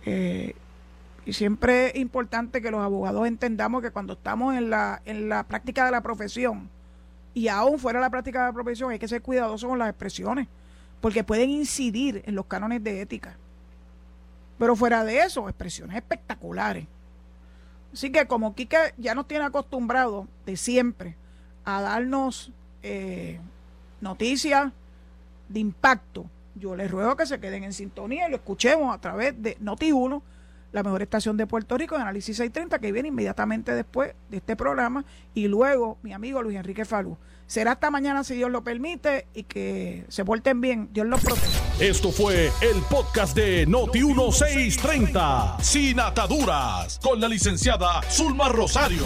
Eh, 0.05 0.55
y 1.25 1.33
siempre 1.33 1.87
es 1.87 1.95
importante 1.97 2.61
que 2.61 2.71
los 2.71 2.79
abogados 2.79 3.27
entendamos 3.27 3.81
que 3.81 3.91
cuando 3.91 4.13
estamos 4.13 4.55
en 4.55 4.69
la, 4.69 5.01
en 5.05 5.27
la 5.27 5.43
práctica 5.43 5.85
de 5.85 5.91
la 5.91 6.01
profesión 6.01 6.69
y 7.33 7.49
aún 7.49 7.77
fuera 7.77 7.99
de 7.99 8.05
la 8.05 8.09
práctica 8.09 8.39
de 8.39 8.47
la 8.47 8.53
profesión 8.53 8.91
hay 8.91 8.99
que 8.99 9.07
ser 9.07 9.21
cuidadosos 9.21 9.69
con 9.69 9.77
las 9.77 9.89
expresiones 9.89 10.47
porque 11.01 11.23
pueden 11.23 11.49
incidir 11.49 12.23
en 12.25 12.35
los 12.35 12.45
cánones 12.45 12.83
de 12.83 13.01
ética. 13.01 13.35
Pero 14.57 14.75
fuera 14.75 15.03
de 15.03 15.19
eso, 15.19 15.47
expresiones 15.47 15.97
espectaculares. 15.97 16.87
Así 17.93 18.11
que 18.11 18.25
como 18.25 18.55
Quique 18.55 18.77
ya 18.97 19.13
nos 19.13 19.27
tiene 19.27 19.45
acostumbrado 19.45 20.27
de 20.45 20.57
siempre 20.57 21.15
a 21.65 21.81
darnos 21.81 22.51
eh, 22.83 23.39
noticias 24.01 24.71
de 25.49 25.59
impacto, 25.59 26.25
yo 26.55 26.75
les 26.75 26.89
ruego 26.89 27.15
que 27.15 27.25
se 27.25 27.39
queden 27.39 27.63
en 27.63 27.73
sintonía 27.73 28.27
y 28.27 28.31
lo 28.31 28.37
escuchemos 28.37 28.93
a 28.93 28.99
través 28.99 29.41
de 29.41 29.57
Noti1, 29.59 30.21
la 30.71 30.83
mejor 30.83 31.01
estación 31.01 31.37
de 31.37 31.47
Puerto 31.47 31.77
Rico, 31.77 31.95
en 31.95 32.01
Análisis 32.01 32.37
630, 32.37 32.79
que 32.79 32.91
viene 32.91 33.09
inmediatamente 33.09 33.73
después 33.73 34.13
de 34.29 34.37
este 34.37 34.55
programa, 34.55 35.05
y 35.33 35.47
luego 35.47 35.97
mi 36.03 36.13
amigo 36.13 36.41
Luis 36.41 36.57
Enrique 36.57 36.85
Falú. 36.85 37.17
Será 37.47 37.71
hasta 37.71 37.89
mañana 37.89 38.23
si 38.23 38.35
Dios 38.35 38.51
lo 38.51 38.63
permite 38.63 39.27
y 39.33 39.43
que 39.43 40.05
se 40.09 40.25
porten 40.25 40.59
bien. 40.59 40.89
Dios 40.91 41.07
los 41.07 41.21
proteja. 41.21 41.47
Esto 41.79 42.11
fue 42.11 42.51
el 42.61 42.81
podcast 42.89 43.35
de 43.35 43.65
Noti 43.65 44.03
1630, 44.03 45.57
sin 45.61 45.99
ataduras, 45.99 46.99
con 47.01 47.21
la 47.21 47.27
licenciada 47.27 48.01
Zulma 48.11 48.49
Rosario. 48.49 49.03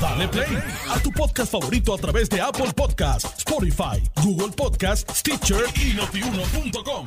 Dale 0.00 0.28
play 0.28 0.58
a 0.90 0.98
tu 1.00 1.10
podcast 1.12 1.50
favorito 1.50 1.94
a 1.94 1.98
través 1.98 2.28
de 2.28 2.40
Apple 2.40 2.72
Podcasts, 2.76 3.38
Spotify, 3.38 4.02
Google 4.22 4.52
Podcasts, 4.54 5.20
Stitcher 5.20 5.64
y 5.76 5.94
notiuno.com. 5.94 7.06